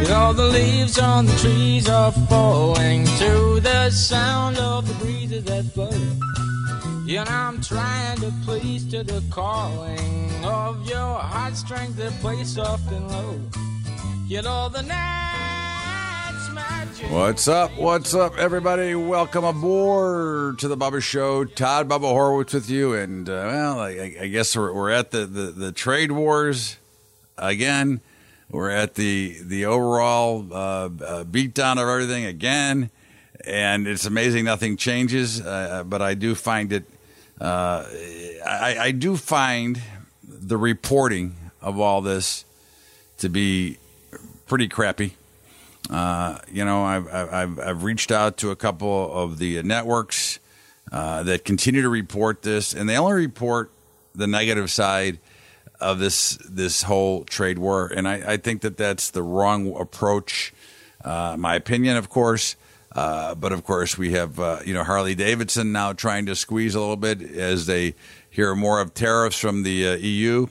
You 0.00 0.08
know 0.08 0.32
the 0.32 0.48
leaves 0.52 0.98
on 0.98 1.26
the 1.26 1.36
trees 1.36 1.88
are 1.88 2.12
falling 2.12 3.04
to 3.04 3.60
the 3.60 3.90
sound 3.90 4.58
of 4.58 4.86
the 4.86 4.94
breezes 5.04 5.44
that 5.44 5.72
blow. 5.74 5.90
Know 7.06 7.24
I'm 7.26 7.60
trying 7.60 8.18
to 8.18 8.32
please 8.44 8.84
to 8.90 9.04
the 9.04 9.22
calling 9.30 10.44
of 10.44 10.88
your 10.88 11.18
heartstrings 11.18 11.96
that 11.96 12.12
play 12.20 12.42
soft 12.44 12.90
and 12.90 13.08
low. 13.08 13.40
You 14.26 14.42
know 14.42 14.68
the 14.68 14.82
night. 14.82 15.24
What's 17.10 17.48
up? 17.48 17.76
What's 17.76 18.14
up, 18.14 18.38
everybody? 18.38 18.94
Welcome 18.94 19.44
aboard 19.44 20.58
to 20.60 20.68
the 20.68 20.76
Bubba 20.76 21.02
Show. 21.02 21.44
Todd 21.44 21.88
Bubba 21.88 22.12
Horwitz 22.12 22.54
with 22.54 22.70
you, 22.70 22.94
and 22.94 23.28
uh, 23.28 23.32
well, 23.32 23.80
I, 23.80 24.16
I 24.20 24.26
guess 24.28 24.56
we're, 24.56 24.72
we're 24.72 24.90
at 24.90 25.10
the, 25.10 25.26
the, 25.26 25.42
the 25.50 25.72
trade 25.72 26.12
wars 26.12 26.76
again. 27.36 28.00
We're 28.54 28.70
at 28.70 28.94
the 28.94 29.36
the 29.42 29.66
overall 29.66 30.46
uh, 30.52 30.56
uh, 30.56 30.88
beatdown 31.24 31.72
of 31.72 31.88
everything 31.88 32.24
again, 32.24 32.88
and 33.44 33.88
it's 33.88 34.04
amazing 34.06 34.44
nothing 34.44 34.76
changes. 34.76 35.40
Uh, 35.40 35.82
but 35.84 36.00
I 36.00 36.14
do 36.14 36.36
find 36.36 36.72
it. 36.72 36.84
Uh, 37.40 37.84
I, 38.46 38.76
I 38.78 38.90
do 38.92 39.16
find 39.16 39.82
the 40.22 40.56
reporting 40.56 41.34
of 41.60 41.80
all 41.80 42.00
this 42.00 42.44
to 43.18 43.28
be 43.28 43.78
pretty 44.46 44.68
crappy. 44.68 45.14
Uh, 45.90 46.38
you 46.48 46.64
know, 46.64 46.84
I've, 46.84 47.08
I've, 47.12 47.58
I've 47.58 47.82
reached 47.82 48.12
out 48.12 48.36
to 48.36 48.52
a 48.52 48.56
couple 48.56 49.12
of 49.12 49.38
the 49.38 49.64
networks 49.64 50.38
uh, 50.92 51.24
that 51.24 51.44
continue 51.44 51.82
to 51.82 51.88
report 51.88 52.42
this, 52.42 52.72
and 52.72 52.88
they 52.88 52.96
only 52.96 53.14
report 53.14 53.72
the 54.14 54.28
negative 54.28 54.70
side 54.70 55.18
of 55.84 55.98
this 55.98 56.38
this 56.48 56.82
whole 56.82 57.24
trade 57.24 57.58
war. 57.58 57.86
And 57.94 58.08
I, 58.08 58.32
I 58.32 58.36
think 58.38 58.62
that 58.62 58.76
that's 58.76 59.10
the 59.10 59.22
wrong 59.22 59.74
approach. 59.78 60.52
Uh, 61.04 61.36
my 61.38 61.54
opinion, 61.54 61.96
of 61.96 62.08
course. 62.08 62.56
Uh, 62.92 63.34
but 63.34 63.52
of 63.52 63.64
course, 63.64 63.98
we 63.98 64.12
have 64.12 64.38
uh, 64.38 64.60
you 64.64 64.72
know 64.72 64.84
Harley 64.84 65.14
Davidson 65.14 65.72
now 65.72 65.92
trying 65.92 66.26
to 66.26 66.36
squeeze 66.36 66.74
a 66.74 66.80
little 66.80 66.96
bit 66.96 67.20
as 67.22 67.66
they 67.66 67.94
hear 68.30 68.54
more 68.54 68.80
of 68.80 68.94
tariffs 68.94 69.38
from 69.38 69.62
the 69.64 69.88
uh, 69.88 69.96
EU. 69.96 70.46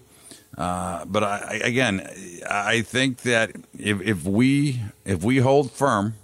Uh, 0.57 1.05
but 1.05 1.23
I, 1.23 1.61
again, 1.63 2.07
I 2.47 2.81
think 2.81 3.21
that 3.21 3.51
if, 3.79 4.01
if 4.01 4.23
we 4.23 4.81
if 5.05 5.23
we 5.23 5.37
hold 5.37 5.71
firm, 5.71 6.15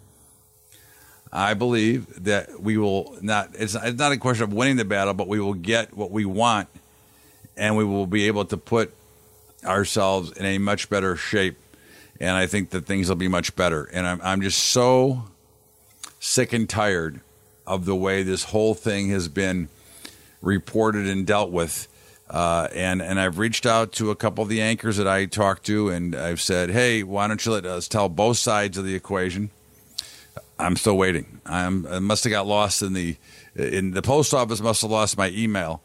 I 1.31 1.53
believe 1.53 2.23
that 2.25 2.61
we 2.61 2.77
will 2.77 3.17
not. 3.21 3.51
It's, 3.53 3.75
it's 3.75 3.97
not 3.97 4.11
a 4.11 4.17
question 4.17 4.43
of 4.43 4.53
winning 4.53 4.75
the 4.75 4.85
battle, 4.85 5.13
but 5.13 5.27
we 5.27 5.39
will 5.39 5.53
get 5.53 5.95
what 5.95 6.11
we 6.11 6.25
want, 6.25 6.67
and 7.55 7.77
we 7.77 7.85
will 7.85 8.07
be 8.07 8.27
able 8.27 8.45
to 8.45 8.57
put 8.57 8.93
ourselves 9.65 10.31
in 10.31 10.45
a 10.45 10.57
much 10.57 10.89
better 10.89 11.15
shape. 11.15 11.57
And 12.19 12.31
I 12.31 12.47
think 12.47 12.71
that 12.71 12.85
things 12.85 13.09
will 13.09 13.15
be 13.15 13.27
much 13.27 13.55
better. 13.55 13.85
And 13.85 14.05
I'm 14.05 14.19
I'm 14.21 14.41
just 14.41 14.59
so 14.59 15.25
sick 16.19 16.51
and 16.53 16.67
tired 16.67 17.21
of 17.65 17.85
the 17.85 17.95
way 17.95 18.23
this 18.23 18.45
whole 18.45 18.73
thing 18.73 19.09
has 19.09 19.27
been 19.27 19.69
reported 20.41 21.07
and 21.07 21.25
dealt 21.25 21.51
with 21.51 21.87
uh, 22.29 22.67
and 22.75 23.01
and 23.01 23.19
I've 23.19 23.39
reached 23.39 23.65
out 23.65 23.91
to 23.93 24.11
a 24.11 24.15
couple 24.15 24.43
of 24.43 24.49
the 24.49 24.61
anchors 24.61 24.97
that 24.97 25.07
I 25.07 25.25
talked 25.25 25.65
to, 25.65 25.89
and 25.89 26.15
I've 26.15 26.39
said, 26.39 26.69
"Hey, 26.69 27.01
why 27.01 27.27
don't 27.27 27.43
you 27.43 27.51
let 27.51 27.65
us 27.65 27.87
tell 27.87 28.07
both 28.07 28.37
sides 28.37 28.77
of 28.77 28.85
the 28.85 28.93
equation?" 28.93 29.49
I'm 30.59 30.75
still 30.75 30.97
waiting. 30.97 31.39
I'm, 31.45 31.87
I 31.87 31.99
must 31.99 32.25
have 32.25 32.31
got 32.31 32.45
lost 32.45 32.81
in 32.81 32.93
the 32.93 33.17
in 33.55 33.91
the 33.91 34.03
post 34.03 34.33
office. 34.33 34.61
Must 34.61 34.81
have 34.83 34.91
lost 34.91 35.17
my 35.17 35.29
email 35.29 35.81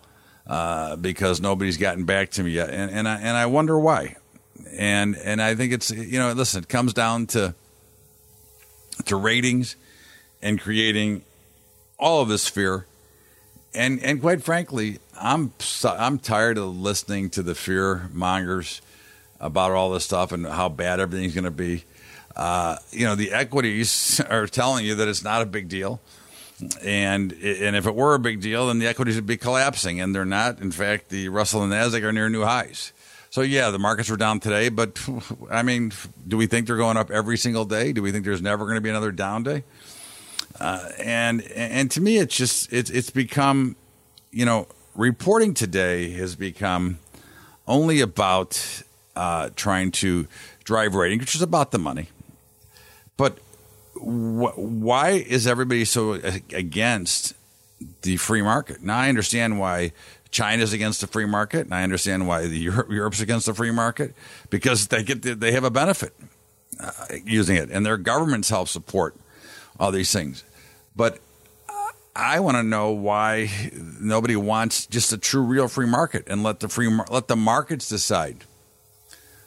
uh, 0.47 0.97
because 0.97 1.41
nobody's 1.41 1.77
gotten 1.77 2.05
back 2.05 2.31
to 2.33 2.43
me 2.43 2.53
yet, 2.53 2.71
and 2.71 2.91
and 2.91 3.09
I, 3.09 3.17
and 3.17 3.37
I 3.37 3.47
wonder 3.47 3.79
why. 3.79 4.17
And 4.73 5.17
and 5.17 5.41
I 5.43 5.55
think 5.55 5.73
it's 5.73 5.91
you 5.91 6.19
know 6.19 6.33
listen, 6.33 6.63
it 6.63 6.69
comes 6.69 6.93
down 6.93 7.27
to 7.29 7.55
to 9.07 9.17
ratings 9.17 9.77
and 10.43 10.61
creating 10.61 11.23
all 11.99 12.23
of 12.23 12.29
this 12.29 12.49
fear 12.49 12.87
and 13.75 14.03
and 14.03 14.21
quite 14.21 14.43
frankly, 14.43 14.99
I'm 15.21 15.53
I'm 15.85 16.19
tired 16.19 16.59
of 16.59 16.77
listening 16.77 17.31
to 17.31 17.43
the 17.43 17.55
fear 17.55 18.09
mongers 18.13 18.81
about 19.41 19.73
all 19.73 19.91
this 19.91 20.05
stuff 20.05 20.33
and 20.33 20.47
how 20.47 20.69
bad 20.69 21.01
everything's 21.01 21.35
going 21.35 21.45
to 21.45 21.51
be. 21.51 21.85
Uh, 22.37 22.77
you 22.91 23.05
know, 23.05 23.15
the 23.15 23.33
equities 23.33 24.21
are 24.31 24.47
telling 24.47 24.85
you 24.85 24.95
that 24.97 25.09
it's 25.09 25.25
not 25.25 25.43
a 25.43 25.47
big 25.47 25.69
deal, 25.69 26.01
and 26.83 27.33
and 27.33 27.77
if 27.77 27.87
it 27.87 27.95
were 27.95 28.15
a 28.15 28.19
big 28.19 28.41
deal, 28.41 28.69
then 28.69 28.79
the 28.79 28.87
equities 28.87 29.17
would 29.17 29.27
be 29.27 29.37
collapsing, 29.37 30.01
and 30.01 30.15
they're 30.15 30.25
not. 30.25 30.61
In 30.61 30.71
fact, 30.71 31.09
the 31.09 31.29
Russell 31.29 31.63
and 31.63 31.73
Nasdaq 31.73 32.03
are 32.03 32.13
near 32.13 32.29
new 32.29 32.45
highs. 32.45 32.93
So 33.31 33.41
yeah, 33.41 33.71
the 33.71 33.81
markets 33.81 34.09
were 34.09 34.17
down 34.17 34.39
today, 34.39 34.69
but 34.69 35.01
I 35.51 35.63
mean, 35.63 35.93
do 36.27 36.37
we 36.37 36.47
think 36.47 36.67
they're 36.69 36.77
going 36.77 36.97
up 36.97 37.11
every 37.11 37.37
single 37.37 37.65
day? 37.65 37.93
Do 37.93 38.01
we 38.01 38.13
think 38.13 38.25
there's 38.25 38.43
never 38.43 38.65
going 38.65 38.77
to 38.77 38.81
be 38.81 38.91
another 38.91 39.11
down 39.11 39.43
day? 39.43 39.65
Uh, 40.61 40.89
and 41.03 41.43
and 41.43 41.91
to 41.91 42.01
me, 42.01 42.19
it's 42.19 42.37
just 42.37 42.73
it's 42.73 42.91
it's 42.91 43.11
become, 43.11 43.75
you 44.31 44.45
know, 44.45 44.69
reporting 44.95 45.53
today 45.53 46.13
has 46.13 46.37
become 46.37 46.99
only 47.67 48.01
about 48.01 48.83
uh, 49.17 49.51
trying 49.57 49.91
to 49.91 50.29
drive 50.63 50.95
rating, 50.95 51.19
which 51.19 51.35
is 51.35 51.43
about 51.43 51.73
the 51.73 51.79
money. 51.79 52.09
But 53.17 53.39
wh- 53.95 54.59
why 54.59 55.11
is 55.11 55.47
everybody 55.47 55.85
so 55.85 56.15
against 56.53 57.35
the 58.03 58.17
free 58.17 58.43
market? 58.43 58.83
Now 58.83 58.99
I 58.99 59.09
understand 59.09 59.59
why 59.59 59.93
China's 60.31 60.73
against 60.73 61.01
the 61.01 61.07
free 61.07 61.27
market, 61.27 61.67
and 61.67 61.75
I 61.75 61.83
understand 61.83 62.27
why 62.27 62.43
Europe, 62.43 62.91
Europe's 62.91 63.21
against 63.21 63.47
the 63.47 63.55
free 63.55 63.71
market 63.71 64.15
because 64.51 64.89
they 64.89 65.03
get 65.03 65.23
the, 65.23 65.35
they 65.35 65.53
have 65.53 65.65
a 65.65 65.71
benefit 65.71 66.13
uh, 66.81 66.91
using 67.25 67.57
it, 67.57 67.71
and 67.71 67.87
their 67.87 67.97
governments 67.97 68.51
help 68.51 68.69
support 68.69 69.15
all 69.79 69.93
these 69.93 70.13
things. 70.13 70.45
But 70.97 71.21
I 72.17 72.39
want 72.41 72.57
to 72.57 72.63
know 72.63 72.93
why 72.93 73.51
nobody 74.01 74.37
wants 74.37 74.87
just 74.87 75.13
a 75.13 75.19
true, 75.19 75.43
real 75.43 75.67
free 75.67 75.87
market 75.87 76.25
and 76.29 76.43
let 76.45 76.61
the 76.61 76.69
free 76.69 76.89
let 77.11 77.27
the 77.27 77.37
markets 77.37 77.89
decide 77.89 78.45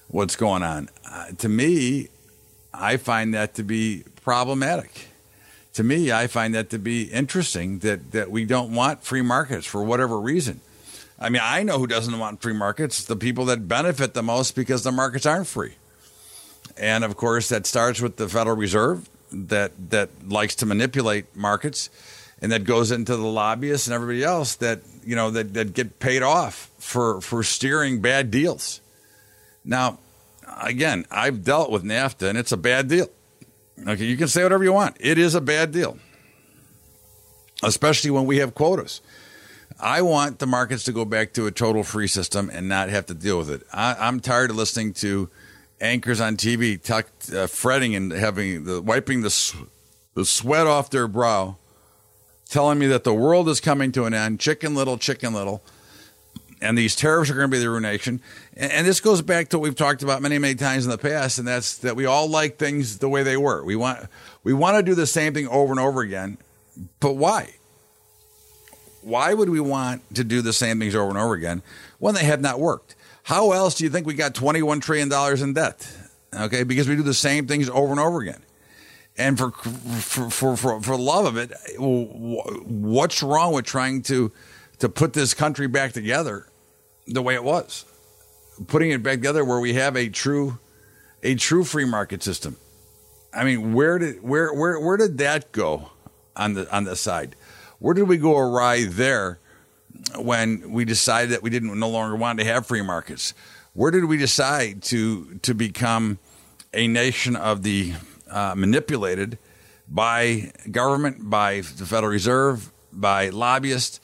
what's 0.09 0.35
going 0.35 0.63
on. 0.63 0.89
Uh, 1.09 1.31
to 1.37 1.47
me, 1.47 2.09
I 2.77 2.97
find 2.97 3.33
that 3.33 3.55
to 3.55 3.63
be 3.63 4.03
problematic. 4.23 5.07
To 5.73 5.83
me, 5.83 6.11
I 6.11 6.27
find 6.27 6.55
that 6.55 6.69
to 6.71 6.79
be 6.79 7.03
interesting 7.03 7.79
that 7.79 8.11
that 8.11 8.31
we 8.31 8.45
don't 8.45 8.73
want 8.73 9.03
free 9.03 9.21
markets 9.21 9.65
for 9.65 9.83
whatever 9.83 10.19
reason. 10.19 10.61
I 11.19 11.29
mean, 11.29 11.41
I 11.43 11.63
know 11.63 11.79
who 11.79 11.88
doesn't 11.88 12.17
want 12.17 12.41
free 12.41 12.53
markets, 12.53 13.03
the 13.03 13.15
people 13.15 13.45
that 13.45 13.67
benefit 13.67 14.13
the 14.13 14.21
most 14.21 14.55
because 14.55 14.83
the 14.83 14.91
markets 14.91 15.25
aren't 15.25 15.47
free. 15.47 15.73
And 16.77 17.03
of 17.03 17.15
course, 17.15 17.49
that 17.49 17.65
starts 17.65 18.01
with 18.01 18.17
the 18.17 18.29
Federal 18.29 18.55
Reserve 18.55 19.09
that 19.31 19.71
that 19.89 20.09
likes 20.27 20.55
to 20.55 20.65
manipulate 20.65 21.35
markets, 21.35 21.89
and 22.41 22.51
that 22.51 22.63
goes 22.63 22.91
into 22.91 23.15
the 23.15 23.25
lobbyists 23.27 23.88
and 23.88 23.94
everybody 23.94 24.23
else 24.23 24.55
that 24.55 24.81
you 25.03 25.15
know 25.15 25.31
that, 25.31 25.53
that 25.53 25.73
get 25.73 25.99
paid 25.99 26.21
off 26.21 26.69
for 26.77 27.21
for 27.21 27.44
steering 27.44 28.01
bad 28.01 28.31
deals. 28.31 28.81
Now, 29.65 29.99
again, 30.61 31.05
I've 31.11 31.43
dealt 31.43 31.71
with 31.71 31.83
NAFTA, 31.83 32.29
and 32.29 32.38
it's 32.38 32.51
a 32.51 32.57
bad 32.57 32.88
deal. 32.88 33.09
Okay, 33.88 34.05
you 34.05 34.17
can 34.17 34.27
say 34.27 34.44
whatever 34.44 34.63
you 34.63 34.73
want. 34.73 34.97
It 34.99 35.17
is 35.17 35.35
a 35.35 35.41
bad 35.41 35.71
deal, 35.71 35.97
especially 37.63 38.11
when 38.11 38.25
we 38.25 38.38
have 38.38 38.55
quotas. 38.55 39.01
I 39.79 40.01
want 40.01 40.39
the 40.39 40.47
markets 40.47 40.83
to 40.85 40.91
go 40.91 41.05
back 41.05 41.33
to 41.33 41.45
a 41.45 41.51
total 41.51 41.83
free 41.83 42.07
system 42.07 42.49
and 42.51 42.67
not 42.67 42.89
have 42.89 43.05
to 43.07 43.13
deal 43.13 43.38
with 43.38 43.51
it. 43.51 43.61
I, 43.71 44.07
am 44.07 44.19
tired 44.19 44.49
of 44.49 44.55
listening 44.55 44.94
to 44.94 45.29
anchors 45.79 46.19
on 46.19 46.38
TV 46.38 46.79
uh, 46.89 47.45
fretting 47.45 47.95
and 47.95 48.11
having 48.11 48.63
the 48.63 48.81
wiping 48.81 49.21
the 49.21 49.55
the 50.15 50.25
sweat 50.25 50.65
off 50.65 50.89
their 50.89 51.07
brow, 51.07 51.57
telling 52.50 52.79
me 52.79 52.88
that 52.88 53.03
the 53.03 53.13
world 53.13 53.47
is 53.47 53.61
coming 53.61 53.91
to 53.91 54.05
an 54.05 54.15
end. 54.15 54.39
Chicken 54.39 54.73
little, 54.73 54.97
chicken 54.97 55.31
little. 55.31 55.61
And 56.62 56.77
these 56.77 56.95
tariffs 56.95 57.30
are 57.30 57.36
going 57.36 57.50
to 57.50 57.56
be 57.56 57.59
the 57.59 57.69
ruination. 57.69 58.21
And, 58.56 58.71
and 58.71 58.88
this 58.88 59.00
goes 59.00 59.21
back 59.21 59.50
to 59.50 59.59
what 59.59 59.63
we've 59.63 59.75
talked 59.75 60.01
about 60.01 60.21
many, 60.21 60.39
many 60.39 60.56
times 60.56 60.86
in 60.86 60.92
the 60.92 60.98
past, 60.98 61.38
and 61.38 61.48
that's 61.48 61.77
that 61.80 61.95
we 61.95 62.06
all 62.06 62.27
like 62.27 62.57
things 62.57 62.98
the 62.98 63.09
way 63.09 63.24
they 63.24 63.38
were. 63.38 63.63
We 63.63 63.75
want 63.75 64.07
we 64.44 64.54
want 64.54 64.77
to 64.77 64.83
do 64.83 64.95
the 64.95 65.07
same 65.07 65.33
thing 65.33 65.48
over 65.48 65.71
and 65.71 65.80
over 65.80 66.01
again, 66.01 66.38
but 67.00 67.13
why? 67.13 67.54
Why 69.01 69.33
would 69.33 69.50
we 69.50 69.59
want 69.59 70.01
to 70.15 70.24
do 70.24 70.42
the 70.42 70.51
same 70.51 70.80
things 70.80 70.95
over 70.95 71.09
and 71.09 71.18
over 71.18 71.33
again 71.33 71.62
when 72.00 72.13
they 72.13 72.25
have 72.25 72.42
not 72.42 72.60
worked? 72.60 72.95
How 73.24 73.51
else 73.51 73.75
do 73.75 73.83
you 73.83 73.89
think 73.89 74.07
we 74.07 74.13
got 74.13 74.33
$21 74.33 74.81
trillion 74.81 75.12
in 75.42 75.53
debt? 75.53 75.89
Okay, 76.33 76.63
because 76.63 76.88
we 76.88 76.95
do 76.95 77.03
the 77.03 77.13
same 77.13 77.48
things 77.48 77.69
over 77.69 77.92
and 77.92 78.00
over 78.00 78.19
again. 78.19 78.42
And 79.18 79.38
for 79.38 79.51
for 79.51 80.30
for 80.30 80.57
for, 80.57 80.81
for 80.81 80.98
love 80.98 81.25
of 81.25 81.38
it, 81.38 81.51
what's 81.77 83.24
wrong 83.24 83.53
with 83.53 83.65
trying 83.65 84.03
to 84.03 84.31
to 84.79 84.89
put 84.89 85.13
this 85.13 85.33
country 85.33 85.68
back 85.68 85.94
together 85.94 86.47
the 87.07 87.21
way 87.21 87.35
it 87.35 87.44
was? 87.44 87.85
Putting 88.68 88.91
it 88.91 89.03
back 89.03 89.15
together 89.15 89.45
where 89.45 89.59
we 89.59 89.74
have 89.74 89.95
a 89.95 90.09
true 90.09 90.59
a 91.24 91.35
true 91.35 91.63
free 91.63 91.85
market 91.85 92.24
system. 92.24 92.57
I 93.33 93.44
mean, 93.44 93.74
where 93.74 94.00
did 94.00 94.24
where 94.24 94.53
where 94.53 94.79
where 94.79 94.97
did 94.97 95.18
that 95.19 95.51
go 95.51 95.91
on 96.35 96.53
the 96.53 96.74
on 96.75 96.85
the 96.85 96.95
side? 96.95 97.35
Where 97.79 97.94
did 97.94 98.07
we 98.07 98.18
go 98.18 98.38
awry 98.38 98.85
there 98.85 99.39
when 100.15 100.71
we 100.71 100.85
decided 100.85 101.31
that 101.31 101.44
we 101.44 101.50
didn't 101.50 101.77
no 101.79 101.89
longer 101.89 102.15
want 102.15 102.39
to 102.39 102.45
have 102.45 102.65
free 102.65 102.81
markets? 102.81 103.33
Where 103.74 103.91
did 103.91 104.06
we 104.06 104.18
decide 104.18 104.81
to 104.83 105.35
to 105.44 105.53
become 105.53 106.18
a 106.74 106.88
nation 106.88 107.35
of 107.35 107.63
the 107.63 107.94
uh, 108.29 108.56
manipulated 108.56 109.38
by 109.88 110.51
government, 110.71 111.29
by 111.29 111.62
the 111.62 111.85
Federal 111.85 112.12
Reserve, 112.12 112.71
by 112.91 113.29
lobbyists? 113.29 114.00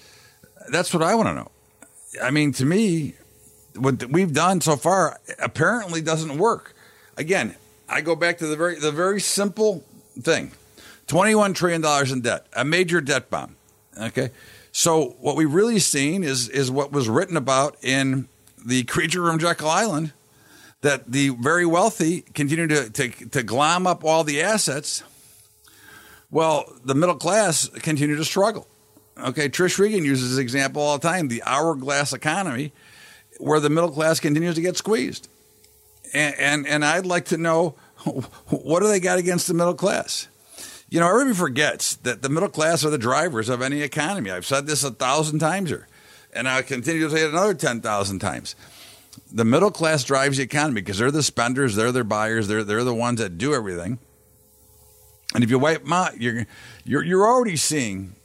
That's 0.69 0.93
what 0.93 1.03
I 1.03 1.15
want 1.15 1.29
to 1.29 1.33
know. 1.33 1.51
I 2.21 2.31
mean, 2.31 2.51
to 2.53 2.65
me, 2.65 3.15
what 3.75 4.09
we've 4.09 4.33
done 4.33 4.61
so 4.61 4.75
far 4.75 5.19
apparently 5.39 6.01
doesn't 6.01 6.37
work. 6.37 6.75
Again, 7.17 7.55
I 7.89 8.01
go 8.01 8.15
back 8.15 8.37
to 8.39 8.47
the 8.47 8.55
very 8.55 8.79
the 8.79 8.91
very 8.91 9.19
simple 9.19 9.83
thing: 10.19 10.51
twenty-one 11.07 11.53
trillion 11.53 11.81
dollars 11.81 12.11
in 12.11 12.21
debt, 12.21 12.45
a 12.53 12.63
major 12.63 13.01
debt 13.01 13.29
bomb. 13.29 13.55
Okay, 13.99 14.29
so 14.71 15.15
what 15.19 15.35
we've 15.35 15.53
really 15.53 15.79
seen 15.79 16.23
is 16.23 16.49
is 16.49 16.71
what 16.71 16.91
was 16.91 17.09
written 17.09 17.37
about 17.37 17.77
in 17.81 18.27
the 18.65 18.83
creature 18.83 19.25
from 19.27 19.39
Jekyll 19.39 19.69
Island, 19.69 20.13
that 20.81 21.11
the 21.11 21.29
very 21.29 21.65
wealthy 21.65 22.21
continue 22.21 22.67
to 22.67 22.89
to, 22.89 23.09
to 23.09 23.43
glom 23.43 23.85
up 23.87 24.03
all 24.03 24.23
the 24.23 24.41
assets. 24.41 25.03
Well, 26.31 26.65
the 26.83 26.95
middle 26.95 27.15
class 27.15 27.67
continue 27.69 28.15
to 28.15 28.25
struggle. 28.25 28.67
Okay, 29.17 29.47
Trish 29.47 29.77
Regan 29.77 30.03
uses 30.03 30.31
this 30.31 30.39
example 30.39 30.81
all 30.81 30.97
the 30.97 31.07
time: 31.07 31.27
the 31.27 31.43
hourglass 31.45 32.13
economy, 32.13 32.71
where 33.37 33.59
the 33.59 33.69
middle 33.69 33.91
class 33.91 34.19
continues 34.19 34.55
to 34.55 34.61
get 34.61 34.77
squeezed. 34.77 35.27
And, 36.13 36.35
and, 36.37 36.67
and 36.67 36.85
I'd 36.85 37.05
like 37.05 37.25
to 37.25 37.37
know 37.37 37.75
what 38.49 38.81
do 38.81 38.87
they 38.87 38.99
got 38.99 39.19
against 39.19 39.47
the 39.47 39.53
middle 39.53 39.73
class? 39.73 40.27
You 40.89 40.99
know, 40.99 41.09
everybody 41.09 41.35
forgets 41.35 41.95
that 41.97 42.21
the 42.21 42.29
middle 42.29 42.49
class 42.49 42.85
are 42.85 42.91
the 42.91 42.99
drivers 42.99 43.49
of 43.49 43.61
any 43.61 43.81
economy. 43.81 44.29
I've 44.29 44.45
said 44.45 44.67
this 44.67 44.83
a 44.83 44.91
thousand 44.91 45.39
times 45.39 45.69
here, 45.69 45.87
and 46.33 46.47
I'll 46.47 46.61
continue 46.61 47.09
to 47.09 47.15
say 47.15 47.23
it 47.23 47.31
another 47.31 47.55
10,000 47.55 48.19
times. 48.19 48.55
The 49.31 49.45
middle 49.45 49.71
class 49.71 50.03
drives 50.03 50.37
the 50.37 50.43
economy 50.43 50.81
because 50.81 50.99
they're 50.99 51.09
the 51.09 51.23
spenders, 51.23 51.75
they're 51.75 51.91
the 51.91 52.03
buyers, 52.03 52.47
they're, 52.47 52.63
they're 52.63 52.83
the 52.83 52.93
ones 52.93 53.19
that 53.19 53.39
do 53.39 53.55
everything. 53.55 53.97
And 55.33 55.43
if 55.43 55.49
you 55.49 55.57
wipe 55.57 55.81
them 55.81 55.93
out, 55.93 56.21
you're, 56.21 56.45
you're, 56.83 57.03
you're 57.03 57.25
already 57.25 57.55
seeing 57.55 58.15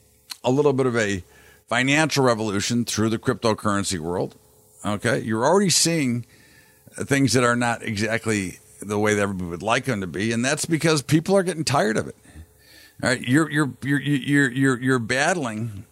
a 0.45 0.51
little 0.51 0.73
bit 0.73 0.87
of 0.87 0.97
a 0.97 1.23
financial 1.69 2.25
revolution 2.25 2.85
through 2.85 3.11
the 3.11 3.19
cryptocurrency 3.19 3.99
world. 3.99 4.37
Okay. 4.85 5.21
You're 5.21 5.45
already 5.45 5.71
seeing 5.71 6.25
things 6.93 7.33
that 7.33 7.45
are 7.45 7.57
not 7.57 7.83
exactly 7.83 8.59
the 8.81 8.99
way 8.99 9.15
that 9.15 9.23
everybody 9.23 9.51
would 9.51 9.63
like 9.63 9.85
them 9.85 10.01
to 10.01 10.07
be, 10.07 10.33
and 10.33 10.45
that's 10.45 10.65
because 10.65 11.03
people 11.03 11.37
are 11.37 11.43
getting 11.43 11.65
tired 11.65 11.97
of 11.97 12.09
it. 12.09 12.17
All 13.03 13.11
right, 13.11 13.21
you're 13.21 13.51
you're 13.51 13.73
you're 13.83 14.01
you're 14.01 14.51
you're, 14.51 14.81
you're 14.81 14.99
battling 14.99 15.85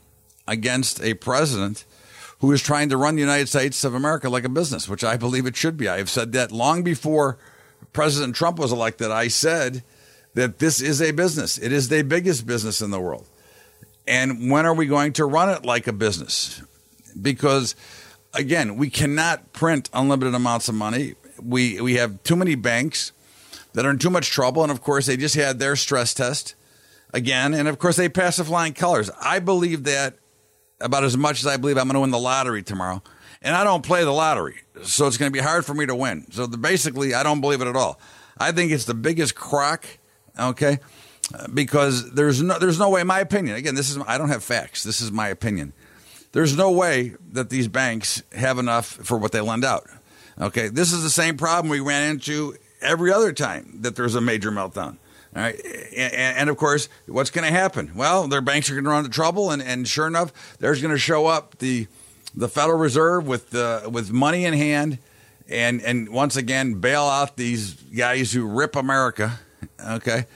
against 0.48 1.02
a 1.02 1.14
president 1.14 1.84
who 2.40 2.52
is 2.52 2.62
trying 2.62 2.88
to 2.88 2.96
run 2.96 3.14
the 3.14 3.20
United 3.20 3.48
States 3.48 3.82
of 3.84 3.94
America 3.94 4.28
like 4.28 4.44
a 4.44 4.48
business, 4.48 4.88
which 4.88 5.02
I 5.04 5.16
believe 5.16 5.46
it 5.46 5.56
should 5.56 5.76
be. 5.76 5.88
I 5.88 5.98
have 5.98 6.10
said 6.10 6.32
that 6.32 6.52
long 6.52 6.82
before 6.82 7.38
President 7.92 8.36
Trump 8.36 8.58
was 8.58 8.72
elected. 8.72 9.10
I 9.10 9.28
said 9.28 9.82
that 10.34 10.58
this 10.58 10.80
is 10.80 11.00
a 11.00 11.12
business. 11.12 11.58
It 11.58 11.72
is 11.72 11.88
the 11.88 12.02
biggest 12.02 12.46
business 12.46 12.82
in 12.82 12.90
the 12.90 13.00
world. 13.00 13.26
And 14.06 14.50
when 14.50 14.66
are 14.66 14.74
we 14.74 14.86
going 14.86 15.12
to 15.14 15.24
run 15.24 15.50
it 15.50 15.64
like 15.64 15.86
a 15.86 15.92
business? 15.92 16.62
Because 17.20 17.74
again, 18.34 18.76
we 18.76 18.90
cannot 18.90 19.52
print 19.52 19.90
unlimited 19.92 20.34
amounts 20.34 20.68
of 20.68 20.74
money. 20.74 21.14
We 21.42 21.80
we 21.80 21.94
have 21.94 22.22
too 22.22 22.36
many 22.36 22.54
banks 22.54 23.12
that 23.72 23.84
are 23.84 23.90
in 23.90 23.98
too 23.98 24.10
much 24.10 24.30
trouble, 24.30 24.62
and 24.62 24.72
of 24.72 24.80
course, 24.80 25.06
they 25.06 25.16
just 25.16 25.34
had 25.34 25.58
their 25.58 25.76
stress 25.76 26.14
test 26.14 26.54
again, 27.12 27.52
and 27.52 27.68
of 27.68 27.78
course, 27.78 27.96
they 27.96 28.08
passed 28.08 28.38
the 28.38 28.44
flying 28.44 28.72
colors. 28.72 29.10
I 29.20 29.38
believe 29.38 29.84
that 29.84 30.14
about 30.80 31.04
as 31.04 31.16
much 31.16 31.40
as 31.40 31.46
I 31.46 31.56
believe 31.56 31.76
I'm 31.76 31.84
going 31.84 31.94
to 31.94 32.00
win 32.00 32.10
the 32.10 32.18
lottery 32.18 32.62
tomorrow, 32.62 33.02
and 33.42 33.54
I 33.54 33.64
don't 33.64 33.84
play 33.84 34.04
the 34.04 34.12
lottery, 34.12 34.56
so 34.82 35.06
it's 35.06 35.16
going 35.16 35.30
to 35.30 35.36
be 35.36 35.42
hard 35.42 35.66
for 35.66 35.74
me 35.74 35.84
to 35.86 35.94
win. 35.94 36.26
So 36.30 36.46
the, 36.46 36.56
basically, 36.56 37.12
I 37.14 37.22
don't 37.22 37.40
believe 37.40 37.60
it 37.60 37.68
at 37.68 37.76
all. 37.76 38.00
I 38.38 38.52
think 38.52 38.72
it's 38.72 38.84
the 38.84 38.94
biggest 38.94 39.34
crock. 39.34 39.86
Okay. 40.38 40.78
Because 41.52 42.12
there's 42.12 42.40
no, 42.42 42.58
there's 42.58 42.78
no 42.78 42.88
way. 42.88 43.02
My 43.02 43.20
opinion. 43.20 43.56
Again, 43.56 43.74
this 43.74 43.90
is 43.90 43.98
I 44.06 44.16
don't 44.18 44.28
have 44.28 44.44
facts. 44.44 44.84
This 44.84 45.00
is 45.00 45.10
my 45.10 45.28
opinion 45.28 45.72
there's 46.36 46.54
no 46.54 46.70
way 46.70 47.14
that 47.32 47.48
these 47.48 47.66
banks 47.66 48.22
have 48.32 48.58
enough 48.58 48.86
for 48.86 49.16
what 49.16 49.32
they 49.32 49.40
lend 49.40 49.64
out. 49.64 49.88
Okay, 50.38 50.68
this 50.68 50.92
is 50.92 51.02
the 51.02 51.08
same 51.08 51.38
problem 51.38 51.70
we 51.70 51.80
ran 51.80 52.10
into 52.10 52.54
every 52.82 53.10
other 53.10 53.32
time 53.32 53.78
that 53.80 53.96
there's 53.96 54.14
a 54.14 54.20
major 54.20 54.50
meltdown. 54.50 54.98
All 55.34 55.42
right, 55.42 55.58
and, 55.96 56.12
and 56.36 56.50
of 56.50 56.58
course, 56.58 56.90
what's 57.06 57.30
going 57.30 57.46
to 57.46 57.58
happen? 57.58 57.92
Well, 57.94 58.28
their 58.28 58.42
banks 58.42 58.68
are 58.68 58.74
going 58.74 58.84
to 58.84 58.90
run 58.90 59.06
into 59.06 59.14
trouble, 59.14 59.50
and, 59.50 59.62
and 59.62 59.88
sure 59.88 60.06
enough, 60.06 60.58
there's 60.58 60.82
going 60.82 60.92
to 60.92 60.98
show 60.98 61.26
up 61.26 61.56
the 61.56 61.86
the 62.34 62.48
Federal 62.48 62.78
Reserve 62.78 63.26
with 63.26 63.48
the 63.48 63.88
with 63.90 64.12
money 64.12 64.44
in 64.44 64.52
hand, 64.52 64.98
and 65.48 65.80
and 65.80 66.10
once 66.10 66.36
again 66.36 66.80
bail 66.80 67.04
out 67.04 67.38
these 67.38 67.72
guys 67.72 68.30
who 68.32 68.46
rip 68.46 68.76
America. 68.76 69.38
Okay, 69.88 70.26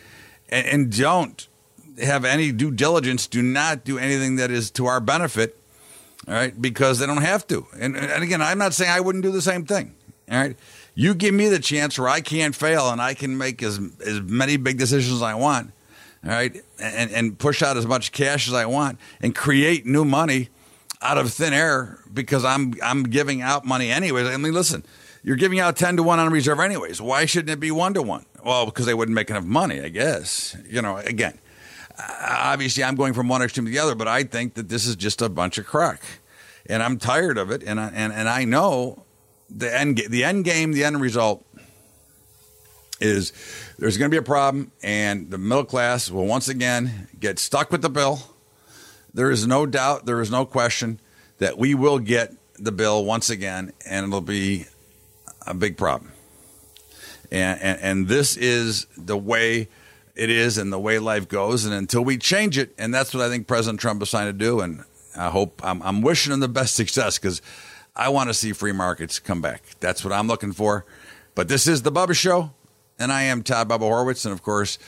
and, 0.51 0.67
and 0.67 0.97
don't 0.97 1.47
have 2.03 2.25
any 2.25 2.53
due 2.53 2.71
diligence. 2.71 3.27
Do 3.27 3.43
not 3.43 3.85
do 3.85 3.99
anything 3.99 4.37
that 4.37 4.51
is 4.51 4.71
to 4.73 4.87
our 4.87 5.01
benefit 5.01 5.61
all 6.29 6.35
right, 6.35 6.61
because 6.61 6.99
they 6.99 7.07
don't 7.07 7.23
have 7.23 7.47
to. 7.49 7.67
And, 7.79 7.97
and 7.97 8.23
again, 8.23 8.43
I'm 8.43 8.59
not 8.59 8.75
saying 8.75 8.91
I 8.91 9.01
wouldn't 9.01 9.25
do 9.25 9.33
the 9.33 9.43
same 9.43 9.65
thing. 9.65 9.95
All 10.31 10.39
right, 10.39 10.57
you 10.95 11.15
give 11.15 11.35
me 11.35 11.49
the 11.49 11.59
chance 11.59 11.99
where 11.99 12.09
I 12.09 12.21
can't 12.21 12.55
fail 12.55 12.91
and 12.91 13.01
I 13.01 13.15
can 13.15 13.37
make 13.37 13.63
as 13.63 13.81
as 14.07 14.21
many 14.21 14.57
big 14.57 14.79
decisions 14.79 15.15
as 15.15 15.23
I 15.23 15.35
want. 15.35 15.73
All 16.25 16.31
right, 16.31 16.63
and 16.79 17.11
and 17.11 17.39
push 17.39 17.63
out 17.63 17.77
as 17.77 17.87
much 17.87 18.13
cash 18.13 18.47
as 18.47 18.55
I 18.55 18.67
want 18.67 19.01
and 19.21 19.35
create 19.35 19.87
new 19.87 20.05
money 20.05 20.51
out 21.03 21.19
of 21.19 21.33
thin 21.33 21.53
air 21.53 21.99
because 22.13 22.45
I'm 22.45 22.75
I'm 22.81 23.05
giving 23.05 23.43
out 23.43 23.65
money 23.65 23.91
anyways. 23.91 24.29
I 24.29 24.37
mean, 24.37 24.53
listen, 24.53 24.85
you're 25.25 25.37
giving 25.37 25.59
out 25.59 25.77
ten 25.77 25.97
to 25.97 26.05
one 26.05 26.21
on 26.21 26.31
reserve 26.31 26.61
anyways. 26.61 27.03
Why 27.03 27.25
shouldn't 27.25 27.51
it 27.51 27.59
be 27.59 27.73
one 27.73 27.95
to 27.95 28.03
one? 28.03 28.27
Well, 28.45 28.67
because 28.67 28.87
they 28.87 28.95
wouldn't 28.95 29.15
make 29.15 29.31
enough 29.31 29.45
money, 29.45 29.81
I 29.81 29.89
guess. 29.89 30.57
You 30.69 30.83
know, 30.83 30.97
again, 30.97 31.39
obviously 31.99 32.85
I'm 32.85 32.97
going 32.97 33.13
from 33.13 33.29
one 33.29 33.43
extreme 33.43 33.67
to 33.67 33.73
the 33.73 33.79
other, 33.79 33.95
but 33.95 34.09
I 34.09 34.25
think 34.25 34.55
that 34.55 34.69
this 34.69 34.87
is 34.87 34.97
just 34.97 35.23
a 35.23 35.29
bunch 35.29 35.59
of 35.59 35.67
crack, 35.67 36.03
and 36.67 36.83
I'm 36.83 36.99
tired 36.99 37.39
of 37.39 37.51
it. 37.51 37.63
And 37.63 37.81
I, 37.81 37.91
and 37.95 38.13
and 38.13 38.29
I 38.29 38.45
know 38.45 39.05
the 39.49 39.75
end 39.75 40.03
the 40.09 40.25
end 40.25 40.45
game, 40.45 40.73
the 40.73 40.85
end 40.85 41.01
result 41.01 41.45
is 43.01 43.33
there's 43.79 43.97
going 43.97 44.11
to 44.11 44.15
be 44.15 44.19
a 44.19 44.23
problem, 44.23 44.73
and 44.83 45.31
the 45.31 45.39
middle 45.39 45.65
class 45.65 46.11
will 46.11 46.27
once 46.27 46.49
again 46.49 47.09
get 47.19 47.39
stuck 47.39 47.71
with 47.71 47.83
the 47.83 47.91
bill. 47.91 48.21
There 49.13 49.31
is 49.31 49.47
no 49.47 49.67
doubt, 49.67 50.07
there 50.07 50.21
is 50.21 50.31
no 50.31 50.45
question 50.45 51.01
that 51.39 51.59
we 51.59 51.75
will 51.75 51.99
get 51.99 52.35
the 52.59 52.73
bill 52.73 53.05
once 53.05 53.31
again, 53.31 53.73
and 53.87 54.07
it'll 54.07 54.21
be 54.21 54.67
a 55.47 55.55
big 55.55 55.77
problem. 55.77 56.13
And, 57.31 57.61
and, 57.61 57.81
and 57.81 58.09
this 58.09 58.37
is 58.37 58.87
the 58.97 59.17
way 59.17 59.69
it 60.17 60.31
is 60.31 60.59
and 60.59 60.73
the 60.73 60.79
way 60.79 60.99
life 60.99 61.29
goes. 61.29 61.65
And 61.65 61.75
until 61.75 62.05
we 62.05 62.19
change 62.19 62.59
it, 62.59 62.75
and 62.79 62.93
that's 62.93 63.15
what 63.15 63.23
I 63.23 63.29
think 63.29 63.47
President 63.47 63.81
Trump 63.81 64.03
is 64.03 64.11
trying 64.11 64.27
to 64.27 64.33
do. 64.33 64.61
And 64.61 64.85
I 65.17 65.31
hope 65.31 65.61
I'm, 65.65 65.83
I'm 65.83 66.03
wishing 66.03 66.33
him 66.33 66.41
the 66.41 66.49
best 66.49 66.75
success 66.77 67.19
because 67.19 67.41
I 67.95 68.09
want 68.09 68.29
to 68.29 68.35
see 68.35 68.53
free 68.53 68.73
markets 68.73 69.19
come 69.19 69.41
back. 69.41 69.63
That's 69.81 70.05
what 70.05 70.13
I'm 70.13 70.29
looking 70.29 70.53
for. 70.53 70.85
But 71.35 71.49
this 71.49 71.67
is 71.67 71.83
the 71.83 71.93
Bubba 71.93 72.15
Show, 72.15 72.51
and 72.99 73.13
I 73.13 73.23
am 73.23 73.43
Todd 73.43 73.69
Bubba 73.69 73.81
Horwitz. 73.81 74.25
And 74.25 74.33
of 74.33 74.43
course, 74.43 74.79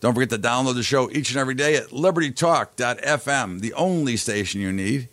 don't 0.00 0.14
forget 0.14 0.30
to 0.30 0.38
download 0.38 0.74
the 0.74 0.82
show 0.82 1.10
each 1.10 1.30
and 1.30 1.38
every 1.38 1.54
day 1.54 1.76
at 1.76 1.88
libertytalk.fm, 1.88 3.60
the 3.60 3.72
only 3.74 4.16
station 4.16 4.60
you 4.60 4.72
need. 4.72 5.08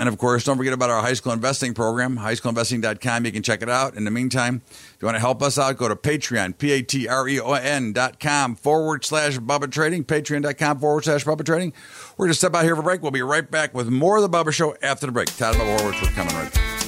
And 0.00 0.08
of 0.08 0.16
course, 0.16 0.44
don't 0.44 0.56
forget 0.56 0.72
about 0.72 0.88
our 0.88 1.02
high 1.02 1.12
school 1.12 1.34
investing 1.34 1.74
program, 1.74 2.16
highschoolinvesting.com. 2.16 3.26
You 3.26 3.32
can 3.32 3.42
check 3.42 3.60
it 3.60 3.68
out. 3.68 3.96
In 3.96 4.04
the 4.06 4.10
meantime, 4.10 4.62
if 4.66 4.96
you 4.98 5.04
want 5.04 5.16
to 5.16 5.20
help 5.20 5.42
us 5.42 5.58
out, 5.58 5.76
go 5.76 5.88
to 5.88 5.94
Patreon, 5.94 6.56
P 6.56 6.72
A 6.72 6.82
T 6.82 7.06
R 7.06 7.28
E 7.28 7.38
O 7.38 7.52
N 7.52 7.92
dot 7.92 8.18
com 8.18 8.56
forward 8.56 9.04
slash 9.04 9.36
Bubba 9.36 9.70
Trading, 9.70 10.02
patreon.com 10.02 10.80
forward 10.80 11.04
slash 11.04 11.26
Bubba 11.26 11.44
Trading. 11.44 11.74
We're 12.16 12.24
going 12.28 12.32
to 12.32 12.38
step 12.38 12.54
out 12.54 12.64
here 12.64 12.74
for 12.76 12.80
a 12.80 12.84
break. 12.84 13.02
We'll 13.02 13.10
be 13.10 13.20
right 13.20 13.48
back 13.50 13.74
with 13.74 13.90
more 13.90 14.16
of 14.16 14.22
the 14.22 14.30
Bubba 14.30 14.54
Show 14.54 14.74
after 14.80 15.04
the 15.04 15.12
break. 15.12 15.36
Todd 15.36 15.56
Bubba 15.56 15.76
Horwitz, 15.76 16.02
we're 16.02 16.08
coming 16.12 16.34
right 16.34 16.50
back. 16.50 16.79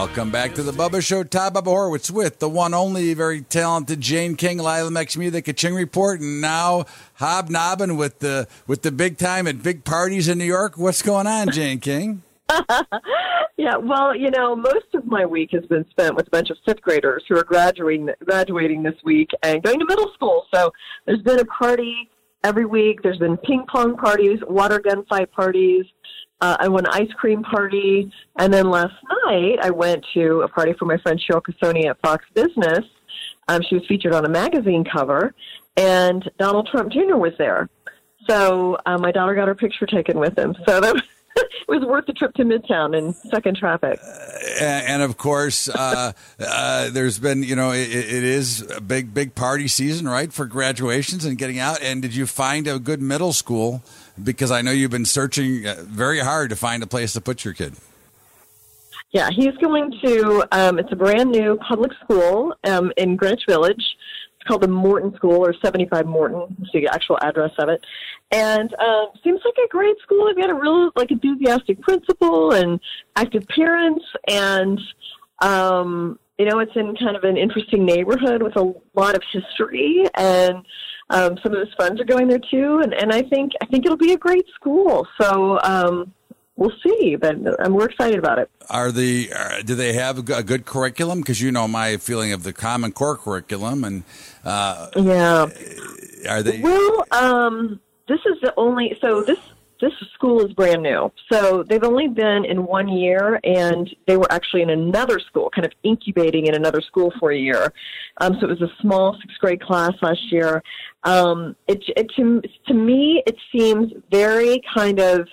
Welcome 0.00 0.30
back 0.30 0.54
to 0.54 0.62
the 0.62 0.72
Bubba 0.72 1.02
Show. 1.02 1.24
Todd 1.24 1.52
Bubba 1.52 1.66
Horwitz 1.66 2.10
with 2.10 2.38
the 2.38 2.48
one 2.48 2.72
only 2.72 3.12
very 3.12 3.42
talented 3.42 4.00
Jane 4.00 4.34
King, 4.34 4.56
Lila 4.56 4.90
Max 4.90 5.14
Media, 5.14 5.30
the 5.30 5.42
Kaching 5.42 5.76
Report, 5.76 6.20
and 6.20 6.40
now 6.40 6.86
hobnobbing 7.16 7.98
with 7.98 8.20
the 8.20 8.48
with 8.66 8.80
the 8.80 8.92
big 8.92 9.18
time 9.18 9.46
at 9.46 9.62
big 9.62 9.84
parties 9.84 10.26
in 10.26 10.38
New 10.38 10.46
York. 10.46 10.78
What's 10.78 11.02
going 11.02 11.26
on, 11.26 11.50
Jane 11.50 11.80
King? 11.80 12.22
yeah, 13.58 13.76
well, 13.76 14.16
you 14.16 14.30
know, 14.30 14.56
most 14.56 14.86
of 14.94 15.04
my 15.04 15.26
week 15.26 15.50
has 15.52 15.66
been 15.66 15.84
spent 15.90 16.16
with 16.16 16.28
a 16.28 16.30
bunch 16.30 16.48
of 16.48 16.56
fifth 16.64 16.80
graders 16.80 17.22
who 17.28 17.36
are 17.36 17.44
graduating 17.44 18.08
graduating 18.24 18.82
this 18.82 18.96
week 19.04 19.28
and 19.42 19.62
going 19.62 19.80
to 19.80 19.84
middle 19.84 20.10
school. 20.14 20.46
So 20.52 20.72
there's 21.04 21.20
been 21.20 21.40
a 21.40 21.44
party 21.44 22.08
every 22.42 22.64
week. 22.64 23.02
There's 23.02 23.18
been 23.18 23.36
ping 23.36 23.66
pong 23.70 23.98
parties, 23.98 24.38
water 24.48 24.78
gun 24.78 25.04
fight 25.10 25.30
parties. 25.32 25.84
Uh, 26.40 26.56
I 26.58 26.68
went 26.68 26.86
an 26.86 26.94
ice 26.94 27.12
cream 27.12 27.42
party, 27.42 28.10
and 28.38 28.52
then 28.52 28.70
last 28.70 28.94
night 29.26 29.58
I 29.62 29.70
went 29.70 30.04
to 30.14 30.40
a 30.42 30.48
party 30.48 30.72
for 30.78 30.86
my 30.86 30.96
friend 30.98 31.20
Cheryl 31.20 31.42
Casone 31.42 31.88
at 31.88 32.00
Fox 32.00 32.24
Business. 32.34 32.84
Um, 33.48 33.62
she 33.68 33.74
was 33.74 33.86
featured 33.86 34.14
on 34.14 34.24
a 34.24 34.28
magazine 34.28 34.84
cover, 34.84 35.34
and 35.76 36.28
Donald 36.38 36.68
Trump 36.70 36.92
Jr. 36.92 37.16
was 37.16 37.32
there. 37.36 37.68
So 38.28 38.78
uh, 38.86 38.98
my 38.98 39.12
daughter 39.12 39.34
got 39.34 39.48
her 39.48 39.54
picture 39.54 39.86
taken 39.86 40.18
with 40.18 40.38
him. 40.38 40.54
So 40.66 40.80
that 40.80 40.96
it 41.36 41.68
was 41.68 41.84
worth 41.84 42.06
the 42.06 42.12
trip 42.12 42.34
to 42.34 42.44
Midtown 42.44 42.96
and 42.96 43.14
stuck 43.14 43.46
in 43.46 43.54
traffic. 43.54 43.98
Uh, 44.02 44.64
and, 44.64 45.02
of 45.02 45.16
course, 45.16 45.68
uh, 45.68 46.12
uh, 46.38 46.90
there's 46.90 47.18
been, 47.18 47.42
you 47.42 47.56
know, 47.56 47.72
it, 47.72 47.88
it 47.88 48.24
is 48.24 48.68
a 48.70 48.80
big, 48.80 49.14
big 49.14 49.34
party 49.34 49.68
season, 49.68 50.08
right, 50.08 50.32
for 50.32 50.46
graduations 50.46 51.24
and 51.24 51.38
getting 51.38 51.58
out. 51.58 51.80
And 51.82 52.02
did 52.02 52.14
you 52.14 52.26
find 52.26 52.66
a 52.66 52.78
good 52.78 53.00
middle 53.00 53.32
school? 53.32 53.82
Because 54.22 54.50
I 54.50 54.62
know 54.62 54.70
you've 54.70 54.90
been 54.90 55.04
searching 55.04 55.66
uh, 55.66 55.76
very 55.80 56.20
hard 56.20 56.50
to 56.50 56.56
find 56.56 56.82
a 56.82 56.86
place 56.86 57.12
to 57.14 57.20
put 57.20 57.44
your 57.44 57.54
kid. 57.54 57.74
Yeah, 59.12 59.28
he's 59.30 59.56
going 59.56 59.92
to. 60.04 60.46
Um, 60.52 60.78
it's 60.78 60.92
a 60.92 60.96
brand 60.96 61.30
new 61.30 61.56
public 61.56 61.90
school 62.04 62.54
um, 62.64 62.92
in 62.96 63.16
Greenwich 63.16 63.42
Village. 63.48 63.82
It's 64.40 64.46
called 64.46 64.62
the 64.62 64.68
Morton 64.68 65.14
School 65.16 65.44
or 65.44 65.52
75 65.52 66.06
Morton. 66.06 66.56
It's 66.62 66.70
the 66.72 66.86
actual 66.86 67.18
address 67.20 67.50
of 67.58 67.68
it, 67.68 67.84
and 68.30 68.72
um, 68.74 69.08
seems 69.24 69.40
like 69.44 69.54
a 69.64 69.68
great 69.68 69.96
school. 70.02 70.26
They've 70.26 70.36
got 70.36 70.50
a 70.50 70.54
real 70.54 70.92
like 70.94 71.10
enthusiastic 71.10 71.80
principal 71.80 72.52
and 72.52 72.78
active 73.16 73.46
parents, 73.48 74.04
and 74.28 74.80
um, 75.40 76.18
you 76.38 76.46
know 76.46 76.60
it's 76.60 76.76
in 76.76 76.94
kind 76.96 77.16
of 77.16 77.24
an 77.24 77.36
interesting 77.36 77.84
neighborhood 77.84 78.42
with 78.42 78.56
a 78.56 78.72
lot 78.94 79.16
of 79.16 79.22
history, 79.32 80.06
and 80.16 80.64
um, 81.10 81.38
some 81.42 81.52
of 81.52 81.60
his 81.60 81.74
friends 81.74 82.00
are 82.00 82.04
going 82.04 82.28
there 82.28 82.40
too. 82.50 82.80
And, 82.82 82.94
and 82.94 83.12
I 83.12 83.22
think 83.22 83.52
I 83.60 83.66
think 83.66 83.84
it'll 83.84 83.98
be 83.98 84.12
a 84.12 84.18
great 84.18 84.46
school. 84.54 85.06
So. 85.20 85.60
Um, 85.62 86.14
we'll 86.60 86.72
see, 86.86 87.16
but 87.16 87.34
I'm 87.58 87.72
more 87.72 87.86
excited 87.86 88.18
about 88.18 88.38
it. 88.38 88.50
Are 88.68 88.92
the 88.92 89.32
uh, 89.34 89.62
do 89.62 89.74
they 89.74 89.94
have 89.94 90.18
a 90.18 90.42
good 90.42 90.66
curriculum? 90.66 91.20
Because 91.20 91.40
you 91.40 91.50
know 91.50 91.66
my 91.66 91.96
feeling 91.96 92.32
of 92.32 92.44
the 92.44 92.52
Common 92.52 92.92
Core 92.92 93.16
curriculum, 93.16 93.82
and 93.82 94.04
uh, 94.44 94.88
yeah, 94.94 95.46
are 96.28 96.42
they? 96.42 96.60
Well, 96.60 97.04
um, 97.10 97.80
this 98.06 98.20
is 98.26 98.40
the 98.42 98.52
only 98.56 98.96
so 99.00 99.22
this 99.22 99.38
this 99.80 99.92
school 100.14 100.44
is 100.44 100.52
brand 100.52 100.82
new. 100.82 101.10
So 101.30 101.62
they've 101.62 101.82
only 101.82 102.08
been 102.08 102.44
in 102.44 102.64
one 102.64 102.88
year, 102.88 103.40
and 103.44 103.88
they 104.06 104.16
were 104.16 104.30
actually 104.30 104.62
in 104.62 104.70
another 104.70 105.18
school, 105.18 105.50
kind 105.54 105.66
of 105.66 105.72
incubating 105.82 106.46
in 106.46 106.54
another 106.54 106.80
school 106.80 107.12
for 107.18 107.32
a 107.32 107.38
year. 107.38 107.72
Um, 108.20 108.36
so 108.40 108.48
it 108.48 108.60
was 108.60 108.62
a 108.62 108.72
small 108.80 109.16
sixth 109.20 109.38
grade 109.40 109.62
class 109.62 109.92
last 110.02 110.30
year. 110.30 110.62
Um, 111.04 111.56
it, 111.66 111.82
it 111.96 112.10
to, 112.16 112.42
to 112.68 112.74
me, 112.74 113.22
it 113.26 113.36
seems 113.52 113.92
very 114.10 114.62
kind 114.74 115.00
of 115.00 115.26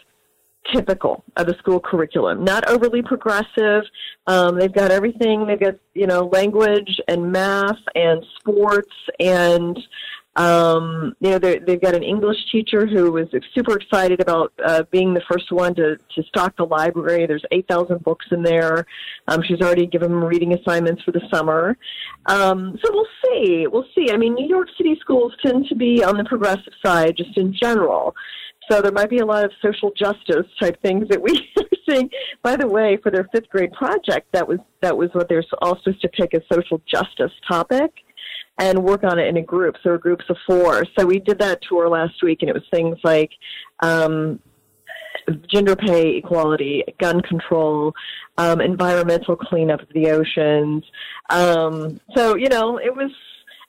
typical 0.74 1.24
of 1.36 1.48
the 1.48 1.56
school 1.60 1.80
curriculum. 1.80 2.44
Not 2.44 2.70
overly 2.70 3.02
progressive. 3.02 3.84
Um, 4.28 4.60
they've 4.60 4.74
got 4.74 4.92
everything. 4.92 5.48
They've 5.48 5.60
got 5.60 5.76
you 5.94 6.08
know 6.08 6.30
language 6.32 7.00
and 7.08 7.32
math 7.32 7.80
and 7.96 8.26
sports 8.40 8.94
and 9.20 9.78
um, 10.38 11.16
you 11.20 11.32
know 11.32 11.40
they've 11.40 11.82
got 11.82 11.96
an 11.96 12.04
English 12.04 12.38
teacher 12.52 12.86
who 12.86 13.12
was 13.12 13.28
super 13.56 13.76
excited 13.76 14.22
about 14.22 14.54
uh, 14.64 14.84
being 14.92 15.14
the 15.14 15.24
first 15.30 15.52
one 15.52 15.74
to 15.76 15.98
to 15.98 16.24
stock 16.24 16.56
the 16.58 16.66
library. 16.66 17.26
There's 17.26 17.44
8,000 17.52 18.04
books 18.04 18.28
in 18.32 18.44
there. 18.44 18.86
Um, 19.28 19.42
she's 19.44 19.62
already 19.62 19.88
given 19.88 20.12
them 20.12 20.24
reading 20.24 20.54
assignments 20.54 21.02
for 21.04 21.12
the 21.12 21.22
summer. 21.34 21.76
Um, 22.28 22.78
so 22.84 22.92
we'll 22.94 23.08
see. 23.26 23.68
We'll 23.68 23.88
see. 23.96 24.12
I 24.12 24.18
mean, 24.18 24.36
New 24.36 24.48
York 24.48 24.70
City 24.78 24.96
schools 25.02 25.34
tend 25.44 25.66
to 25.70 25.76
be 25.76 26.04
on 26.04 26.18
the 26.18 26.24
progressive 26.26 26.74
side 26.86 27.18
just 27.18 27.36
in 27.36 27.54
general. 27.54 28.16
So 28.70 28.82
there 28.82 28.92
might 28.92 29.10
be 29.10 29.20
a 29.20 29.26
lot 29.26 29.44
of 29.44 29.52
social 29.62 29.92
justice 29.92 30.46
type 30.60 30.80
things 30.82 31.08
that 31.10 31.22
we 31.22 31.32
are 31.58 31.64
seeing. 31.90 32.10
By 32.44 32.58
the 32.58 32.68
way, 32.68 32.98
for 33.02 33.12
their 33.12 33.28
fifth 33.34 33.50
grade 33.50 33.72
project, 33.74 34.28
that 34.34 34.48
was 34.48 34.60
that 34.82 34.96
was 34.96 35.10
what 35.14 35.30
they're 35.30 35.44
all 35.62 35.78
supposed 35.78 36.02
to 36.02 36.10
pick 36.10 36.34
a 36.34 36.42
social 36.54 36.80
justice 36.88 37.32
topic 37.48 37.92
and 38.60 38.84
work 38.84 39.04
on 39.04 39.20
it 39.20 39.28
in 39.28 39.38
a 39.38 39.42
group. 39.42 39.76
So 39.84 39.98
groups 39.98 40.26
of 40.30 40.38
four. 40.46 40.84
So 40.98 41.06
we 41.06 41.20
did 41.20 41.40
that 41.40 41.62
tour 41.68 41.90
last 41.90 42.22
week, 42.24 42.40
and 42.42 42.50
it 42.50 42.54
was 42.54 42.64
things 42.72 42.98
like 43.04 43.32
um, 43.82 44.40
gender 45.48 45.76
pay 45.76 46.18
equality, 46.18 46.84
gun 47.00 47.22
control, 47.22 47.94
um, 48.38 48.62
environmental 48.62 49.36
cleanup 49.36 49.82
of 49.82 49.90
the 49.94 50.10
oceans. 50.10 50.84
Um, 51.30 52.00
so 52.16 52.36
you 52.36 52.50
know, 52.50 52.78
it 52.78 52.96
was 52.96 53.12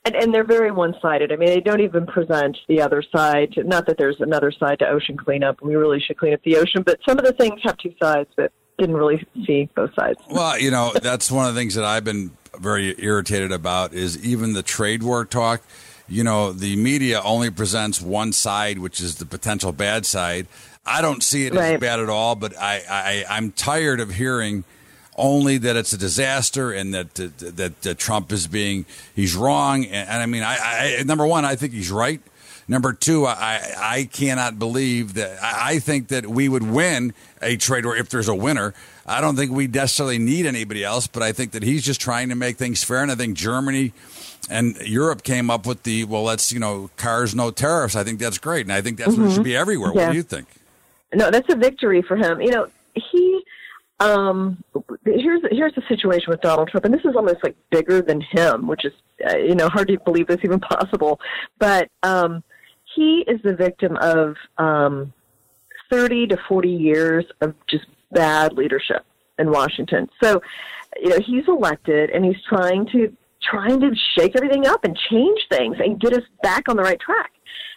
and, 0.04 0.14
and 0.14 0.35
they're 0.35 0.45
very 0.45 0.71
one-sided. 0.71 1.33
I 1.33 1.37
mean, 1.37 1.49
they 1.49 1.61
don't 1.61 1.80
even 1.80 2.07
present 2.07 2.57
the 2.68 2.80
other 2.80 3.02
side. 3.14 3.54
Not 3.57 3.87
that 3.87 3.99
there's 3.99 4.21
another 4.21 4.52
side 4.52 4.78
to 4.78 4.88
ocean 4.88 5.16
cleanup. 5.16 5.61
We 5.61 5.75
really 5.75 6.00
should 6.00 6.16
clean 6.16 6.35
up 6.35 6.40
the 6.45 6.57
ocean, 6.57 6.83
but 6.83 6.99
some 7.07 7.18
of 7.18 7.25
the 7.25 7.33
things 7.33 7.61
have 7.64 7.76
two 7.78 7.92
sides, 8.00 8.30
but 8.37 8.52
didn't 8.78 8.97
really 8.97 9.26
see 9.47 9.68
both 9.75 9.94
sides. 9.94 10.18
Well, 10.30 10.58
you 10.58 10.70
know, 10.70 10.92
that's 11.02 11.30
one 11.30 11.49
of 11.49 11.54
the 11.54 11.61
things 11.61 11.75
that 11.75 11.85
I've 11.85 12.04
been 12.04 12.30
very 12.58 12.94
irritated 12.99 13.52
about 13.52 13.92
is 13.92 14.25
even 14.25 14.52
the 14.52 14.62
trade 14.62 15.02
war 15.02 15.25
talk. 15.25 15.62
You 16.08 16.25
know, 16.25 16.52
the 16.52 16.76
media 16.76 17.20
only 17.23 17.50
presents 17.50 18.00
one 18.00 18.32
side, 18.32 18.78
which 18.78 19.00
is 19.00 19.16
the 19.16 19.26
potential 19.26 19.73
bad 19.73 20.06
side. 20.06 20.47
I 20.87 21.02
don't 21.02 21.23
see 21.23 21.47
it 21.47 21.54
right. 21.54 21.75
as 21.75 21.80
bad 21.80 22.00
at 22.00 22.08
all, 22.08 22.35
but 22.35 22.56
I, 22.56 22.82
I 22.88 23.25
I'm 23.28 23.52
tired 23.52 24.00
of 24.00 24.14
hearing– 24.14 24.64
only 25.18 25.58
that 25.58 25.76
it's 25.76 25.92
a 25.92 25.99
disaster 25.99 26.73
and 26.73 26.94
that 26.94 27.14
that, 27.16 27.82
that 27.82 27.99
Trump 27.99 28.32
is 28.32 28.47
being 28.47 28.87
he's 29.14 29.35
wrong. 29.35 29.85
And, 29.85 30.08
and 30.08 30.23
I 30.23 30.26
mean, 30.26 30.42
I, 30.44 30.99
I, 31.00 31.02
number 31.02 31.26
one, 31.26 31.44
I 31.44 31.56
think 31.56 31.73
he's 31.73 31.90
right. 31.90 32.23
Number 32.70 32.92
two, 32.92 33.25
I, 33.26 33.62
I 33.78 34.08
cannot 34.12 34.58
believe 34.58 35.14
that. 35.14 35.38
I 35.42 35.78
think 35.78 36.08
that 36.08 36.26
we 36.26 36.48
would 36.50 36.62
win 36.62 37.14
a 37.40 37.56
trade 37.56 37.87
war 37.87 37.96
if 37.96 38.10
there's 38.10 38.28
a 38.28 38.34
winner. 38.34 38.75
I 39.06 39.22
don't 39.22 39.37
think 39.37 39.50
we 39.50 39.66
necessarily 39.66 40.18
need 40.18 40.44
anybody 40.44 40.84
else, 40.84 41.06
but 41.06 41.22
I 41.22 41.32
think 41.32 41.52
that 41.52 41.62
he's 41.62 41.82
just 41.82 42.00
trying 42.00 42.28
to 42.28 42.34
make 42.34 42.58
things 42.58 42.84
fair. 42.84 43.02
And 43.02 43.10
I 43.10 43.14
think 43.14 43.38
Germany 43.38 43.94
and 44.50 44.76
Europe 44.82 45.22
came 45.22 45.50
up 45.50 45.66
with 45.66 45.82
the 45.84 46.04
well, 46.04 46.25
let's 46.25 46.52
you 46.52 46.60
know, 46.60 46.90
cars 46.96 47.34
no 47.34 47.50
tariffs. 47.50 47.96
I 47.96 48.04
think 48.04 48.18
that's 48.18 48.38
great, 48.38 48.66
and 48.66 48.72
I 48.72 48.82
think 48.82 48.98
that's 48.98 49.12
mm-hmm. 49.12 49.25
what 49.25 49.32
should 49.32 49.44
be 49.44 49.56
everywhere. 49.56 49.92
Yeah. 49.94 50.06
What 50.06 50.10
do 50.12 50.16
you 50.16 50.22
think? 50.22 50.46
No, 51.14 51.30
that's 51.30 51.50
a 51.50 51.56
victory 51.56 52.02
for 52.02 52.16
him. 52.16 52.42
You 52.42 52.50
know, 52.50 52.68
he 52.94 53.42
um, 54.00 54.62
here's 55.04 55.42
here's 55.50 55.75
the 55.75 55.82
situation 55.88 56.26
with 56.28 56.40
Donald 56.42 56.68
Trump, 56.68 56.84
and 56.84 56.94
this 56.94 57.04
is 57.04 57.16
almost 57.16 57.42
like 57.42 57.56
bigger 57.70 58.02
than 58.02 58.20
him, 58.20 58.66
which 58.66 58.84
is 58.84 58.92
uh, 59.26 59.37
you 59.37 59.54
know 59.54 59.68
hard 59.68 59.88
to 59.88 59.98
believe 60.00 60.26
this 60.26 60.40
even 60.44 60.60
possible. 60.60 61.18
But 61.58 61.88
um, 62.02 62.44
he 62.99 63.25
is 63.28 63.40
the 63.43 63.55
victim 63.55 63.97
of 64.00 64.35
um, 64.59 65.12
30 65.90 66.26
to 66.28 66.38
40 66.49 66.69
years 66.69 67.25
of 67.40 67.55
just 67.69 67.87
bad 68.11 68.55
leadership 68.55 69.05
in 69.38 69.50
Washington. 69.50 70.09
So, 70.23 70.43
you 71.00 71.11
know, 71.11 71.19
he's 71.25 71.47
elected 71.47 72.11
and 72.11 72.25
he's 72.25 72.43
trying 72.49 72.87
to 72.93 73.14
trying 73.40 73.78
to 73.78 73.95
shake 74.19 74.35
everything 74.37 74.67
up 74.67 74.85
and 74.85 74.99
change 75.11 75.38
things 75.49 75.76
and 75.78 76.00
get 76.00 76.12
us 76.12 76.25
back 76.43 76.69
on 76.69 76.76
the 76.76 76.83
right 76.83 76.99
track 76.99 77.31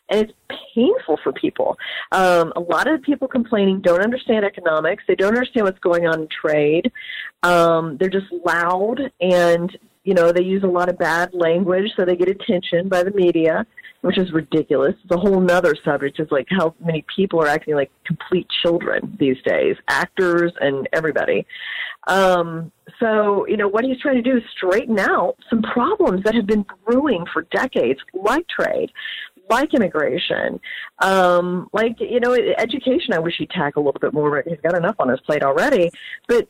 and 0.09 0.21
it's 0.21 0.33
painful 0.73 1.19
for 1.23 1.31
people. 1.31 1.77
Um, 2.11 2.51
a 2.55 2.59
lot 2.59 2.87
of 2.87 3.01
people 3.03 3.27
complaining 3.27 3.79
don't 3.79 4.01
understand 4.01 4.43
economics. 4.43 5.03
They 5.07 5.15
don't 5.15 5.35
understand 5.35 5.65
what's 5.65 5.79
going 5.79 6.07
on 6.07 6.21
in 6.21 6.27
trade. 6.27 6.91
Um, 7.43 7.97
they're 7.97 8.09
just 8.09 8.31
loud 8.45 8.99
and 9.21 9.77
you 10.03 10.15
know 10.15 10.31
they 10.31 10.43
use 10.43 10.63
a 10.63 10.67
lot 10.67 10.89
of 10.89 10.97
bad 10.97 11.31
language 11.33 11.91
so 11.95 12.05
they 12.05 12.15
get 12.15 12.27
attention 12.27 12.89
by 12.89 13.03
the 13.03 13.11
media 13.11 13.67
which 14.01 14.17
is 14.17 14.31
ridiculous 14.31 14.93
it's 15.03 15.11
a 15.11 15.17
whole 15.17 15.39
nother 15.39 15.75
subject 15.83 16.19
is 16.19 16.27
like 16.31 16.47
how 16.49 16.73
many 16.83 17.05
people 17.15 17.41
are 17.41 17.47
acting 17.47 17.75
like 17.75 17.91
complete 18.05 18.47
children 18.63 19.15
these 19.19 19.37
days 19.45 19.75
actors 19.87 20.51
and 20.59 20.87
everybody 20.93 21.45
um, 22.07 22.71
so 22.99 23.45
you 23.47 23.57
know 23.57 23.67
what 23.67 23.83
he's 23.83 23.99
trying 23.99 24.15
to 24.15 24.21
do 24.21 24.37
is 24.37 24.43
straighten 24.55 24.99
out 24.99 25.35
some 25.49 25.61
problems 25.61 26.23
that 26.23 26.33
have 26.33 26.47
been 26.47 26.65
brewing 26.85 27.25
for 27.31 27.43
decades 27.51 27.99
like 28.13 28.47
trade 28.47 28.91
like 29.49 29.73
immigration, 29.73 30.59
um, 30.99 31.67
like 31.73 31.99
you 31.99 32.19
know, 32.19 32.33
education. 32.33 33.13
I 33.13 33.19
wish 33.19 33.35
he'd 33.37 33.49
tackle 33.49 33.83
a 33.83 33.85
little 33.85 33.99
bit 33.99 34.13
more. 34.13 34.31
but 34.31 34.49
He's 34.49 34.61
got 34.61 34.75
enough 34.75 34.95
on 34.97 35.09
his 35.09 35.19
plate 35.21 35.43
already. 35.43 35.91
But 36.27 36.47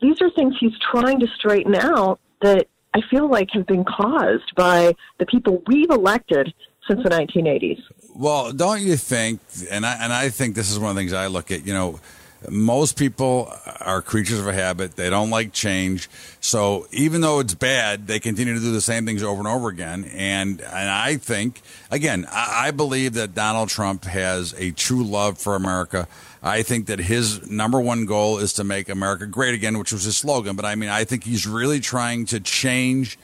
these 0.00 0.20
are 0.22 0.30
things 0.30 0.54
he's 0.58 0.72
trying 0.90 1.20
to 1.20 1.26
straighten 1.36 1.74
out 1.74 2.20
that 2.40 2.66
I 2.94 3.00
feel 3.10 3.28
like 3.28 3.48
have 3.52 3.66
been 3.66 3.84
caused 3.84 4.54
by 4.56 4.94
the 5.18 5.26
people 5.26 5.62
we've 5.66 5.90
elected 5.90 6.52
since 6.88 7.02
the 7.02 7.10
1980s. 7.10 7.82
Well, 8.14 8.52
don't 8.52 8.80
you 8.80 8.96
think? 8.96 9.40
And 9.70 9.86
I 9.86 10.02
and 10.02 10.12
I 10.12 10.30
think 10.30 10.56
this 10.56 10.70
is 10.70 10.78
one 10.78 10.90
of 10.90 10.96
the 10.96 11.00
things 11.00 11.12
I 11.12 11.28
look 11.28 11.50
at. 11.52 11.64
You 11.64 11.74
know, 11.74 12.00
most 12.48 12.96
people 12.96 13.52
are 13.80 14.00
creatures 14.00 14.38
of 14.38 14.46
a 14.46 14.52
habit. 14.52 14.96
They 14.96 15.10
don't 15.10 15.30
like 15.30 15.52
change. 15.52 16.08
So 16.40 16.86
even 16.92 17.20
though 17.20 17.40
it's 17.40 17.54
bad, 17.54 18.06
they 18.06 18.20
continue 18.20 18.54
to 18.54 18.60
do 18.60 18.72
the 18.72 18.80
same 18.80 19.06
things 19.06 19.22
over 19.22 19.38
and 19.38 19.48
over 19.48 19.68
again. 19.68 20.04
And 20.12 20.60
and 20.60 20.90
I 20.90 21.16
think 21.16 21.62
again, 21.90 22.26
I, 22.30 22.68
I 22.68 22.70
believe 22.70 23.14
that 23.14 23.34
Donald 23.34 23.68
Trump 23.68 24.04
has 24.04 24.54
a 24.58 24.70
true 24.72 25.04
love 25.04 25.38
for 25.38 25.54
America. 25.54 26.08
I 26.42 26.62
think 26.62 26.86
that 26.86 27.00
his 27.00 27.50
number 27.50 27.80
one 27.80 28.06
goal 28.06 28.38
is 28.38 28.52
to 28.54 28.64
make 28.64 28.88
America 28.88 29.26
great 29.26 29.54
again, 29.54 29.78
which 29.78 29.92
was 29.92 30.04
his 30.04 30.16
slogan. 30.16 30.54
But 30.54 30.64
I 30.64 30.76
mean, 30.76 30.88
I 30.88 31.04
think 31.04 31.24
he's 31.24 31.46
really 31.46 31.80
trying 31.80 32.26
to 32.26 32.40
change 32.40 33.18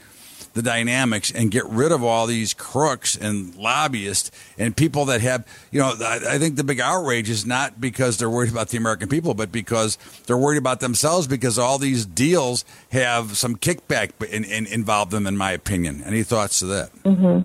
the 0.54 0.62
dynamics 0.62 1.30
and 1.30 1.50
get 1.50 1.66
rid 1.66 1.92
of 1.92 2.02
all 2.02 2.26
these 2.26 2.54
crooks 2.54 3.16
and 3.16 3.54
lobbyists 3.56 4.30
and 4.56 4.76
people 4.76 5.04
that 5.06 5.20
have, 5.20 5.46
you 5.70 5.80
know, 5.80 5.94
I, 6.00 6.20
I, 6.30 6.38
think 6.38 6.56
the 6.56 6.64
big 6.64 6.80
outrage 6.80 7.28
is 7.28 7.44
not 7.44 7.80
because 7.80 8.18
they're 8.18 8.30
worried 8.30 8.52
about 8.52 8.68
the 8.68 8.78
American 8.78 9.08
people, 9.08 9.34
but 9.34 9.50
because 9.50 9.98
they're 10.26 10.38
worried 10.38 10.58
about 10.58 10.80
themselves 10.80 11.26
because 11.26 11.58
all 11.58 11.78
these 11.78 12.06
deals 12.06 12.64
have 12.92 13.36
some 13.36 13.56
kickback 13.56 14.12
in, 14.24 14.44
in, 14.44 14.66
involved 14.66 15.10
them, 15.10 15.26
in 15.26 15.36
my 15.36 15.50
opinion. 15.50 16.02
Any 16.04 16.22
thoughts 16.22 16.60
to 16.60 16.66
that? 16.66 16.92
Mm-hmm. 17.02 17.42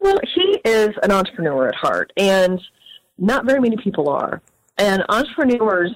Well, 0.00 0.20
he 0.34 0.60
is 0.64 0.90
an 1.02 1.10
entrepreneur 1.10 1.68
at 1.68 1.74
heart, 1.74 2.12
and 2.16 2.60
not 3.18 3.46
very 3.46 3.60
many 3.60 3.76
people 3.76 4.08
are. 4.08 4.40
And 4.78 5.02
entrepreneurs 5.08 5.90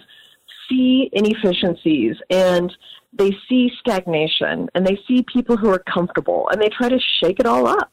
see 0.68 1.08
inefficiencies 1.12 2.16
and 2.30 2.74
they 3.18 3.36
see 3.48 3.70
stagnation 3.80 4.68
and 4.74 4.86
they 4.86 4.98
see 5.06 5.24
people 5.32 5.56
who 5.56 5.68
are 5.70 5.82
comfortable 5.92 6.48
and 6.50 6.62
they 6.62 6.68
try 6.68 6.88
to 6.88 6.98
shake 7.22 7.40
it 7.40 7.46
all 7.46 7.66
up. 7.66 7.92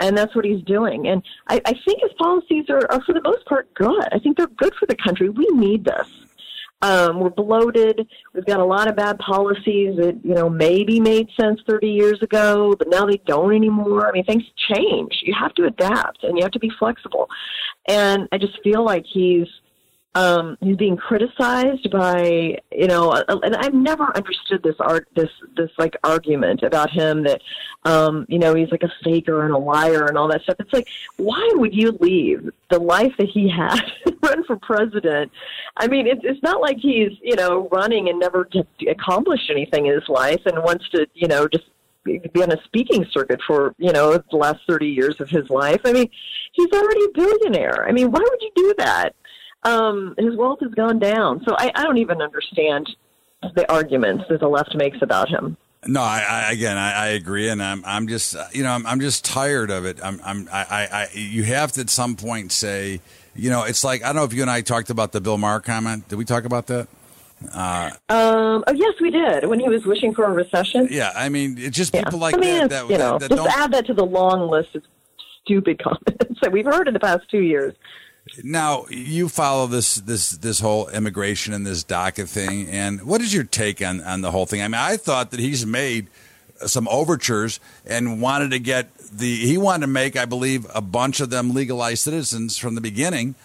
And 0.00 0.16
that's 0.16 0.34
what 0.36 0.44
he's 0.44 0.62
doing. 0.62 1.08
And 1.08 1.22
I, 1.48 1.60
I 1.64 1.72
think 1.84 2.02
his 2.02 2.12
policies 2.18 2.66
are, 2.68 2.86
are, 2.92 3.02
for 3.04 3.14
the 3.14 3.22
most 3.22 3.46
part, 3.46 3.72
good. 3.74 4.08
I 4.12 4.18
think 4.18 4.36
they're 4.36 4.46
good 4.46 4.74
for 4.78 4.86
the 4.86 4.96
country. 4.96 5.30
We 5.30 5.46
need 5.52 5.84
this. 5.84 6.08
Um, 6.82 7.20
we're 7.20 7.30
bloated. 7.30 8.06
We've 8.34 8.44
got 8.44 8.60
a 8.60 8.64
lot 8.64 8.86
of 8.86 8.96
bad 8.96 9.18
policies 9.18 9.96
that, 9.96 10.20
you 10.22 10.34
know, 10.34 10.50
maybe 10.50 11.00
made 11.00 11.28
sense 11.40 11.60
30 11.66 11.88
years 11.88 12.22
ago, 12.22 12.74
but 12.78 12.88
now 12.90 13.06
they 13.06 13.20
don't 13.26 13.54
anymore. 13.54 14.06
I 14.06 14.12
mean, 14.12 14.24
things 14.24 14.44
change. 14.74 15.22
You 15.22 15.34
have 15.40 15.54
to 15.54 15.64
adapt 15.64 16.22
and 16.22 16.36
you 16.36 16.44
have 16.44 16.52
to 16.52 16.58
be 16.58 16.70
flexible. 16.78 17.30
And 17.88 18.28
I 18.30 18.36
just 18.36 18.62
feel 18.62 18.84
like 18.84 19.06
he's 19.10 19.48
um, 20.16 20.56
he's 20.62 20.76
being 20.76 20.96
criticized 20.96 21.90
by 21.90 22.58
you 22.72 22.86
know, 22.86 23.12
and 23.12 23.54
I've 23.54 23.74
never 23.74 24.16
understood 24.16 24.62
this 24.62 24.76
art, 24.80 25.06
this 25.14 25.28
this 25.56 25.70
like 25.76 25.94
argument 26.02 26.62
about 26.62 26.88
him 26.88 27.22
that 27.24 27.42
um, 27.84 28.24
you 28.26 28.38
know 28.38 28.54
he's 28.54 28.70
like 28.70 28.82
a 28.82 28.92
faker 29.04 29.44
and 29.44 29.52
a 29.52 29.58
liar 29.58 30.06
and 30.06 30.16
all 30.16 30.26
that 30.28 30.40
stuff. 30.42 30.56
It's 30.58 30.72
like, 30.72 30.88
why 31.18 31.46
would 31.56 31.74
you 31.74 31.92
leave 32.00 32.48
the 32.70 32.78
life 32.78 33.12
that 33.18 33.28
he 33.28 33.46
had 33.50 33.78
run 34.22 34.42
for 34.44 34.56
president? 34.56 35.30
I 35.76 35.86
mean, 35.86 36.06
it's 36.06 36.22
it's 36.24 36.42
not 36.42 36.62
like 36.62 36.78
he's 36.78 37.12
you 37.20 37.36
know 37.36 37.68
running 37.70 38.08
and 38.08 38.18
never 38.18 38.48
accomplished 38.88 39.50
anything 39.50 39.84
in 39.84 39.92
his 39.92 40.08
life 40.08 40.40
and 40.46 40.56
wants 40.64 40.88
to 40.90 41.06
you 41.12 41.28
know 41.28 41.46
just 41.46 41.66
be 42.06 42.42
on 42.42 42.52
a 42.52 42.62
speaking 42.64 43.04
circuit 43.10 43.40
for 43.46 43.74
you 43.78 43.92
know 43.92 44.16
the 44.30 44.36
last 44.36 44.60
30 44.68 44.86
years 44.86 45.20
of 45.20 45.28
his 45.28 45.50
life 45.50 45.80
i 45.84 45.92
mean 45.92 46.08
he's 46.52 46.70
already 46.72 47.04
a 47.04 47.08
billionaire 47.08 47.84
i 47.88 47.90
mean 47.90 48.12
why 48.12 48.20
would 48.20 48.40
you 48.40 48.52
do 48.54 48.74
that 48.78 49.12
um, 49.66 50.14
his 50.16 50.36
wealth 50.36 50.60
has 50.62 50.72
gone 50.72 50.98
down. 50.98 51.42
So 51.46 51.54
I, 51.58 51.72
I 51.74 51.82
don't 51.82 51.98
even 51.98 52.22
understand 52.22 52.88
the 53.54 53.70
arguments 53.70 54.24
that 54.28 54.40
the 54.40 54.48
left 54.48 54.74
makes 54.74 54.98
about 55.02 55.28
him. 55.28 55.56
No, 55.86 56.00
I, 56.00 56.24
I 56.28 56.52
again, 56.52 56.76
I, 56.76 56.92
I, 56.92 57.06
agree, 57.08 57.48
and 57.48 57.62
I'm, 57.62 57.84
I'm 57.84 58.08
just, 58.08 58.34
you 58.52 58.64
know, 58.64 58.70
I'm, 58.70 58.86
I'm 58.86 58.98
just 58.98 59.24
tired 59.24 59.70
of 59.70 59.84
it. 59.84 59.98
I'm, 60.02 60.20
I'm, 60.24 60.48
I, 60.52 60.88
I, 60.90 61.08
you 61.12 61.44
have 61.44 61.70
to 61.72 61.82
at 61.82 61.90
some 61.90 62.16
point 62.16 62.50
say, 62.50 63.00
you 63.36 63.50
know, 63.50 63.62
it's 63.62 63.84
like 63.84 64.02
I 64.02 64.06
don't 64.06 64.16
know 64.16 64.24
if 64.24 64.32
you 64.32 64.42
and 64.42 64.50
I 64.50 64.62
talked 64.62 64.90
about 64.90 65.12
the 65.12 65.20
Bill 65.20 65.38
Maher 65.38 65.60
comment. 65.60 66.08
Did 66.08 66.16
we 66.16 66.24
talk 66.24 66.44
about 66.44 66.66
that? 66.68 66.88
Uh, 67.52 67.90
um, 68.08 68.64
oh 68.66 68.72
yes, 68.74 68.94
we 69.00 69.10
did 69.10 69.46
when 69.46 69.60
he 69.60 69.68
was 69.68 69.84
wishing 69.84 70.14
for 70.14 70.24
a 70.24 70.32
recession. 70.32 70.88
Yeah, 70.90 71.12
I 71.14 71.28
mean, 71.28 71.56
it's 71.58 71.76
just 71.76 71.92
people 71.92 72.14
yeah. 72.14 72.18
like 72.18 72.34
I 72.34 72.38
mean, 72.38 72.54
that, 72.60 72.70
that. 72.70 72.90
You 72.90 72.98
know, 72.98 73.18
that, 73.18 73.28
that 73.28 73.36
just 73.36 73.58
add 73.58 73.72
that 73.72 73.86
to 73.86 73.94
the 73.94 74.06
long 74.06 74.48
list 74.48 74.74
of 74.74 74.82
stupid 75.44 75.78
comments 75.82 76.40
that 76.40 76.50
we've 76.50 76.64
heard 76.64 76.88
in 76.88 76.94
the 76.94 77.00
past 77.00 77.30
two 77.30 77.42
years. 77.42 77.74
Now 78.42 78.86
you 78.90 79.28
follow 79.28 79.66
this 79.66 79.96
this 79.96 80.32
this 80.32 80.60
whole 80.60 80.88
immigration 80.88 81.54
and 81.54 81.66
this 81.66 81.84
DACA 81.84 82.28
thing, 82.28 82.68
and 82.68 83.02
what 83.02 83.20
is 83.20 83.32
your 83.32 83.44
take 83.44 83.80
on 83.80 84.00
on 84.02 84.20
the 84.20 84.30
whole 84.30 84.46
thing? 84.46 84.62
I 84.62 84.68
mean, 84.68 84.80
I 84.80 84.96
thought 84.96 85.30
that 85.30 85.40
he's 85.40 85.64
made 85.64 86.08
some 86.66 86.88
overtures 86.88 87.60
and 87.84 88.20
wanted 88.20 88.50
to 88.50 88.58
get 88.58 88.96
the 88.98 89.36
he 89.36 89.56
wanted 89.56 89.82
to 89.82 89.92
make, 89.92 90.16
I 90.16 90.24
believe, 90.24 90.66
a 90.74 90.80
bunch 90.80 91.20
of 91.20 91.30
them 91.30 91.54
legalized 91.54 92.02
citizens 92.02 92.56
from 92.56 92.74
the 92.74 92.80
beginning, 92.80 93.36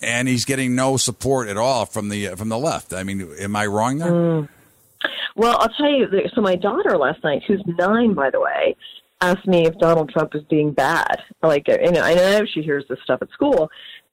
and 0.00 0.28
he's 0.28 0.44
getting 0.44 0.74
no 0.74 0.96
support 0.96 1.48
at 1.48 1.56
all 1.56 1.84
from 1.86 2.08
the 2.08 2.28
from 2.28 2.48
the 2.48 2.58
left. 2.58 2.92
I 2.92 3.02
mean, 3.02 3.32
am 3.40 3.56
I 3.56 3.66
wrong 3.66 3.98
there? 3.98 4.12
Mm. 4.12 4.48
Well, 5.34 5.56
I'll 5.58 5.70
tell 5.70 5.90
you. 5.90 6.08
So 6.34 6.40
my 6.40 6.56
daughter 6.56 6.96
last 6.96 7.24
night, 7.24 7.42
who's 7.46 7.62
nine, 7.66 8.14
by 8.14 8.30
the 8.30 8.40
way, 8.40 8.76
asked 9.20 9.46
me 9.46 9.66
if 9.66 9.78
Donald 9.78 10.10
Trump 10.10 10.34
was 10.34 10.42
being 10.44 10.72
bad. 10.72 11.22
Like, 11.42 11.66
I 11.68 12.14
know 12.14 12.42
she 12.52 12.62
hears 12.62 12.84
this 12.88 12.98
stuff 13.02 13.22
at 13.22 13.30
school, 13.30 13.70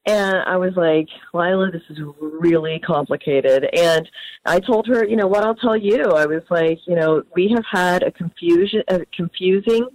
and 0.08 0.38
I 0.48 0.56
was 0.56 0.72
like, 0.78 1.10
Lila, 1.34 1.70
this 1.70 1.82
is 1.90 2.00
really 2.22 2.80
complicated. 2.80 3.68
And 3.74 4.10
I 4.46 4.62
told 4.62 4.88
her, 4.88 5.06
you 5.06 5.18
know, 5.18 5.28
what 5.28 5.44
I'll 5.44 5.56
tell 5.56 5.76
you. 5.76 6.02
I 6.04 6.26
was 6.26 6.44
like, 6.50 6.80
you 6.88 6.96
know, 6.96 7.24
we 7.36 7.54
have 7.54 7.66
had 7.70 8.04
a 8.04 8.12
confusion, 8.12 8.84
a 8.88 9.06
confusing 9.08 9.86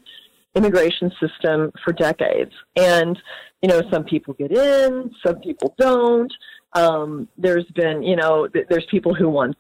immigration 0.55 1.11
system 1.19 1.73
for 1.83 1.95
decades. 1.95 2.53
And, 2.77 3.19
you 3.63 3.71
know, 3.71 3.81
some 3.91 4.05
people 4.05 4.35
get 4.35 4.53
in, 4.53 5.11
some 5.25 5.37
people 5.41 5.75
don't. 5.79 6.33
Um, 6.75 7.27
there's 7.39 7.67
been, 7.75 8.03
you 8.03 8.17
know, 8.17 8.49
th- 8.49 8.67
there's 8.69 8.87
people 8.91 9.15
who 9.15 9.31
want 9.31 9.57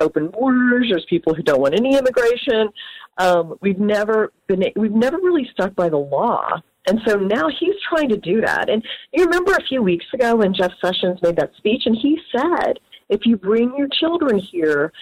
open 0.00 0.28
borders. 0.28 0.88
There's 0.90 1.06
people 1.08 1.34
who 1.34 1.42
don't 1.42 1.60
want 1.60 1.74
any 1.74 1.96
immigration. 1.96 2.68
Um, 3.16 3.56
we've 3.62 3.78
never 3.78 4.32
been, 4.46 4.62
we've 4.76 4.92
never 4.92 5.16
really 5.16 5.48
stuck 5.52 5.74
by 5.74 5.88
the 5.88 5.96
law. 5.96 6.60
And 6.86 7.00
so 7.06 7.16
now 7.16 7.48
he's 7.48 7.74
trying 7.88 8.08
to 8.10 8.16
do 8.16 8.40
that. 8.40 8.70
And 8.70 8.84
you 9.12 9.24
remember 9.24 9.52
a 9.52 9.64
few 9.64 9.82
weeks 9.82 10.06
ago 10.12 10.36
when 10.36 10.54
Jeff 10.54 10.72
Sessions 10.84 11.20
made 11.22 11.36
that 11.36 11.50
speech, 11.56 11.82
and 11.86 11.96
he 11.96 12.18
said, 12.34 12.78
if 13.08 13.20
you 13.24 13.36
bring 13.36 13.74
your 13.76 13.88
children 13.88 14.38
here, 14.38 14.92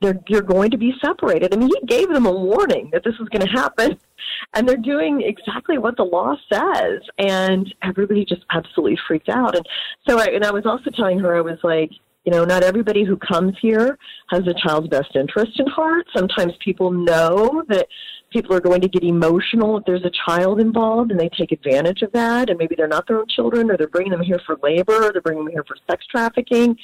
they're, 0.00 0.20
you're 0.28 0.42
going 0.42 0.70
to 0.72 0.76
be 0.76 0.92
separated. 1.02 1.54
I 1.54 1.56
mean, 1.56 1.68
he 1.68 1.86
gave 1.86 2.08
them 2.08 2.26
a 2.26 2.32
warning 2.32 2.90
that 2.92 3.04
this 3.04 3.18
was 3.18 3.28
going 3.28 3.46
to 3.46 3.52
happen, 3.52 3.98
and 4.54 4.68
they're 4.68 4.76
doing 4.76 5.22
exactly 5.22 5.78
what 5.78 5.96
the 5.96 6.04
law 6.04 6.36
says. 6.52 7.00
And 7.18 7.72
everybody 7.82 8.24
just 8.24 8.42
absolutely 8.50 8.98
freaked 9.06 9.28
out. 9.28 9.56
And 9.56 9.66
so, 10.08 10.18
I, 10.18 10.26
and 10.26 10.44
I 10.44 10.50
was 10.50 10.66
also 10.66 10.90
telling 10.90 11.20
her, 11.20 11.36
I 11.36 11.40
was 11.40 11.58
like, 11.62 11.90
you 12.24 12.32
know, 12.32 12.44
not 12.44 12.62
everybody 12.62 13.04
who 13.04 13.16
comes 13.16 13.54
here 13.60 13.98
has 14.30 14.46
a 14.46 14.54
child's 14.54 14.88
best 14.88 15.16
interest 15.16 15.58
in 15.58 15.66
heart. 15.66 16.06
Sometimes 16.14 16.52
people 16.64 16.92
know 16.92 17.64
that 17.68 17.88
people 18.32 18.54
are 18.54 18.60
going 18.60 18.80
to 18.80 18.88
get 18.88 19.04
emotional 19.04 19.76
if 19.78 19.84
there's 19.84 20.04
a 20.04 20.10
child 20.26 20.60
involved 20.60 21.10
and 21.10 21.20
they 21.20 21.28
take 21.28 21.52
advantage 21.52 22.02
of 22.02 22.12
that. 22.12 22.48
And 22.48 22.58
maybe 22.58 22.74
they're 22.74 22.88
not 22.88 23.06
their 23.06 23.18
own 23.18 23.28
children 23.28 23.70
or 23.70 23.76
they're 23.76 23.88
bringing 23.88 24.12
them 24.12 24.22
here 24.22 24.40
for 24.46 24.58
labor 24.62 25.04
or 25.04 25.12
they're 25.12 25.20
bringing 25.20 25.44
them 25.44 25.52
here 25.52 25.64
for 25.66 25.76
sex 25.88 26.06
trafficking. 26.06 26.76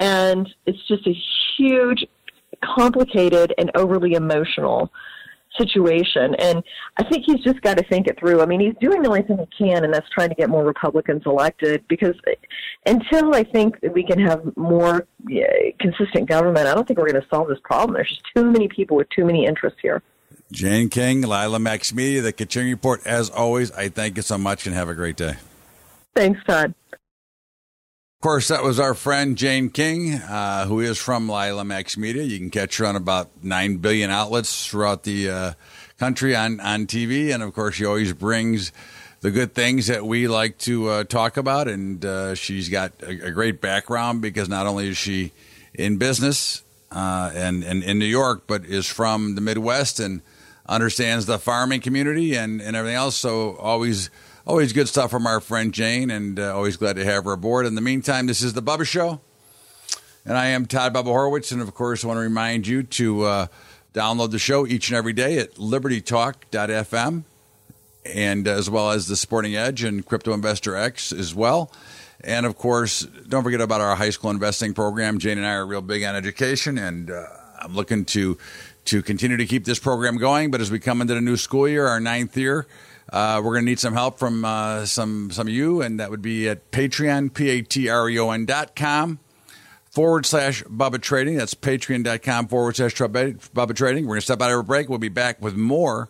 And 0.00 0.48
it's 0.66 0.86
just 0.88 1.06
a 1.06 1.14
huge 1.56 2.04
complicated 2.62 3.54
and 3.58 3.70
overly 3.74 4.14
emotional 4.14 4.90
situation. 5.58 6.34
And 6.36 6.62
i 6.98 7.04
think 7.04 7.24
he's 7.26 7.40
just 7.40 7.60
got 7.62 7.78
to 7.78 7.84
think 7.84 8.06
it 8.06 8.18
through. 8.18 8.42
I 8.42 8.46
mean 8.46 8.60
he's 8.60 8.74
doing 8.80 9.02
the 9.02 9.08
only 9.08 9.22
thing 9.22 9.38
he 9.38 9.64
can 9.64 9.84
and 9.84 9.92
that's 9.92 10.08
trying 10.10 10.28
to 10.28 10.34
get 10.34 10.50
more 10.50 10.64
republicans 10.64 11.22
elected 11.26 11.84
because 11.88 12.14
until 12.86 13.34
i 13.34 13.42
think 13.42 13.76
we 13.94 14.04
can 14.04 14.20
have 14.20 14.42
more 14.56 15.06
consistent 15.80 16.28
government 16.28 16.66
i 16.66 16.74
don't 16.74 16.86
think 16.86 16.98
we're 16.98 17.10
going 17.10 17.20
to 17.20 17.28
solve 17.28 17.48
this 17.48 17.58
problem. 17.64 17.94
There's 17.94 18.08
just 18.08 18.22
too 18.36 18.44
many 18.44 18.68
people 18.68 18.96
with 18.96 19.08
too 19.08 19.24
many 19.24 19.46
interests 19.46 19.78
here 19.82 20.02
Jane 20.50 20.88
King, 20.88 21.22
Lila 21.22 21.58
Max 21.58 21.92
Media, 21.92 22.22
the 22.22 22.32
Kaching 22.32 22.70
Report. 22.70 23.06
As 23.06 23.28
always, 23.28 23.70
I 23.72 23.88
thank 23.88 24.16
you 24.16 24.22
so 24.22 24.38
much 24.38 24.66
and 24.66 24.74
have 24.74 24.88
a 24.88 24.94
great 24.94 25.16
day. 25.16 25.34
Thanks, 26.14 26.40
Todd. 26.44 26.74
Of 26.92 28.22
course, 28.22 28.48
that 28.48 28.64
was 28.64 28.80
our 28.80 28.94
friend 28.94 29.36
Jane 29.36 29.70
King, 29.70 30.14
uh, 30.14 30.66
who 30.66 30.80
is 30.80 30.98
from 30.98 31.28
Lila 31.28 31.64
Max 31.64 31.96
Media. 31.96 32.24
You 32.24 32.38
can 32.38 32.50
catch 32.50 32.78
her 32.78 32.86
on 32.86 32.96
about 32.96 33.30
9 33.44 33.76
billion 33.76 34.10
outlets 34.10 34.66
throughout 34.66 35.04
the 35.04 35.30
uh, 35.30 35.52
country 35.98 36.34
on, 36.34 36.58
on 36.58 36.86
TV. 36.86 37.32
And 37.32 37.42
of 37.42 37.54
course, 37.54 37.76
she 37.76 37.84
always 37.84 38.12
brings 38.12 38.72
the 39.20 39.30
good 39.30 39.54
things 39.54 39.86
that 39.86 40.04
we 40.04 40.26
like 40.26 40.58
to 40.58 40.88
uh, 40.88 41.04
talk 41.04 41.36
about. 41.36 41.68
And 41.68 42.04
uh, 42.04 42.34
she's 42.34 42.68
got 42.68 42.92
a, 43.02 43.26
a, 43.26 43.30
great 43.30 43.60
background 43.60 44.22
because 44.22 44.48
not 44.48 44.66
only 44.66 44.88
is 44.88 44.96
she 44.96 45.32
in 45.74 45.98
business 45.98 46.64
uh, 46.90 47.30
and, 47.34 47.62
and 47.62 47.84
in 47.84 47.98
New 48.00 48.06
York, 48.06 48.44
but 48.48 48.64
is 48.64 48.86
from 48.86 49.36
the 49.36 49.40
Midwest 49.40 50.00
and 50.00 50.22
understands 50.68 51.26
the 51.26 51.38
farming 51.38 51.80
community 51.80 52.34
and, 52.34 52.60
and 52.60 52.76
everything 52.76 52.96
else. 52.96 53.16
So 53.16 53.56
always 53.56 54.10
always 54.46 54.72
good 54.72 54.88
stuff 54.88 55.10
from 55.10 55.26
our 55.26 55.40
friend 55.40 55.74
Jane, 55.74 56.10
and 56.10 56.40
uh, 56.40 56.56
always 56.56 56.76
glad 56.76 56.96
to 56.96 57.04
have 57.04 57.24
her 57.24 57.32
aboard. 57.32 57.66
In 57.66 57.74
the 57.74 57.80
meantime, 57.80 58.26
this 58.26 58.42
is 58.42 58.54
the 58.54 58.62
Bubba 58.62 58.86
Show, 58.86 59.20
and 60.24 60.36
I 60.36 60.46
am 60.46 60.66
Todd 60.66 60.94
Bubba 60.94 61.06
Horwitz, 61.06 61.52
and 61.52 61.60
of 61.60 61.74
course, 61.74 62.02
I 62.02 62.08
want 62.08 62.16
to 62.16 62.22
remind 62.22 62.66
you 62.66 62.82
to 62.82 63.22
uh, 63.24 63.46
download 63.92 64.30
the 64.30 64.38
show 64.38 64.66
each 64.66 64.88
and 64.88 64.96
every 64.96 65.12
day 65.12 65.38
at 65.38 65.54
LibertyTalk.fm, 65.56 67.24
and 68.06 68.48
as 68.48 68.70
well 68.70 68.90
as 68.90 69.06
the 69.06 69.16
Sporting 69.16 69.54
Edge 69.54 69.84
and 69.84 70.04
Crypto 70.04 70.32
Investor 70.32 70.76
X 70.76 71.12
as 71.12 71.34
well. 71.34 71.70
And 72.22 72.46
of 72.46 72.56
course, 72.56 73.02
don't 73.02 73.44
forget 73.44 73.60
about 73.60 73.80
our 73.80 73.94
high 73.94 74.10
school 74.10 74.30
investing 74.30 74.74
program. 74.74 75.18
Jane 75.18 75.38
and 75.38 75.46
I 75.46 75.52
are 75.52 75.66
real 75.66 75.82
big 75.82 76.02
on 76.04 76.16
education, 76.16 76.78
and 76.78 77.10
uh, 77.10 77.26
I'm 77.60 77.74
looking 77.74 78.04
to 78.06 78.38
to 78.88 79.02
continue 79.02 79.36
to 79.36 79.46
keep 79.46 79.64
this 79.64 79.78
program 79.78 80.16
going. 80.16 80.50
But 80.50 80.60
as 80.60 80.70
we 80.70 80.78
come 80.78 81.00
into 81.00 81.14
the 81.14 81.20
new 81.20 81.36
school 81.36 81.68
year, 81.68 81.86
our 81.86 82.00
ninth 82.00 82.36
year, 82.36 82.66
uh, 83.12 83.40
we're 83.42 83.54
going 83.54 83.64
to 83.64 83.70
need 83.70 83.80
some 83.80 83.94
help 83.94 84.18
from 84.18 84.44
uh, 84.44 84.84
some 84.84 85.30
some 85.30 85.46
of 85.46 85.52
you, 85.52 85.80
and 85.80 85.98
that 86.00 86.10
would 86.10 86.22
be 86.22 86.48
at 86.48 86.70
Patreon, 86.70 87.32
p 87.32 87.48
a 87.48 87.62
t 87.62 87.88
r 87.88 88.08
e 88.08 88.18
o 88.18 88.30
n 88.30 88.44
dot 88.44 88.76
com 88.76 89.18
forward 89.90 90.26
slash 90.26 90.62
Bubba 90.64 91.00
Trading. 91.00 91.36
That's 91.36 91.54
patreon.com 91.54 92.48
forward 92.48 92.76
slash 92.76 92.94
Bubba 92.94 93.74
Trading. 93.74 94.04
We're 94.04 94.14
going 94.14 94.20
to 94.20 94.24
step 94.24 94.42
out 94.42 94.52
of 94.52 94.58
a 94.58 94.62
break. 94.62 94.88
We'll 94.88 94.98
be 94.98 95.08
back 95.08 95.40
with 95.40 95.56
more 95.56 96.08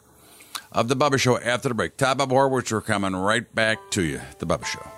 of 0.73 0.89
the 0.89 0.97
Bubba 0.97 1.19
Show 1.19 1.39
after 1.39 1.69
the 1.69 1.75
break. 1.75 1.97
Todd 1.97 2.19
Bubba 2.19 2.33
Horwitz, 2.33 2.73
we're 2.73 2.81
coming 2.81 3.15
right 3.15 3.55
back 3.55 3.79
to 3.93 4.03
you. 4.03 4.21
The 4.39 4.47
Bubba 4.47 4.67
Show. 4.67 4.98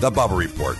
The 0.00 0.10
Bubba 0.10 0.36
Report. 0.36 0.76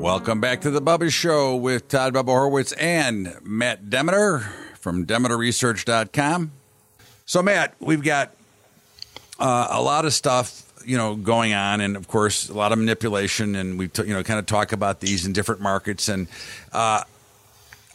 Welcome 0.00 0.40
back 0.40 0.62
to 0.62 0.70
the 0.70 0.80
Bubba 0.80 1.10
Show 1.12 1.56
with 1.56 1.88
Todd 1.88 2.14
Bubba 2.14 2.28
Horwitz 2.28 2.72
and 2.80 3.36
Matt 3.42 3.90
Demeter 3.90 4.40
from 4.80 5.04
DemeterResearch.com. 5.04 6.52
So, 7.26 7.42
Matt, 7.42 7.74
we've 7.80 8.02
got 8.02 8.32
uh, 9.38 9.68
a 9.70 9.82
lot 9.82 10.04
of 10.06 10.14
stuff 10.14 10.62
you 10.86 10.96
know 10.96 11.16
going 11.16 11.52
on, 11.52 11.80
and 11.80 11.96
of 11.96 12.08
course, 12.08 12.48
a 12.48 12.54
lot 12.54 12.72
of 12.72 12.78
manipulation, 12.78 13.56
and 13.56 13.78
we 13.78 13.88
t- 13.88 14.04
you 14.04 14.14
know 14.14 14.22
kind 14.22 14.38
of 14.38 14.46
talk 14.46 14.72
about 14.72 15.00
these 15.00 15.26
in 15.26 15.32
different 15.32 15.60
markets, 15.60 16.08
and 16.08 16.28
uh, 16.72 17.02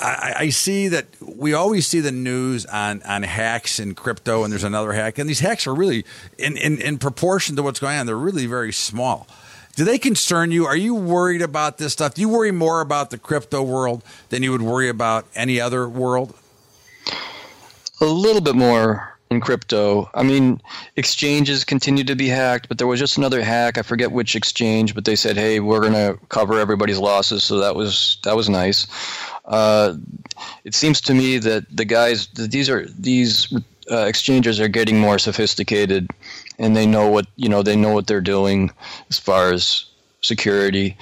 I, 0.01 0.33
I, 0.39 0.49
see 0.49 0.87
that 0.87 1.05
we 1.21 1.53
always 1.53 1.87
see 1.87 1.99
the 1.99 2.11
news 2.11 2.65
on, 2.65 3.03
on 3.03 3.23
hacks 3.23 3.79
in 3.79 3.93
crypto, 3.93 4.43
and 4.43 4.51
there's 4.51 4.63
another 4.63 4.93
hack, 4.93 5.17
and 5.17 5.29
these 5.29 5.39
hacks 5.39 5.67
are 5.67 5.75
really 5.75 6.05
in, 6.37 6.57
in, 6.57 6.81
in 6.81 6.97
proportion 6.97 7.55
to 7.55 7.63
what's 7.63 7.79
going 7.79 7.97
on, 7.97 8.05
they're 8.05 8.15
really 8.15 8.47
very 8.47 8.73
small. 8.73 9.27
Do 9.75 9.85
they 9.85 9.97
concern 9.97 10.51
you? 10.51 10.65
Are 10.65 10.75
you 10.75 10.95
worried 10.95 11.41
about 11.41 11.77
this 11.77 11.93
stuff? 11.93 12.15
Do 12.15 12.21
you 12.21 12.29
worry 12.29 12.51
more 12.51 12.81
about 12.81 13.09
the 13.09 13.17
crypto 13.17 13.61
world 13.61 14.03
than 14.29 14.43
you 14.43 14.51
would 14.51 14.61
worry 14.61 14.89
about 14.89 15.25
any 15.35 15.61
other 15.61 15.87
world? 15.87 16.35
A 18.01 18.05
little 18.05 18.41
bit 18.41 18.55
more 18.55 19.11
in 19.31 19.39
crypto. 19.39 20.09
I 20.13 20.23
mean, 20.23 20.61
exchanges 20.97 21.63
continue 21.63 22.03
to 22.03 22.15
be 22.15 22.27
hacked, 22.27 22.67
but 22.67 22.77
there 22.77 22.85
was 22.85 22.99
just 22.99 23.17
another 23.17 23.41
hack. 23.41 23.77
I 23.77 23.81
forget 23.81 24.11
which 24.11 24.35
exchange, 24.35 24.93
but 24.93 25.05
they 25.05 25.15
said, 25.15 25.37
"Hey, 25.37 25.61
we're 25.61 25.79
going 25.79 25.93
to 25.93 26.19
cover 26.27 26.59
everybody's 26.59 26.99
losses." 26.99 27.43
So 27.43 27.59
that 27.59 27.73
was 27.75 28.17
that 28.23 28.35
was 28.35 28.49
nice. 28.49 28.87
Uh, 29.45 29.95
it 30.63 30.75
seems 30.75 31.01
to 31.01 31.13
me 31.13 31.37
that 31.39 31.65
the 31.75 31.85
guys, 31.85 32.27
these 32.27 32.69
are 32.69 32.85
these 32.87 33.53
uh, 33.89 34.05
exchanges 34.05 34.59
are 34.59 34.67
getting 34.67 34.99
more 34.99 35.19
sophisticated, 35.19 36.09
and 36.59 36.75
they 36.75 36.85
know 36.85 37.09
what 37.09 37.27
you 37.35 37.49
know. 37.49 37.63
They 37.63 37.75
know 37.75 37.93
what 37.93 38.07
they're 38.07 38.21
doing 38.21 38.71
as 39.09 39.19
far 39.19 39.51
as 39.51 39.85
security. 40.21 40.97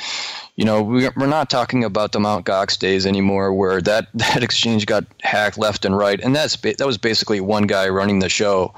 You 0.56 0.66
know, 0.66 0.82
we, 0.82 1.08
we're 1.16 1.28
not 1.28 1.50
talking 1.50 1.84
about 1.84 2.12
the 2.12 2.20
Mount 2.20 2.46
Gox 2.46 2.78
days 2.78 3.06
anymore, 3.06 3.54
where 3.54 3.80
that, 3.82 4.08
that 4.14 4.44
exchange 4.44 4.86
got 4.86 5.06
hacked 5.22 5.58
left 5.58 5.86
and 5.86 5.98
right, 5.98 6.20
and 6.20 6.36
that's 6.36 6.56
that 6.58 6.86
was 6.86 6.98
basically 6.98 7.40
one 7.40 7.64
guy 7.64 7.88
running 7.90 8.20
the 8.20 8.30
show, 8.30 8.74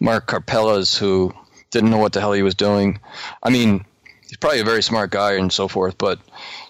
Mark 0.00 0.26
Karpelès, 0.26 0.98
who 0.98 1.32
didn't 1.70 1.90
know 1.90 1.98
what 1.98 2.12
the 2.12 2.20
hell 2.20 2.32
he 2.32 2.42
was 2.42 2.54
doing. 2.54 3.00
I 3.42 3.50
mean, 3.50 3.84
he's 4.28 4.36
probably 4.36 4.60
a 4.60 4.64
very 4.64 4.82
smart 4.82 5.10
guy 5.10 5.32
and 5.32 5.52
so 5.52 5.68
forth, 5.68 5.98
but 5.98 6.20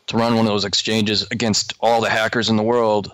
to 0.07 0.17
run 0.17 0.37
one 0.37 0.47
of 0.47 0.53
those 0.53 0.65
exchanges 0.65 1.27
against 1.31 1.75
all 1.81 2.01
the 2.01 2.11
hackers 2.11 2.49
in 2.49 2.57
the 2.57 2.63
world, 2.63 3.13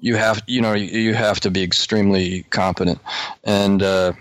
you 0.00 0.16
have 0.16 0.42
you 0.46 0.60
know 0.60 0.72
you 0.72 1.14
have 1.14 1.40
to 1.40 1.50
be 1.50 1.62
extremely 1.62 2.42
competent. 2.50 2.98
And 3.44 3.82
uh, 3.82 4.12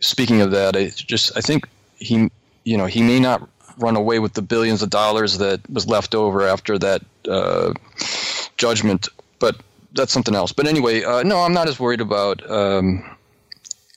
speaking 0.00 0.40
of 0.40 0.50
that, 0.52 0.76
I 0.76 0.90
just 0.94 1.36
I 1.36 1.40
think 1.40 1.68
he 1.96 2.30
you 2.64 2.76
know 2.78 2.86
he 2.86 3.02
may 3.02 3.20
not 3.20 3.48
run 3.78 3.96
away 3.96 4.18
with 4.18 4.34
the 4.34 4.42
billions 4.42 4.82
of 4.82 4.90
dollars 4.90 5.38
that 5.38 5.60
was 5.70 5.86
left 5.86 6.14
over 6.14 6.46
after 6.46 6.78
that 6.78 7.02
uh, 7.28 7.72
judgment, 8.56 9.08
but 9.38 9.56
that's 9.92 10.12
something 10.12 10.34
else. 10.34 10.52
But 10.52 10.66
anyway, 10.66 11.02
uh, 11.02 11.22
no, 11.22 11.40
I'm 11.40 11.52
not 11.52 11.68
as 11.68 11.80
worried 11.80 12.00
about. 12.00 12.48
Um, 12.50 13.04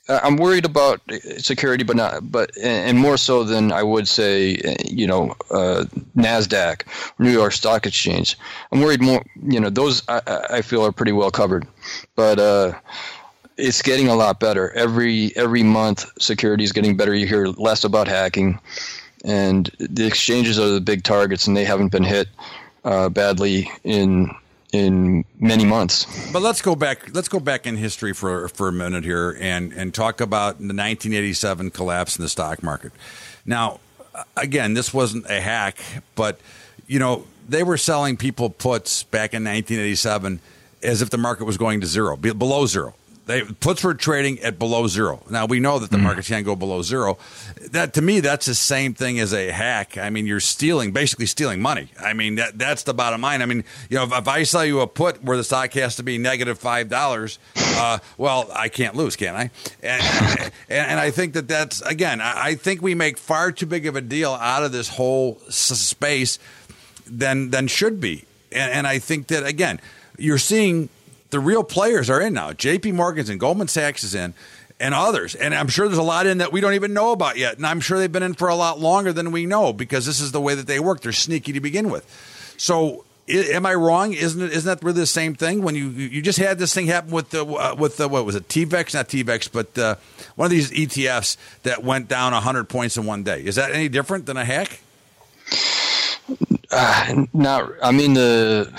I'm 0.09 0.37
worried 0.37 0.65
about 0.65 1.01
security, 1.37 1.83
but 1.83 1.95
not, 1.95 2.31
but 2.31 2.57
and 2.57 2.97
more 2.97 3.17
so 3.17 3.43
than 3.43 3.71
I 3.71 3.83
would 3.83 4.07
say, 4.07 4.57
you 4.85 5.05
know, 5.05 5.35
uh, 5.51 5.85
Nasdaq, 6.15 6.83
New 7.19 7.31
York 7.31 7.51
Stock 7.51 7.85
Exchange. 7.85 8.37
I'm 8.71 8.81
worried 8.81 9.01
more. 9.01 9.23
You 9.43 9.59
know, 9.59 9.69
those 9.69 10.03
I, 10.07 10.21
I 10.49 10.61
feel 10.61 10.85
are 10.85 10.91
pretty 10.91 11.11
well 11.11 11.31
covered, 11.31 11.67
but 12.15 12.39
uh, 12.39 12.73
it's 13.57 13.81
getting 13.81 14.07
a 14.07 14.15
lot 14.15 14.39
better 14.39 14.71
every 14.73 15.35
every 15.35 15.63
month. 15.63 16.05
Security 16.21 16.63
is 16.63 16.71
getting 16.71 16.95
better. 16.95 17.13
You 17.13 17.27
hear 17.27 17.47
less 17.47 17.83
about 17.83 18.07
hacking, 18.07 18.59
and 19.25 19.69
the 19.79 20.07
exchanges 20.07 20.57
are 20.57 20.69
the 20.69 20.81
big 20.81 21.03
targets, 21.03 21.47
and 21.47 21.57
they 21.57 21.65
haven't 21.65 21.89
been 21.89 22.03
hit 22.03 22.27
uh, 22.85 23.09
badly 23.09 23.69
in 23.83 24.33
in 24.73 25.23
many 25.39 25.65
months. 25.65 26.05
But 26.31 26.41
let's 26.41 26.61
go 26.61 26.75
back. 26.75 27.13
Let's 27.13 27.29
go 27.29 27.39
back 27.39 27.65
in 27.65 27.77
history 27.77 28.13
for 28.13 28.49
for 28.49 28.67
a 28.67 28.71
minute 28.71 29.03
here 29.03 29.37
and 29.39 29.71
and 29.73 29.93
talk 29.93 30.21
about 30.21 30.57
the 30.57 30.73
1987 30.73 31.71
collapse 31.71 32.17
in 32.17 32.23
the 32.23 32.29
stock 32.29 32.63
market. 32.63 32.91
Now, 33.45 33.79
again, 34.35 34.73
this 34.73 34.93
wasn't 34.93 35.29
a 35.29 35.39
hack, 35.39 35.77
but 36.15 36.39
you 36.87 36.99
know 36.99 37.25
they 37.47 37.63
were 37.63 37.77
selling 37.77 38.17
people 38.17 38.49
puts 38.49 39.03
back 39.03 39.33
in 39.33 39.43
1987 39.43 40.39
as 40.83 41.01
if 41.01 41.09
the 41.09 41.17
market 41.17 41.45
was 41.45 41.57
going 41.57 41.81
to 41.81 41.87
zero, 41.87 42.17
below 42.17 42.65
zero. 42.65 42.93
They 43.27 43.41
puts 43.43 43.83
were 43.83 43.93
trading 43.93 44.39
at 44.39 44.57
below 44.57 44.87
zero. 44.87 45.21
Now 45.29 45.45
we 45.45 45.59
know 45.59 45.79
that 45.79 45.91
the 45.91 45.97
mm. 45.97 46.03
market 46.03 46.25
can't 46.25 46.45
go 46.45 46.55
below 46.55 46.81
zero. 46.81 47.17
That 47.71 47.93
to 47.95 48.01
me, 48.01 48.21
that's 48.21 48.45
the 48.45 48.55
same 48.55 48.93
thing 48.93 49.19
as 49.19 49.33
a 49.33 49.51
hack. 49.51 49.97
I 49.97 50.09
mean, 50.09 50.25
you're 50.25 50.39
stealing, 50.39 50.93
basically 50.93 51.25
stealing 51.25 51.61
money. 51.61 51.89
I 51.99 52.13
mean, 52.13 52.35
that 52.35 52.57
that's 52.57 52.83
the 52.83 52.93
bottom 52.93 53.19
line. 53.19 53.41
I 53.41 53.45
mean, 53.45 53.65
you 53.89 53.97
know, 53.97 54.05
if, 54.05 54.13
if 54.13 54.27
I 54.29 54.43
sell 54.43 54.65
you 54.65 54.79
a 54.79 54.87
put 54.87 55.21
where 55.21 55.35
the 55.35 55.43
stock 55.43 55.73
has 55.73 55.97
to 55.97 56.03
be 56.03 56.17
negative 56.17 56.57
five 56.57 56.87
dollars, 56.87 57.37
uh, 57.57 57.99
well, 58.17 58.49
I 58.53 58.69
can't 58.69 58.95
lose, 58.95 59.17
can 59.17 59.35
I? 59.35 59.51
And, 59.83 60.01
and, 60.69 60.91
and, 60.91 60.99
I 60.99 61.11
think 61.11 61.33
that 61.33 61.49
that's 61.49 61.81
again, 61.81 62.21
I, 62.21 62.45
I 62.45 62.55
think 62.55 62.81
we 62.81 62.95
make 62.95 63.17
far 63.17 63.51
too 63.51 63.65
big 63.65 63.87
of 63.87 63.97
a 63.97 64.01
deal 64.01 64.31
out 64.31 64.63
of 64.63 64.71
this 64.71 64.87
whole 64.87 65.39
space 65.49 66.39
than 67.05 67.49
than 67.49 67.67
should 67.67 67.99
be. 67.99 68.23
And, 68.53 68.71
and 68.71 68.87
I 68.87 68.99
think 68.99 69.27
that 69.27 69.45
again, 69.45 69.81
you're 70.17 70.37
seeing 70.37 70.87
the 71.29 71.39
real 71.39 71.63
players 71.63 72.09
are 72.09 72.21
in 72.21 72.33
now. 72.33 72.53
J.P. 72.53 72.91
Morgan's 72.93 73.29
and 73.29 73.39
Goldman 73.39 73.67
Sachs 73.67 74.03
is 74.03 74.15
in, 74.15 74.33
and 74.79 74.93
others. 74.93 75.35
And 75.35 75.53
I'm 75.53 75.67
sure 75.67 75.87
there's 75.87 75.97
a 75.97 76.03
lot 76.03 76.27
in 76.27 76.39
that 76.39 76.51
we 76.51 76.61
don't 76.61 76.73
even 76.73 76.93
know 76.93 77.11
about 77.11 77.37
yet. 77.37 77.57
And 77.57 77.65
I'm 77.65 77.79
sure 77.79 77.99
they've 77.99 78.11
been 78.11 78.23
in 78.23 78.33
for 78.33 78.47
a 78.47 78.55
lot 78.55 78.79
longer 78.79 79.13
than 79.13 79.31
we 79.31 79.45
know 79.45 79.73
because 79.73 80.05
this 80.05 80.19
is 80.19 80.31
the 80.31 80.41
way 80.41 80.55
that 80.55 80.67
they 80.67 80.79
work. 80.79 81.01
They're 81.01 81.11
sneaky 81.11 81.53
to 81.53 81.59
begin 81.59 81.89
with. 81.89 82.05
So 82.57 83.05
am 83.27 83.65
I 83.65 83.75
wrong? 83.75 84.13
Isn't 84.13 84.41
it? 84.41 84.51
Isn't 84.51 84.67
that 84.67 84.83
really 84.83 85.01
the 85.01 85.05
same 85.05 85.35
thing? 85.35 85.61
When 85.61 85.75
you 85.75 85.89
you 85.89 86.21
just 86.21 86.39
had 86.39 86.59
this 86.59 86.73
thing 86.73 86.87
happen 86.87 87.11
with 87.11 87.29
the 87.31 87.45
uh, 87.45 87.75
with 87.77 87.97
the 87.97 88.07
what 88.07 88.25
was 88.25 88.35
it? 88.35 88.47
TVEX, 88.47 88.93
not 88.93 89.09
TVEX, 89.09 89.51
but 89.51 89.77
uh, 89.77 89.95
one 90.35 90.45
of 90.45 90.51
these 90.51 90.71
ETFs 90.71 91.37
that 91.63 91.83
went 91.83 92.07
down 92.07 92.33
hundred 92.33 92.69
points 92.69 92.97
in 92.97 93.05
one 93.05 93.23
day. 93.23 93.43
Is 93.43 93.55
that 93.55 93.71
any 93.71 93.89
different 93.89 94.25
than 94.25 94.37
a 94.37 94.45
hack? 94.45 94.79
Uh, 96.71 97.25
not. 97.33 97.71
I 97.81 97.91
mean 97.91 98.13
the 98.13 98.71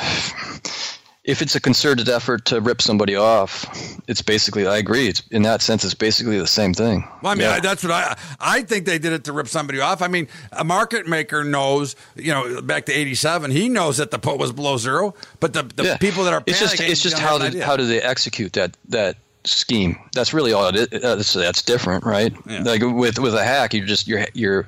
if 1.28 1.42
it's 1.42 1.54
a 1.54 1.60
concerted 1.60 2.08
effort 2.08 2.46
to 2.46 2.58
rip 2.60 2.80
somebody 2.80 3.14
off, 3.14 3.66
it's 4.08 4.22
basically. 4.22 4.66
I 4.66 4.78
agree. 4.78 5.08
It's 5.08 5.22
in 5.30 5.42
that 5.42 5.60
sense, 5.60 5.84
it's 5.84 5.92
basically 5.92 6.38
the 6.38 6.46
same 6.46 6.72
thing. 6.72 7.06
Well, 7.22 7.32
I 7.32 7.34
mean, 7.34 7.42
Yeah. 7.44 7.52
I, 7.56 7.60
that's 7.60 7.84
what 7.84 7.92
I 7.92 8.16
I 8.40 8.62
think 8.62 8.86
they 8.86 8.98
did 8.98 9.12
it 9.12 9.24
to 9.24 9.32
rip 9.32 9.46
somebody 9.46 9.78
off. 9.80 10.00
I 10.00 10.08
mean, 10.08 10.26
a 10.52 10.64
market 10.64 11.06
maker 11.06 11.44
knows, 11.44 11.96
you 12.16 12.32
know, 12.32 12.62
back 12.62 12.86
to 12.86 12.92
'87, 12.92 13.50
he 13.50 13.68
knows 13.68 13.98
that 13.98 14.10
the 14.10 14.18
put 14.18 14.38
was 14.38 14.52
below 14.52 14.78
zero, 14.78 15.14
but 15.38 15.52
the, 15.52 15.64
the 15.76 15.84
Yeah. 15.84 15.96
people 15.98 16.24
that 16.24 16.32
are 16.32 16.42
it's 16.46 16.58
just 16.60 16.80
it's 16.80 17.02
just 17.02 17.18
how 17.18 17.36
do, 17.38 17.60
how 17.60 17.76
do 17.76 17.86
they 17.86 18.00
execute 18.00 18.54
that 18.54 18.74
that 18.88 19.16
scheme? 19.44 19.96
That's 20.14 20.32
really 20.34 20.52
all 20.52 20.68
it 20.68 20.76
is. 20.76 21.04
Uh, 21.04 21.14
That's, 21.16 21.32
that's 21.32 21.62
different, 21.62 22.04
right? 22.04 22.34
Yeah. 22.46 22.62
Like 22.62 22.82
with 22.82 23.18
with 23.18 23.34
a 23.34 23.44
hack, 23.44 23.74
you 23.74 23.84
just 23.84 24.08
you're 24.08 24.26
you're 24.34 24.66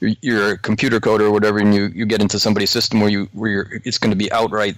you're, 0.00 0.12
you're 0.20 0.50
a 0.52 0.58
computer 0.58 1.00
coder 1.00 1.20
or 1.22 1.30
whatever, 1.30 1.58
and 1.58 1.74
you, 1.74 1.86
you 1.94 2.04
get 2.06 2.20
into 2.20 2.38
somebody's 2.38 2.70
system 2.70 3.00
where 3.00 3.10
you 3.10 3.28
where 3.32 3.50
you're, 3.50 3.68
it's 3.84 3.98
going 3.98 4.10
to 4.10 4.16
be 4.16 4.30
outright 4.32 4.76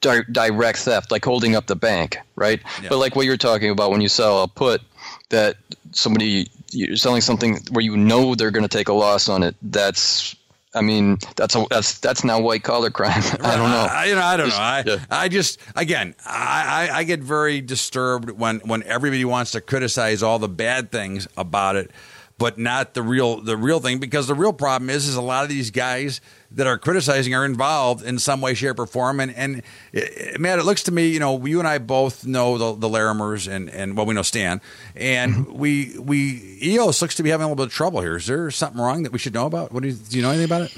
di- 0.00 0.24
direct 0.30 0.78
theft, 0.78 1.10
like 1.10 1.24
holding 1.24 1.54
up 1.54 1.66
the 1.66 1.76
bank, 1.76 2.18
right? 2.36 2.60
Yeah. 2.82 2.88
But 2.90 2.98
like 2.98 3.16
what 3.16 3.26
you're 3.26 3.36
talking 3.36 3.70
about 3.70 3.90
when 3.90 4.00
you 4.00 4.08
sell 4.08 4.42
a 4.42 4.48
put 4.48 4.82
that 5.30 5.56
somebody 5.92 6.48
you're 6.72 6.96
selling 6.96 7.20
something 7.20 7.58
where 7.70 7.82
you 7.84 7.96
know 7.96 8.34
they're 8.34 8.50
going 8.50 8.66
to 8.66 8.76
take 8.76 8.88
a 8.88 8.92
loss 8.92 9.28
on 9.28 9.42
it. 9.42 9.56
That's 9.62 10.36
I 10.74 10.82
mean 10.82 11.18
that's 11.36 11.56
a, 11.56 11.64
that's 11.70 11.98
that's 11.98 12.22
now 12.24 12.40
white 12.40 12.62
collar 12.62 12.90
crime. 12.90 13.22
I 13.40 13.56
don't 13.56 13.70
know. 13.70 13.86
I, 13.90 14.04
you 14.06 14.14
know, 14.14 14.22
I 14.22 14.36
don't 14.36 14.48
know. 14.48 14.54
I, 14.56 14.84
yeah. 14.86 15.04
I 15.10 15.28
just 15.28 15.58
again, 15.76 16.14
I, 16.24 16.88
I, 16.90 16.98
I 16.98 17.04
get 17.04 17.20
very 17.20 17.60
disturbed 17.60 18.30
when 18.30 18.60
when 18.60 18.82
everybody 18.84 19.24
wants 19.24 19.52
to 19.52 19.60
criticize 19.60 20.22
all 20.22 20.38
the 20.38 20.48
bad 20.48 20.92
things 20.92 21.26
about 21.36 21.76
it, 21.76 21.90
but 22.38 22.58
not 22.58 22.94
the 22.94 23.02
real 23.02 23.40
the 23.40 23.56
real 23.56 23.80
thing. 23.80 23.98
Because 23.98 24.28
the 24.28 24.34
real 24.34 24.52
problem 24.52 24.90
is, 24.90 25.08
is 25.08 25.16
a 25.16 25.22
lot 25.22 25.42
of 25.42 25.48
these 25.48 25.70
guys 25.70 26.20
that 26.52 26.66
are 26.66 26.78
criticizing 26.78 27.34
are 27.34 27.44
involved 27.44 28.04
in 28.04 28.18
some 28.18 28.40
way, 28.40 28.54
shape, 28.54 28.78
or 28.78 28.86
form. 28.86 29.20
And 29.20 29.32
and 29.34 29.62
it, 29.92 30.40
Matt, 30.40 30.58
it 30.58 30.64
looks 30.64 30.82
to 30.84 30.92
me, 30.92 31.08
you 31.08 31.20
know, 31.20 31.44
you 31.46 31.58
and 31.58 31.68
I 31.68 31.78
both 31.78 32.26
know 32.26 32.58
the, 32.58 32.74
the 32.74 32.88
Larimers, 32.88 33.50
and 33.50 33.70
and 33.70 33.96
well, 33.96 34.06
we 34.06 34.14
know 34.14 34.22
Stan, 34.22 34.60
and 34.96 35.34
Mm-hmm. 35.34 35.58
we 35.58 35.98
we 35.98 36.58
EOS 36.62 37.00
looks 37.02 37.14
to 37.16 37.22
be 37.22 37.30
having 37.30 37.44
a 37.44 37.48
little 37.48 37.56
bit 37.64 37.68
of 37.68 37.72
trouble 37.72 38.00
here. 38.00 38.16
Is 38.16 38.26
there 38.26 38.50
something 38.50 38.80
wrong 38.80 39.02
that 39.04 39.12
we 39.12 39.18
should 39.18 39.34
know 39.34 39.46
about? 39.46 39.72
What 39.72 39.82
do 39.82 39.88
you, 39.90 39.94
do 39.94 40.16
you 40.16 40.22
know 40.22 40.30
anything 40.30 40.46
about 40.46 40.62
it? 40.62 40.76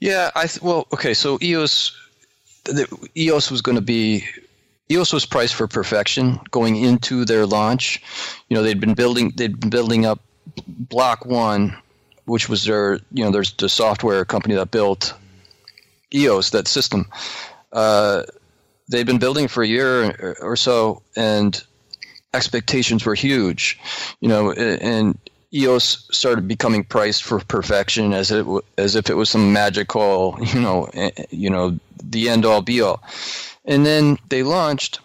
Yeah, 0.00 0.30
I 0.34 0.46
th- 0.46 0.62
well, 0.62 0.86
okay. 0.92 1.14
So 1.14 1.38
EOS, 1.42 1.96
the, 2.64 3.08
EOS 3.16 3.50
was 3.50 3.62
going 3.62 3.76
to 3.76 3.82
be 3.82 4.24
EOS 4.90 5.12
was 5.12 5.24
priced 5.24 5.54
for 5.54 5.66
perfection 5.66 6.38
going 6.50 6.76
into 6.76 7.24
their 7.24 7.46
launch. 7.46 8.02
You 8.48 8.56
know, 8.56 8.62
they'd 8.62 8.80
been 8.80 8.94
building 8.94 9.32
they'd 9.34 9.58
been 9.58 9.70
building 9.70 10.04
up 10.06 10.20
Block 10.68 11.24
One, 11.24 11.74
which 12.26 12.48
was 12.48 12.64
their 12.64 13.00
you 13.12 13.24
know 13.24 13.30
there's 13.30 13.52
the 13.54 13.68
software 13.68 14.24
company 14.24 14.54
that 14.54 14.70
built 14.70 15.14
EOS 16.14 16.50
that 16.50 16.68
system. 16.68 17.06
Uh, 17.72 18.22
they'd 18.88 19.06
been 19.06 19.18
building 19.18 19.48
for 19.48 19.62
a 19.62 19.66
year 19.66 20.10
or- 20.20 20.36
or 20.40 20.56
so, 20.56 21.02
and 21.16 21.62
expectations 22.32 23.04
were 23.04 23.14
huge. 23.14 23.78
You 24.20 24.28
know, 24.28 24.52
and 24.52 25.18
EOS 25.52 26.06
started 26.10 26.48
becoming 26.48 26.84
priced 26.84 27.22
for 27.22 27.38
perfection 27.40 28.12
as 28.12 28.30
it 28.30 28.44
as 28.76 28.96
if 28.96 29.08
it 29.08 29.14
was 29.14 29.30
some 29.30 29.52
magical, 29.52 30.36
you 30.54 30.60
know, 30.60 30.88
eh, 30.94 31.10
you 31.30 31.48
know, 31.50 31.78
the 32.02 32.28
end 32.28 32.44
all 32.44 32.62
be 32.62 32.80
all. 32.80 33.02
And 33.64 33.86
then 33.86 34.18
they 34.28 34.42
launched, 34.42 35.00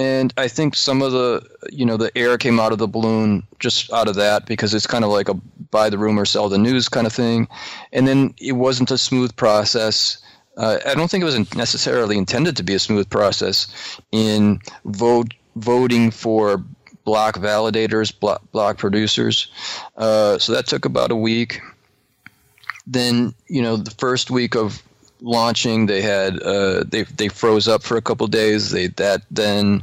and 0.00 0.32
I 0.38 0.48
think 0.48 0.76
some 0.76 1.02
of 1.02 1.12
the, 1.12 1.46
you 1.70 1.84
know, 1.84 1.98
the 1.98 2.10
air 2.16 2.38
came 2.38 2.58
out 2.58 2.72
of 2.72 2.78
the 2.78 2.88
balloon 2.88 3.46
just 3.58 3.92
out 3.92 4.08
of 4.08 4.14
that 4.14 4.46
because 4.46 4.72
it's 4.72 4.86
kind 4.86 5.04
of 5.04 5.10
like 5.10 5.28
a 5.28 5.34
buy 5.70 5.90
the 5.90 5.98
rumor, 5.98 6.24
sell 6.24 6.48
the 6.48 6.56
news 6.56 6.88
kind 6.88 7.06
of 7.06 7.12
thing. 7.12 7.46
And 7.92 8.08
then 8.08 8.32
it 8.38 8.52
wasn't 8.52 8.90
a 8.90 8.96
smooth 8.96 9.36
process. 9.36 10.16
Uh, 10.56 10.78
I 10.86 10.94
don't 10.94 11.10
think 11.10 11.20
it 11.20 11.26
was 11.26 11.54
necessarily 11.54 12.16
intended 12.16 12.56
to 12.56 12.62
be 12.62 12.72
a 12.72 12.78
smooth 12.78 13.10
process 13.10 14.00
in 14.10 14.60
vote 14.86 15.34
voting 15.56 16.10
for 16.10 16.64
block 17.04 17.36
validators, 17.36 18.18
block, 18.18 18.40
block 18.52 18.78
producers. 18.78 19.48
Uh, 19.98 20.38
so 20.38 20.54
that 20.54 20.66
took 20.66 20.86
about 20.86 21.10
a 21.10 21.16
week. 21.16 21.60
Then 22.86 23.34
you 23.48 23.60
know 23.60 23.76
the 23.76 23.90
first 23.90 24.30
week 24.30 24.56
of 24.56 24.82
launching, 25.20 25.86
they 25.86 26.02
had 26.02 26.42
uh, 26.42 26.84
they 26.86 27.04
they 27.04 27.28
froze 27.28 27.68
up 27.68 27.82
for 27.82 27.96
a 27.96 28.02
couple 28.02 28.26
days. 28.26 28.70
They 28.70 28.88
that 28.88 29.22
then 29.30 29.82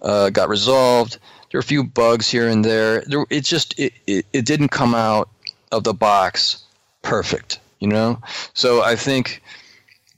uh, 0.00 0.30
got 0.30 0.48
resolved. 0.48 1.18
There 1.50 1.58
were 1.58 1.62
a 1.62 1.64
few 1.64 1.84
bugs 1.84 2.30
here 2.30 2.48
and 2.48 2.64
there. 2.64 3.02
There 3.06 3.26
it 3.30 3.44
just 3.44 3.78
it, 3.78 3.92
it, 4.06 4.26
it 4.32 4.44
didn't 4.46 4.68
come 4.68 4.94
out 4.94 5.28
of 5.70 5.84
the 5.84 5.94
box 5.94 6.62
perfect, 7.02 7.60
you 7.80 7.88
know. 7.88 8.20
So 8.54 8.82
I 8.82 8.96
think 8.96 9.42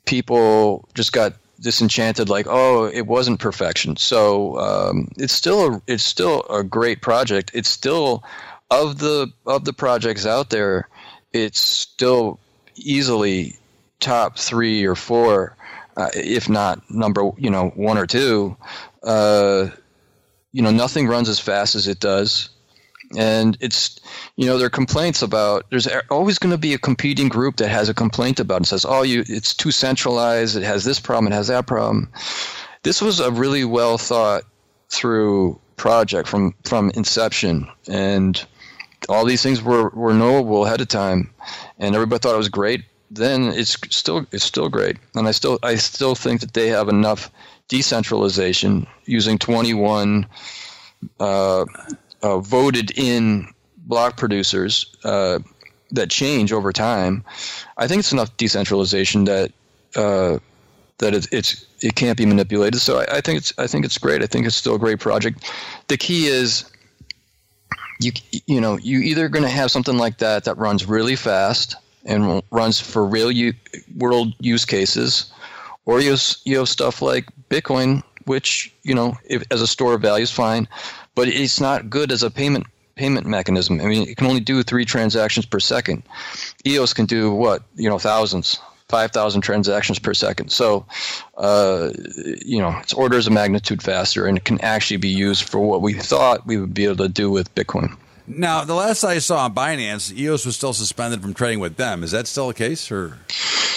people 0.04 0.88
just 0.94 1.12
got 1.12 1.34
disenchanted 1.60 2.28
like 2.28 2.46
oh 2.48 2.84
it 2.84 3.06
wasn't 3.06 3.40
perfection 3.40 3.96
so 3.96 4.58
um, 4.58 5.08
it's 5.16 5.32
still 5.32 5.74
a, 5.74 5.82
it's 5.86 6.04
still 6.04 6.42
a 6.50 6.62
great 6.62 7.00
project 7.00 7.50
it's 7.54 7.70
still 7.70 8.22
of 8.70 8.98
the 8.98 9.32
of 9.46 9.64
the 9.64 9.72
projects 9.72 10.26
out 10.26 10.50
there 10.50 10.88
it's 11.32 11.58
still 11.58 12.38
easily 12.76 13.56
top 14.00 14.38
three 14.38 14.84
or 14.84 14.94
four 14.94 15.56
uh, 15.96 16.10
if 16.14 16.48
not 16.48 16.82
number 16.90 17.30
you 17.38 17.50
know 17.50 17.68
one 17.70 17.98
or 17.98 18.06
two 18.06 18.56
uh, 19.04 19.68
you 20.52 20.62
know 20.62 20.70
nothing 20.70 21.06
runs 21.06 21.28
as 21.28 21.38
fast 21.38 21.74
as 21.74 21.86
it 21.86 22.00
does. 22.00 22.48
And 23.16 23.56
it's 23.60 24.00
you 24.36 24.46
know 24.46 24.56
there 24.56 24.66
are 24.66 24.70
complaints 24.70 25.20
about 25.20 25.66
there's 25.70 25.86
always 26.10 26.38
going 26.38 26.52
to 26.52 26.58
be 26.58 26.72
a 26.72 26.78
competing 26.78 27.28
group 27.28 27.56
that 27.56 27.68
has 27.68 27.88
a 27.88 27.94
complaint 27.94 28.40
about 28.40 28.54
it 28.54 28.58
and 28.58 28.66
says 28.66 28.86
oh 28.88 29.02
you 29.02 29.24
it's 29.28 29.54
too 29.54 29.70
centralized 29.70 30.56
it 30.56 30.62
has 30.62 30.84
this 30.84 30.98
problem 30.98 31.32
it 31.32 31.36
has 31.36 31.48
that 31.48 31.66
problem. 31.66 32.10
This 32.82 33.02
was 33.02 33.20
a 33.20 33.30
really 33.30 33.64
well 33.64 33.98
thought 33.98 34.44
through 34.88 35.60
project 35.76 36.28
from 36.28 36.54
from 36.64 36.90
inception. 36.90 37.68
And 37.88 38.42
all 39.08 39.24
these 39.24 39.42
things 39.42 39.62
were 39.62 39.90
were 39.90 40.14
knowable 40.14 40.64
ahead 40.64 40.80
of 40.80 40.88
time. 40.88 41.32
And 41.78 41.94
everybody 41.94 42.20
thought 42.20 42.34
it 42.34 42.38
was 42.38 42.48
great 42.48 42.84
then 43.14 43.44
it's 43.44 43.76
still 43.94 44.26
it's 44.32 44.44
still 44.44 44.68
great 44.68 44.96
and 45.14 45.28
i 45.28 45.30
still 45.30 45.58
i 45.62 45.74
still 45.74 46.14
think 46.14 46.40
that 46.40 46.54
they 46.54 46.68
have 46.68 46.88
enough 46.88 47.30
decentralization 47.68 48.86
using 49.04 49.38
21 49.38 50.26
uh, 51.20 51.64
uh, 52.22 52.38
voted 52.38 52.90
in 52.98 53.46
block 53.86 54.16
producers 54.16 54.96
uh, 55.04 55.38
that 55.92 56.10
change 56.10 56.52
over 56.52 56.72
time, 56.72 57.24
I 57.76 57.86
think 57.86 58.00
it's 58.00 58.12
enough 58.12 58.36
decentralization 58.36 59.24
that 59.24 59.52
uh, 59.96 60.38
that 60.98 61.14
it, 61.14 61.28
it's 61.32 61.66
it 61.80 61.94
can't 61.94 62.16
be 62.16 62.26
manipulated. 62.26 62.80
So 62.80 63.00
I, 63.00 63.16
I 63.16 63.20
think 63.20 63.38
it's 63.38 63.52
I 63.58 63.66
think 63.66 63.84
it's 63.84 63.98
great. 63.98 64.22
I 64.22 64.26
think 64.26 64.46
it's 64.46 64.56
still 64.56 64.74
a 64.74 64.78
great 64.78 65.00
project. 65.00 65.50
The 65.88 65.96
key 65.96 66.26
is 66.26 66.64
you 68.00 68.12
you 68.46 68.60
know 68.60 68.78
you 68.78 69.00
either 69.00 69.28
going 69.28 69.44
to 69.44 69.50
have 69.50 69.70
something 69.70 69.96
like 69.96 70.18
that 70.18 70.44
that 70.44 70.58
runs 70.58 70.86
really 70.86 71.16
fast 71.16 71.76
and 72.04 72.42
runs 72.50 72.80
for 72.80 73.04
real 73.04 73.30
u- 73.30 73.54
world 73.96 74.34
use 74.40 74.64
cases, 74.64 75.32
or 75.86 76.00
you 76.00 76.10
have, 76.10 76.22
you 76.44 76.58
have 76.58 76.68
stuff 76.68 77.02
like 77.02 77.26
Bitcoin, 77.48 78.02
which 78.24 78.72
you 78.82 78.94
know 78.94 79.16
if, 79.24 79.42
as 79.50 79.60
a 79.60 79.66
store 79.66 79.94
of 79.94 80.02
value 80.02 80.22
is 80.22 80.30
fine, 80.30 80.68
but 81.14 81.28
it's 81.28 81.60
not 81.60 81.90
good 81.90 82.12
as 82.12 82.22
a 82.22 82.30
payment 82.30 82.66
payment 82.94 83.26
mechanism. 83.26 83.80
I 83.80 83.86
mean, 83.86 84.08
it 84.08 84.16
can 84.16 84.26
only 84.26 84.40
do 84.40 84.62
three 84.62 84.84
transactions 84.84 85.46
per 85.46 85.60
second. 85.60 86.02
EOS 86.66 86.92
can 86.92 87.06
do 87.06 87.32
what 87.32 87.62
you 87.76 87.88
know 87.88 87.98
thousands. 87.98 88.58
5,000 88.88 89.40
transactions 89.40 89.98
per 89.98 90.12
second. 90.12 90.50
So, 90.50 90.84
uh, 91.38 91.90
you 92.44 92.58
know, 92.58 92.76
it's 92.82 92.92
orders 92.92 93.26
of 93.26 93.32
magnitude 93.32 93.82
faster 93.82 94.26
and 94.26 94.36
it 94.36 94.44
can 94.44 94.60
actually 94.60 94.98
be 94.98 95.08
used 95.08 95.48
for 95.48 95.58
what 95.58 95.80
we 95.80 95.94
thought 95.94 96.46
we 96.46 96.58
would 96.58 96.74
be 96.74 96.84
able 96.84 96.96
to 96.96 97.08
do 97.08 97.30
with 97.30 97.52
Bitcoin. 97.54 97.96
Now, 98.26 98.64
the 98.64 98.74
last 98.74 99.04
I 99.04 99.18
saw 99.18 99.44
on 99.44 99.54
Binance, 99.54 100.16
EOS 100.16 100.46
was 100.46 100.56
still 100.56 100.72
suspended 100.72 101.20
from 101.20 101.34
trading 101.34 101.60
with 101.60 101.76
them. 101.76 102.02
Is 102.02 102.12
that 102.12 102.26
still 102.26 102.48
the 102.48 102.54
case, 102.54 102.90
or 102.90 103.18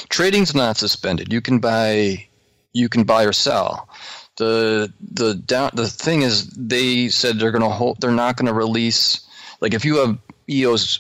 trading's 0.10 0.56
not 0.56 0.78
suspended. 0.78 1.34
You 1.34 1.42
can 1.42 1.60
buy, 1.60 2.28
you 2.72 2.88
can 2.88 3.04
buy 3.04 3.24
or 3.24 3.34
sell. 3.34 3.90
The 4.38 4.94
the 5.02 5.34
down 5.34 5.72
the 5.74 5.88
thing 5.88 6.22
is 6.22 6.48
they 6.52 7.10
said 7.10 7.40
they're 7.40 7.52
gonna 7.52 7.70
hold. 7.70 8.00
They're 8.00 8.12
not 8.12 8.38
gonna 8.38 8.54
release. 8.54 9.22
Like 9.60 9.74
if 9.74 9.84
you 9.84 9.98
have 9.98 10.18
EOS 10.50 11.00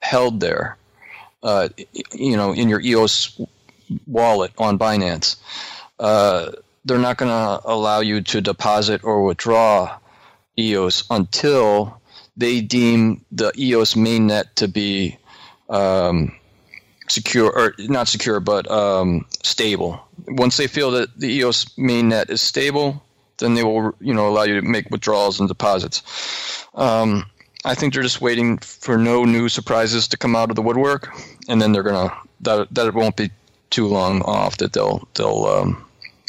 held 0.00 0.40
there, 0.40 0.78
uh, 1.42 1.68
you 2.12 2.36
know, 2.36 2.52
in 2.52 2.68
your 2.68 2.80
EOS 2.80 3.38
wallet 4.06 4.52
on 4.56 4.78
Binance, 4.78 5.36
uh, 5.98 6.52
they're 6.84 6.98
not 6.98 7.18
gonna 7.18 7.60
allow 7.64 8.00
you 8.00 8.22
to 8.22 8.40
deposit 8.40 9.02
or 9.04 9.24
withdraw 9.24 9.98
EOS 10.56 11.04
until 11.10 12.00
they 12.36 12.60
deem 12.60 13.24
the 13.30 13.52
EOS 13.58 13.94
mainnet 13.94 14.54
to 14.56 14.68
be 14.68 15.18
um, 15.68 16.34
secure 17.08 17.50
or 17.50 17.74
not 17.78 18.08
secure 18.08 18.40
but 18.40 18.70
um, 18.70 19.26
stable. 19.42 20.00
Once 20.28 20.56
they 20.56 20.66
feel 20.66 20.90
that 20.92 21.18
the 21.18 21.28
eos 21.28 21.64
mainnet 21.76 22.30
is 22.30 22.40
stable 22.40 23.02
then 23.38 23.54
they 23.54 23.64
will 23.64 23.94
you 24.00 24.14
know 24.14 24.28
allow 24.28 24.42
you 24.42 24.60
to 24.60 24.62
make 24.62 24.90
withdrawals 24.90 25.40
and 25.40 25.48
deposits. 25.48 26.66
Um, 26.74 27.26
i 27.64 27.74
think 27.74 27.92
they're 27.92 28.02
just 28.02 28.20
waiting 28.20 28.58
for 28.58 28.98
no 28.98 29.24
new 29.24 29.48
surprises 29.48 30.08
to 30.08 30.16
come 30.16 30.34
out 30.34 30.50
of 30.50 30.56
the 30.56 30.62
woodwork 30.62 31.14
and 31.48 31.60
then 31.60 31.72
they're 31.72 31.82
gonna 31.82 32.12
that, 32.40 32.66
that 32.74 32.86
it 32.86 32.94
won't 32.94 33.16
be 33.16 33.30
too 33.70 33.86
long 33.86 34.22
off 34.22 34.56
that 34.56 34.72
they'll 34.72 35.06
they'll 35.14 35.44
um, 35.46 35.84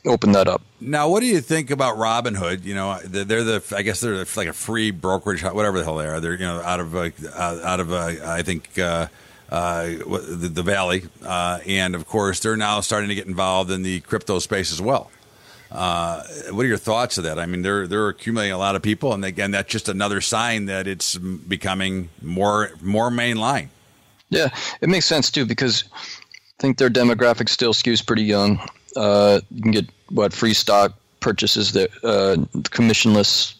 open 0.05 0.31
that 0.33 0.47
up. 0.47 0.61
Now, 0.81 1.09
what 1.09 1.21
do 1.21 1.27
you 1.27 1.41
think 1.41 1.71
about 1.71 1.97
Robinhood? 1.97 2.63
You 2.63 2.75
know, 2.75 2.99
they're, 3.03 3.43
the, 3.43 3.63
I 3.75 3.81
guess 3.81 4.01
they're 4.01 4.25
like 4.35 4.47
a 4.47 4.53
free 4.53 4.91
brokerage, 4.91 5.43
whatever 5.43 5.79
the 5.79 5.83
hell 5.83 5.97
they 5.97 6.07
are. 6.07 6.19
They're, 6.19 6.33
you 6.33 6.45
know, 6.45 6.61
out 6.61 6.79
of, 6.79 6.95
uh, 6.95 7.09
out 7.37 7.79
of, 7.79 7.91
uh, 7.91 8.15
I 8.25 8.41
think, 8.41 8.77
uh, 8.77 9.07
uh, 9.49 9.83
the, 9.85 10.49
the 10.51 10.63
Valley, 10.63 11.03
uh, 11.23 11.59
and 11.67 11.93
of 11.93 12.07
course, 12.07 12.39
they're 12.39 12.57
now 12.57 12.81
starting 12.81 13.09
to 13.09 13.15
get 13.15 13.27
involved 13.27 13.69
in 13.69 13.83
the 13.83 13.99
crypto 13.99 14.39
space 14.39 14.71
as 14.71 14.81
well. 14.81 15.11
Uh, 15.71 16.23
what 16.49 16.65
are 16.65 16.67
your 16.67 16.77
thoughts 16.77 17.19
of 17.19 17.23
that? 17.25 17.37
I 17.37 17.45
mean, 17.45 17.61
they're 17.61 17.87
they're 17.87 18.09
accumulating 18.09 18.53
a 18.53 18.57
lot 18.57 18.75
of 18.75 18.81
people, 18.81 19.13
and 19.13 19.23
again, 19.23 19.51
that's 19.51 19.71
just 19.71 19.89
another 19.89 20.21
sign 20.21 20.65
that 20.65 20.87
it's 20.87 21.15
becoming 21.17 22.09
more 22.21 22.71
more 22.81 23.09
mainline. 23.11 23.69
Yeah, 24.29 24.49
it 24.81 24.89
makes 24.89 25.05
sense 25.05 25.29
too 25.29 25.45
because 25.45 25.83
I 25.93 25.97
think 26.59 26.77
their 26.77 26.89
demographic 26.89 27.49
still 27.49 27.73
skews 27.73 28.05
pretty 28.05 28.23
young. 28.23 28.59
Uh, 28.95 29.41
you 29.51 29.61
can 29.61 29.71
get 29.71 29.89
what 30.09 30.33
free 30.33 30.53
stock 30.53 30.93
purchases 31.19 31.71
that 31.71 31.89
uh, 32.03 32.35
commissionless 32.69 33.55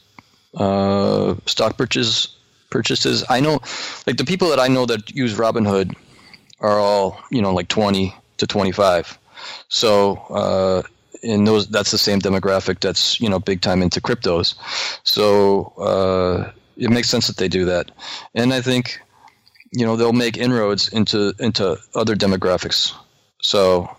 uh, 0.56 1.36
stock 1.46 1.78
purchase 1.78 2.28
purchases. 2.70 3.24
I 3.30 3.40
know, 3.40 3.62
like 4.06 4.18
the 4.18 4.26
people 4.26 4.50
that 4.50 4.60
I 4.60 4.68
know 4.68 4.86
that 4.86 5.12
use 5.12 5.36
Robinhood 5.36 5.96
are 6.60 6.80
all 6.80 7.20
you 7.32 7.42
know 7.42 7.54
like 7.54 7.68
twenty 7.68 8.14
to 8.38 8.48
twenty 8.48 8.72
five. 8.72 9.18
So 9.70 10.18
uh, 10.30 10.82
in 11.22 11.46
those, 11.46 11.68
that's 11.68 11.92
the 11.92 11.98
same 11.98 12.20
demographic 12.20 12.80
that's 12.80 13.20
you 13.20 13.30
know 13.30 13.40
big 13.40 13.62
time 13.62 13.82
into 13.82 14.02
cryptos. 14.02 14.56
So 15.04 15.74
uh, 15.78 16.52
it 16.78 16.90
makes 16.90 17.10
sense 17.10 17.28
that 17.28 17.38
they 17.38 17.48
do 17.48 17.66
that, 17.66 17.92
and 18.36 18.54
I 18.54 18.62
think 18.62 19.00
you 19.72 19.86
know 19.86 19.96
they'll 19.96 20.14
make 20.14 20.38
inroads 20.38 20.90
into 20.90 21.34
into 21.40 21.78
other 21.96 22.16
demographics. 22.16 22.94
So 23.42 23.90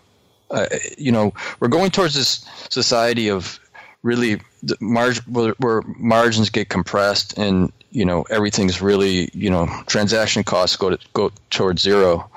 uh, 0.55 0.67
you 0.97 1.13
know 1.13 1.33
we're 1.61 1.69
going 1.69 1.91
towards 1.91 2.15
this 2.15 2.45
society 2.71 3.29
of 3.29 3.61
really 4.03 4.41
margin 4.81 5.25
where, 5.33 5.55
where 5.59 5.83
margins 5.99 6.51
get 6.51 6.69
compressed 6.69 7.37
and 7.37 7.73
you 7.91 8.05
know 8.05 8.23
everything's 8.31 8.81
really 8.81 9.31
you 9.35 9.51
know 9.51 9.67
transaction 9.87 10.45
costs 10.45 10.77
go 10.77 10.91
to 10.91 10.99
go 11.13 11.31
towards 11.51 11.83
zero. 11.83 12.31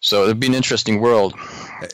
So 0.00 0.24
it'd 0.24 0.38
be 0.38 0.46
an 0.46 0.54
interesting 0.54 1.00
world. 1.00 1.34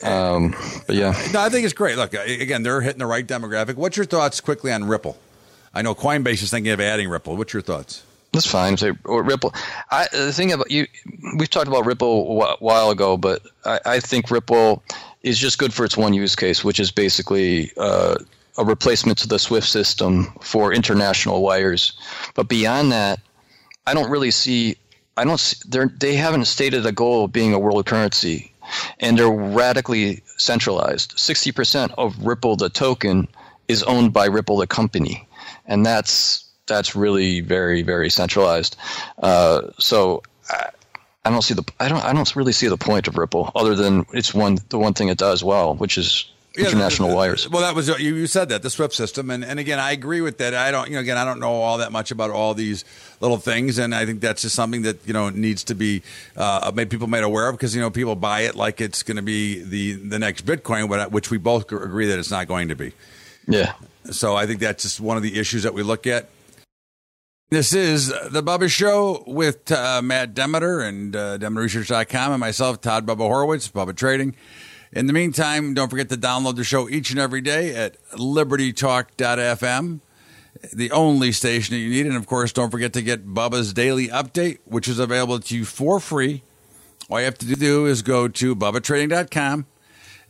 Um, 0.03 0.53
but 0.85 0.95
yeah, 0.95 1.11
no, 1.33 1.41
I 1.41 1.49
think 1.49 1.65
it's 1.65 1.73
great. 1.73 1.97
Look, 1.97 2.13
again, 2.13 2.61
they're 2.61 2.81
hitting 2.81 2.99
the 2.99 3.07
right 3.07 3.25
demographic. 3.25 3.75
What's 3.75 3.97
your 3.97 4.05
thoughts 4.05 4.39
quickly 4.39 4.71
on 4.71 4.83
Ripple? 4.83 5.17
I 5.73 5.81
know 5.81 5.95
Coinbase 5.95 6.43
is 6.43 6.51
thinking 6.51 6.71
of 6.71 6.79
adding 6.79 7.09
Ripple. 7.09 7.35
What's 7.35 7.53
your 7.53 7.63
thoughts? 7.63 8.03
That's 8.33 8.47
fine. 8.47 8.77
Say 8.77 8.91
or 9.05 9.23
Ripple. 9.23 9.53
I, 9.91 10.07
the 10.11 10.33
thing 10.33 10.51
about 10.51 10.69
you, 10.71 10.87
we've 11.37 11.49
talked 11.49 11.67
about 11.67 11.85
Ripple 11.85 12.41
a 12.43 12.57
while 12.57 12.89
ago, 12.89 13.15
but 13.15 13.41
I, 13.63 13.79
I 13.85 13.99
think 13.99 14.31
Ripple 14.31 14.83
is 15.23 15.39
just 15.39 15.57
good 15.57 15.73
for 15.73 15.85
its 15.85 15.97
one 15.97 16.13
use 16.13 16.35
case, 16.35 16.63
which 16.63 16.79
is 16.79 16.91
basically 16.91 17.71
uh, 17.77 18.15
a 18.57 18.65
replacement 18.65 19.17
to 19.17 19.27
the 19.27 19.39
SWIFT 19.39 19.67
system 19.67 20.25
for 20.41 20.73
international 20.73 21.41
wires. 21.41 21.93
But 22.35 22.49
beyond 22.49 22.91
that, 22.91 23.19
I 23.87 23.93
don't 23.93 24.11
really 24.11 24.31
see. 24.31 24.75
I 25.17 25.23
don't. 25.23 25.39
See, 25.39 25.57
they're, 25.67 25.89
haven't 26.17 26.45
stated 26.45 26.85
a 26.85 26.91
goal 26.91 27.25
of 27.25 27.31
being 27.31 27.53
a 27.53 27.59
world 27.59 27.85
currency, 27.85 28.53
and 28.99 29.17
they're 29.17 29.29
radically 29.29 30.21
centralized. 30.37 31.13
Sixty 31.17 31.51
percent 31.51 31.91
of 31.97 32.25
Ripple, 32.25 32.55
the 32.55 32.69
token, 32.69 33.27
is 33.67 33.83
owned 33.83 34.13
by 34.13 34.25
Ripple, 34.25 34.57
the 34.57 34.67
company, 34.67 35.27
and 35.65 35.85
that's 35.85 36.45
that's 36.65 36.95
really 36.95 37.41
very 37.41 37.81
very 37.81 38.09
centralized. 38.09 38.75
Uh, 39.21 39.61
so. 39.79 40.21
I, 40.49 40.69
I 41.25 41.29
don't 41.29 41.41
see 41.41 41.53
the 41.53 41.63
I 41.79 41.87
don't 41.87 42.03
I 42.03 42.13
don't 42.13 42.35
really 42.35 42.51
see 42.51 42.67
the 42.67 42.77
point 42.77 43.07
of 43.07 43.17
Ripple 43.17 43.51
other 43.55 43.75
than 43.75 44.05
it's 44.13 44.33
one 44.33 44.57
the 44.69 44.77
one 44.77 44.93
thing 44.93 45.07
it 45.07 45.17
does 45.17 45.43
well, 45.43 45.75
which 45.75 45.97
is 45.97 46.29
yeah, 46.55 46.67
international 46.67 47.07
the, 47.07 47.13
the, 47.13 47.17
wires. 47.17 47.49
Well, 47.49 47.61
that 47.61 47.75
was 47.75 47.87
you, 47.87 48.15
you 48.15 48.27
said 48.27 48.49
that 48.49 48.61
the 48.61 48.69
SWIFT 48.69 48.93
system, 48.93 49.31
and, 49.31 49.43
and 49.43 49.59
again, 49.59 49.79
I 49.79 49.91
agree 49.91 50.21
with 50.21 50.37
that. 50.37 50.53
I 50.53 50.69
don't, 50.69 50.87
you 50.87 50.93
know, 50.93 50.99
again, 50.99 51.17
I 51.17 51.25
don't 51.25 51.39
know 51.39 51.51
all 51.51 51.79
that 51.79 51.91
much 51.91 52.11
about 52.11 52.29
all 52.29 52.53
these 52.53 52.85
little 53.21 53.37
things, 53.37 53.79
and 53.79 53.95
I 53.95 54.05
think 54.05 54.21
that's 54.21 54.43
just 54.43 54.55
something 54.55 54.83
that 54.83 55.07
you 55.07 55.13
know 55.13 55.29
needs 55.29 55.63
to 55.65 55.75
be 55.75 56.03
uh, 56.37 56.71
made 56.75 56.89
people 56.89 57.07
made 57.07 57.23
aware 57.23 57.49
of 57.49 57.55
because 57.55 57.75
you 57.75 57.81
know 57.81 57.89
people 57.89 58.15
buy 58.15 58.41
it 58.41 58.55
like 58.55 58.81
it's 58.81 59.01
going 59.01 59.17
to 59.17 59.23
be 59.23 59.63
the 59.63 59.93
the 59.93 60.19
next 60.19 60.45
Bitcoin, 60.45 61.11
which 61.11 61.31
we 61.31 61.37
both 61.37 61.71
agree 61.71 62.07
that 62.07 62.19
it's 62.19 62.31
not 62.31 62.47
going 62.47 62.67
to 62.67 62.75
be. 62.75 62.93
Yeah. 63.47 63.73
So 64.11 64.35
I 64.35 64.45
think 64.45 64.59
that's 64.59 64.83
just 64.83 64.99
one 64.99 65.17
of 65.17 65.23
the 65.23 65.39
issues 65.39 65.63
that 65.63 65.73
we 65.73 65.81
look 65.81 66.05
at. 66.05 66.29
This 67.53 67.71
is 67.71 68.07
the 68.07 68.41
Bubba 68.41 68.67
Show 68.67 69.23
with 69.27 69.71
uh, 69.71 70.01
Matt 70.01 70.33
Demeter 70.33 70.79
and 70.81 71.15
uh, 71.15 71.37
DemeterResearch.com 71.37 72.31
and 72.31 72.39
myself, 72.39 72.81
Todd 72.81 73.05
Bubba 73.05 73.29
Horwitz, 73.29 73.71
Bubba 73.71 73.95
Trading. 73.95 74.35
In 74.91 75.05
the 75.05 75.13
meantime, 75.13 75.75
don't 75.75 75.87
forget 75.87 76.09
to 76.09 76.17
download 76.17 76.55
the 76.55 76.63
show 76.63 76.89
each 76.89 77.11
and 77.11 77.19
every 77.19 77.41
day 77.41 77.75
at 77.75 78.03
libertytalk.fm, 78.13 79.99
the 80.73 80.89
only 80.89 81.31
station 81.31 81.75
that 81.75 81.79
you 81.79 81.91
need. 81.91 82.07
And 82.07 82.15
of 82.15 82.25
course, 82.25 82.51
don't 82.51 82.71
forget 82.71 82.91
to 82.93 83.03
get 83.03 83.27
Bubba's 83.27 83.71
Daily 83.71 84.07
Update, 84.07 84.57
which 84.65 84.87
is 84.87 84.97
available 84.97 85.39
to 85.39 85.55
you 85.55 85.63
for 85.63 85.99
free. 85.99 86.41
All 87.07 87.19
you 87.19 87.25
have 87.25 87.37
to 87.37 87.55
do 87.55 87.85
is 87.85 88.01
go 88.01 88.27
to 88.27 88.55
bubbatrading.com 88.55 89.67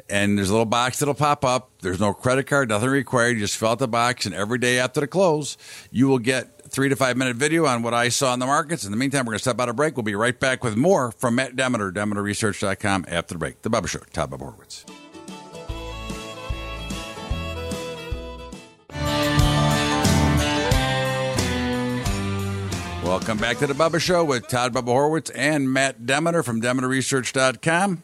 and 0.10 0.38
there's 0.38 0.50
a 0.50 0.54
little 0.54 0.66
box 0.66 1.00
that'll 1.00 1.14
pop 1.14 1.46
up. 1.46 1.70
There's 1.82 2.00
no 2.00 2.14
credit 2.14 2.48
card, 2.48 2.70
nothing 2.70 2.90
required. 2.90 3.38
You 3.38 3.40
just 3.40 3.58
fill 3.58 3.70
out 3.70 3.80
the 3.80 3.88
box, 3.88 4.26
and 4.26 4.36
every 4.36 4.58
day 4.58 4.80
after 4.80 5.00
the 5.00 5.08
close, 5.08 5.58
you 5.92 6.08
will 6.08 6.20
get 6.20 6.70
three 6.70 6.90
to 6.90 6.96
five 6.96 7.18
minute 7.18 7.36
video 7.36 7.66
on 7.66 7.84
what 7.84 7.94
I 7.94 8.10
saw 8.10 8.34
in 8.34 8.40
the 8.40 8.46
markets. 8.46 8.84
In 8.84 8.92
the 8.92 8.98
meantime, 8.98 9.26
we're 9.26 9.32
going 9.32 9.40
to 9.40 9.44
step 9.44 9.60
out 9.60 9.70
of 9.70 9.76
break. 9.76 9.96
We'll 9.96 10.04
be 10.04 10.16
right 10.16 10.40
back 10.40 10.64
with 10.64 10.76
more 10.76 11.12
from 11.12 11.36
Matt 11.36 11.56
Demeter, 11.56 11.92
DemeterResearch.com 11.92 13.06
after 13.08 13.36
the 13.36 13.40
break. 13.40 13.62
The 13.62 13.70
Bubba 13.70 13.88
Show, 13.88 14.00
Todd 14.12 14.32
Bubba 14.32 14.56
Horwitz. 14.56 14.86
Welcome 23.04 23.38
back 23.38 23.58
to 23.58 23.68
the 23.68 23.74
Bubba 23.74 24.00
Show 24.00 24.24
with 24.24 24.48
Todd 24.48 24.74
Bubba 24.74 24.88
Horwitz 24.88 25.30
and 25.36 25.72
Matt 25.72 26.06
Demeter 26.06 26.42
from 26.42 26.62
DemeterResearch.com. 26.62 28.02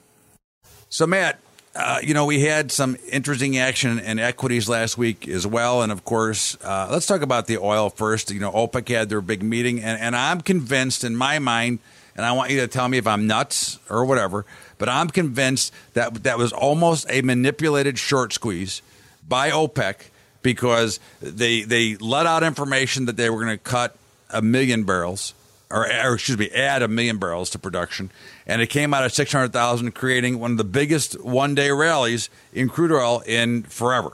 So, 0.89 1.07
Matt, 1.07 1.39
uh, 1.75 1.99
you 2.03 2.13
know, 2.13 2.25
we 2.25 2.41
had 2.41 2.71
some 2.71 2.97
interesting 3.11 3.57
action 3.57 3.99
in 3.99 4.19
equities 4.19 4.67
last 4.67 4.97
week 4.97 5.27
as 5.27 5.45
well. 5.45 5.81
And 5.81 5.91
of 5.91 6.03
course, 6.03 6.57
uh, 6.63 6.87
let's 6.91 7.05
talk 7.05 7.21
about 7.21 7.47
the 7.47 7.57
oil 7.57 7.89
first. 7.89 8.31
You 8.31 8.39
know, 8.39 8.51
OPEC 8.51 8.89
had 8.89 9.09
their 9.09 9.21
big 9.21 9.43
meeting, 9.43 9.81
and, 9.81 9.99
and 10.01 10.15
I'm 10.15 10.41
convinced 10.41 11.03
in 11.03 11.15
my 11.15 11.39
mind, 11.39 11.79
and 12.15 12.25
I 12.25 12.31
want 12.31 12.51
you 12.51 12.59
to 12.61 12.67
tell 12.67 12.87
me 12.89 12.97
if 12.97 13.05
I'm 13.05 13.27
nuts 13.27 13.79
or 13.89 14.03
whatever, 14.05 14.45
but 14.77 14.89
I'm 14.89 15.09
convinced 15.09 15.71
that 15.93 16.23
that 16.23 16.37
was 16.37 16.51
almost 16.51 17.05
a 17.09 17.21
manipulated 17.21 17.99
short 17.99 18.33
squeeze 18.33 18.81
by 19.27 19.51
OPEC 19.51 20.09
because 20.41 20.99
they, 21.21 21.61
they 21.61 21.97
let 21.97 22.25
out 22.25 22.43
information 22.43 23.05
that 23.05 23.15
they 23.15 23.29
were 23.29 23.43
going 23.43 23.57
to 23.57 23.63
cut 23.63 23.95
a 24.31 24.41
million 24.41 24.85
barrels 24.85 25.33
or, 25.69 25.85
or, 25.85 26.15
excuse 26.15 26.37
me, 26.37 26.49
add 26.49 26.81
a 26.81 26.87
million 26.87 27.17
barrels 27.17 27.49
to 27.51 27.59
production, 27.59 28.11
and 28.47 28.61
it 28.61 28.67
came 28.67 28.93
out 28.93 29.03
at 29.03 29.13
six 29.13 29.31
hundred 29.31 29.53
thousand, 29.53 29.91
creating 29.93 30.39
one 30.39 30.51
of 30.51 30.57
the 30.57 30.63
biggest 30.63 31.23
one-day 31.23 31.71
rallies 31.71 32.29
in 32.53 32.69
crude 32.69 32.91
oil 32.91 33.21
in 33.25 33.63
forever. 33.63 34.11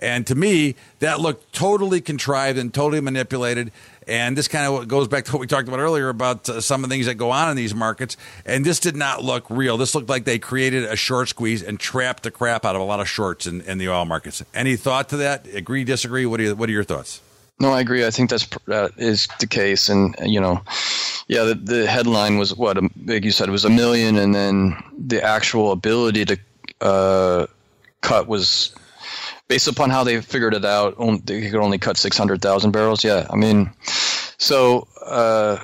And 0.00 0.26
to 0.28 0.34
me, 0.36 0.76
that 1.00 1.20
looked 1.20 1.52
totally 1.52 2.00
contrived 2.00 2.56
and 2.56 2.72
totally 2.72 3.00
manipulated. 3.00 3.72
And 4.06 4.38
this 4.38 4.46
kind 4.46 4.72
of 4.72 4.86
goes 4.86 5.08
back 5.08 5.24
to 5.24 5.32
what 5.32 5.40
we 5.40 5.48
talked 5.48 5.66
about 5.66 5.80
earlier 5.80 6.08
about 6.08 6.48
uh, 6.48 6.60
some 6.60 6.84
of 6.84 6.88
the 6.88 6.94
things 6.94 7.06
that 7.06 7.16
go 7.16 7.32
on 7.32 7.50
in 7.50 7.56
these 7.56 7.74
markets. 7.74 8.16
And 8.46 8.64
this 8.64 8.78
did 8.78 8.94
not 8.94 9.24
look 9.24 9.44
real. 9.50 9.76
This 9.76 9.96
looked 9.96 10.08
like 10.08 10.24
they 10.24 10.38
created 10.38 10.84
a 10.84 10.94
short 10.94 11.28
squeeze 11.28 11.64
and 11.64 11.80
trapped 11.80 12.22
the 12.22 12.30
crap 12.30 12.64
out 12.64 12.76
of 12.76 12.80
a 12.80 12.84
lot 12.84 13.00
of 13.00 13.08
shorts 13.08 13.46
in, 13.46 13.60
in 13.62 13.78
the 13.78 13.88
oil 13.88 14.04
markets. 14.04 14.42
Any 14.54 14.76
thought 14.76 15.08
to 15.08 15.16
that? 15.18 15.46
Agree, 15.52 15.82
disagree? 15.82 16.24
What 16.26 16.38
are, 16.38 16.44
you, 16.44 16.54
what 16.54 16.68
are 16.68 16.72
your 16.72 16.84
thoughts? 16.84 17.20
No, 17.60 17.72
I 17.72 17.80
agree. 17.80 18.06
I 18.06 18.10
think 18.10 18.30
that's 18.30 18.46
that 18.66 18.92
is 18.96 19.26
the 19.40 19.46
case, 19.46 19.88
and 19.88 20.14
you 20.22 20.40
know, 20.40 20.62
yeah, 21.26 21.42
the, 21.42 21.54
the 21.54 21.86
headline 21.88 22.38
was 22.38 22.54
what, 22.54 22.78
like 23.04 23.24
you 23.24 23.32
said, 23.32 23.48
it 23.48 23.52
was 23.52 23.64
a 23.64 23.70
million, 23.70 24.16
and 24.16 24.32
then 24.34 24.76
the 24.96 25.22
actual 25.22 25.72
ability 25.72 26.24
to 26.26 26.38
uh, 26.80 27.46
cut 28.00 28.28
was 28.28 28.72
based 29.48 29.66
upon 29.66 29.90
how 29.90 30.04
they 30.04 30.20
figured 30.20 30.54
it 30.54 30.64
out. 30.64 30.94
Only, 30.98 31.20
they 31.24 31.50
could 31.50 31.60
only 31.60 31.78
cut 31.78 31.96
six 31.96 32.16
hundred 32.16 32.42
thousand 32.42 32.70
barrels. 32.70 33.02
Yeah, 33.02 33.26
I 33.28 33.34
mean, 33.34 33.70
so 33.82 34.86
uh, 35.04 35.58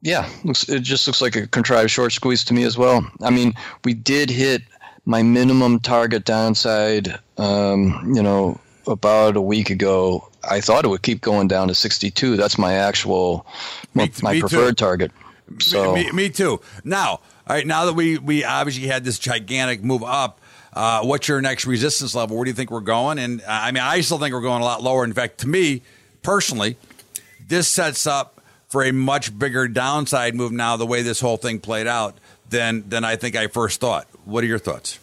yeah, 0.00 0.26
looks, 0.44 0.66
it 0.70 0.80
just 0.80 1.06
looks 1.06 1.20
like 1.20 1.36
a 1.36 1.46
contrived 1.46 1.90
short 1.90 2.12
squeeze 2.12 2.44
to 2.44 2.54
me 2.54 2.62
as 2.62 2.78
well. 2.78 3.06
I 3.20 3.28
mean, 3.28 3.52
we 3.84 3.92
did 3.92 4.30
hit 4.30 4.62
my 5.04 5.22
minimum 5.22 5.80
target 5.80 6.24
downside. 6.24 7.18
Um, 7.36 8.10
you 8.14 8.22
know, 8.22 8.58
about 8.86 9.36
a 9.36 9.42
week 9.42 9.68
ago 9.68 10.29
I 10.42 10.60
thought 10.60 10.84
it 10.84 10.88
would 10.88 11.02
keep 11.02 11.20
going 11.20 11.48
down 11.48 11.68
to 11.68 11.74
62. 11.74 12.36
That's 12.36 12.58
my 12.58 12.74
actual, 12.74 13.46
me, 13.94 14.10
my 14.22 14.34
me 14.34 14.40
preferred 14.40 14.78
too. 14.78 14.84
target. 14.84 15.12
So 15.58 15.94
me, 15.94 16.10
me, 16.12 16.30
too. 16.30 16.60
Now, 16.84 17.08
all 17.08 17.20
right. 17.48 17.66
Now 17.66 17.86
that 17.86 17.94
we 17.94 18.18
we 18.18 18.44
obviously 18.44 18.86
had 18.86 19.04
this 19.04 19.18
gigantic 19.18 19.82
move 19.82 20.04
up, 20.04 20.40
uh, 20.72 21.02
what's 21.02 21.26
your 21.26 21.40
next 21.40 21.66
resistance 21.66 22.14
level? 22.14 22.36
Where 22.36 22.44
do 22.44 22.50
you 22.50 22.54
think 22.54 22.70
we're 22.70 22.80
going? 22.80 23.18
And 23.18 23.40
uh, 23.42 23.46
I 23.48 23.72
mean, 23.72 23.82
I 23.82 24.00
still 24.00 24.18
think 24.18 24.32
we're 24.32 24.42
going 24.42 24.62
a 24.62 24.64
lot 24.64 24.82
lower. 24.82 25.04
In 25.04 25.12
fact, 25.12 25.38
to 25.38 25.48
me 25.48 25.82
personally, 26.22 26.76
this 27.48 27.66
sets 27.66 28.06
up 28.06 28.40
for 28.68 28.84
a 28.84 28.92
much 28.92 29.36
bigger 29.36 29.66
downside 29.66 30.36
move 30.36 30.52
now. 30.52 30.76
The 30.76 30.86
way 30.86 31.02
this 31.02 31.20
whole 31.20 31.36
thing 31.36 31.58
played 31.58 31.88
out 31.88 32.16
than 32.48 32.88
than 32.88 33.04
I 33.04 33.16
think 33.16 33.34
I 33.34 33.48
first 33.48 33.80
thought. 33.80 34.06
What 34.24 34.44
are 34.44 34.46
your 34.46 34.60
thoughts? 34.60 35.00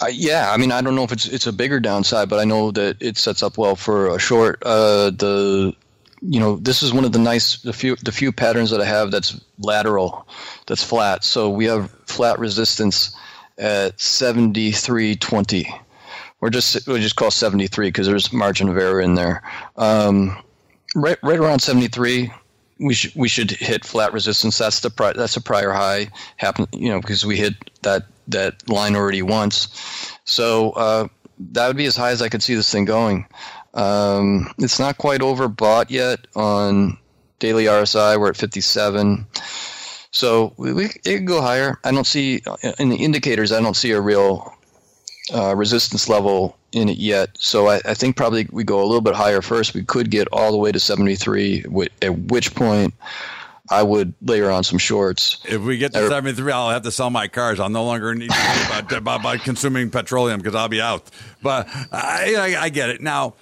Uh, 0.00 0.06
yeah, 0.12 0.50
I 0.50 0.56
mean, 0.56 0.72
I 0.72 0.80
don't 0.80 0.96
know 0.96 1.04
if 1.04 1.12
it's 1.12 1.26
it's 1.26 1.46
a 1.46 1.52
bigger 1.52 1.80
downside, 1.80 2.28
but 2.28 2.40
I 2.40 2.44
know 2.44 2.70
that 2.72 3.00
it 3.00 3.16
sets 3.16 3.42
up 3.42 3.56
well 3.56 3.76
for 3.76 4.08
a 4.08 4.18
short. 4.18 4.62
Uh, 4.62 5.10
the 5.10 5.74
you 6.20 6.40
know 6.40 6.56
this 6.56 6.82
is 6.82 6.92
one 6.92 7.04
of 7.04 7.12
the 7.12 7.18
nice 7.18 7.58
the 7.58 7.72
few 7.72 7.96
the 7.96 8.12
few 8.12 8.32
patterns 8.32 8.70
that 8.70 8.80
I 8.80 8.86
have 8.86 9.10
that's 9.10 9.40
lateral, 9.58 10.26
that's 10.66 10.82
flat. 10.82 11.22
So 11.22 11.48
we 11.48 11.66
have 11.66 11.90
flat 12.06 12.38
resistance 12.38 13.14
at 13.56 14.00
seventy 14.00 14.72
three 14.72 15.16
twenty. 15.16 15.72
We're 16.40 16.50
just 16.50 16.86
we 16.88 17.00
just 17.00 17.16
call 17.16 17.30
seventy 17.30 17.68
three 17.68 17.88
because 17.88 18.06
there's 18.06 18.32
margin 18.32 18.68
of 18.68 18.76
error 18.76 19.00
in 19.00 19.14
there. 19.14 19.42
Um, 19.76 20.36
right 20.96 21.18
right 21.22 21.38
around 21.38 21.60
seventy 21.60 21.88
three 21.88 22.32
we 22.78 22.94
should 22.94 23.12
we 23.14 23.28
should 23.28 23.50
hit 23.52 23.84
flat 23.84 24.12
resistance. 24.12 24.58
That's 24.58 24.80
the 24.80 24.90
pri- 24.90 25.12
that's 25.12 25.36
a 25.36 25.40
prior 25.40 25.70
high 25.70 26.08
happen 26.36 26.66
you 26.72 26.88
know 26.88 27.00
because 27.00 27.24
we 27.24 27.36
hit 27.36 27.54
that 27.82 28.04
that 28.28 28.68
line 28.68 28.96
already 28.96 29.22
once. 29.22 29.68
So 30.24 30.70
uh, 30.72 31.08
that 31.52 31.66
would 31.66 31.76
be 31.76 31.86
as 31.86 31.96
high 31.96 32.10
as 32.10 32.22
I 32.22 32.28
could 32.28 32.42
see 32.42 32.54
this 32.54 32.70
thing 32.70 32.84
going. 32.84 33.26
Um, 33.74 34.52
it's 34.58 34.78
not 34.78 34.98
quite 34.98 35.20
overbought 35.20 35.90
yet 35.90 36.26
on 36.36 36.96
daily 37.38 37.64
RSI. 37.64 38.18
We're 38.18 38.30
at 38.30 38.36
57. 38.36 39.26
So 40.10 40.54
we, 40.56 40.72
we 40.72 40.84
it 40.84 41.02
could 41.02 41.26
go 41.26 41.40
higher. 41.40 41.78
I 41.84 41.90
don't 41.90 42.06
see 42.06 42.40
in 42.78 42.88
the 42.88 42.96
indicators. 42.96 43.50
I 43.50 43.60
don't 43.60 43.76
see 43.76 43.90
a 43.90 44.00
real 44.00 44.54
uh, 45.34 45.54
resistance 45.56 46.08
level 46.08 46.56
in 46.72 46.88
it 46.88 46.98
yet. 46.98 47.30
So 47.38 47.68
I, 47.68 47.80
I, 47.84 47.94
think 47.94 48.16
probably 48.16 48.46
we 48.52 48.62
go 48.62 48.80
a 48.80 48.84
little 48.84 49.00
bit 49.00 49.14
higher 49.14 49.40
first. 49.40 49.74
We 49.74 49.82
could 49.82 50.10
get 50.10 50.28
all 50.32 50.50
the 50.50 50.58
way 50.58 50.70
to 50.70 50.78
73, 50.78 51.64
at 52.02 52.18
which 52.18 52.54
point 52.54 52.94
I 53.70 53.82
would 53.82 54.12
layer 54.20 54.50
on 54.50 54.62
some 54.62 54.78
shorts. 54.78 55.38
If 55.44 55.62
we 55.62 55.78
get 55.78 55.94
to 55.94 56.08
73, 56.08 56.52
I'll 56.52 56.70
have 56.70 56.82
to 56.82 56.90
sell 56.90 57.08
my 57.08 57.28
cars. 57.28 57.60
I'll 57.60 57.70
no 57.70 57.84
longer 57.84 58.14
need 58.14 58.30
to 58.30 58.66
about, 58.66 58.92
about, 58.92 59.20
about, 59.20 59.40
consuming 59.40 59.90
petroleum 59.90 60.38
because 60.38 60.54
I'll 60.54 60.68
be 60.68 60.82
out. 60.82 61.10
But 61.42 61.68
I, 61.90 62.34
I, 62.36 62.62
I 62.64 62.68
get 62.68 62.90
it. 62.90 63.00
Now, 63.00 63.34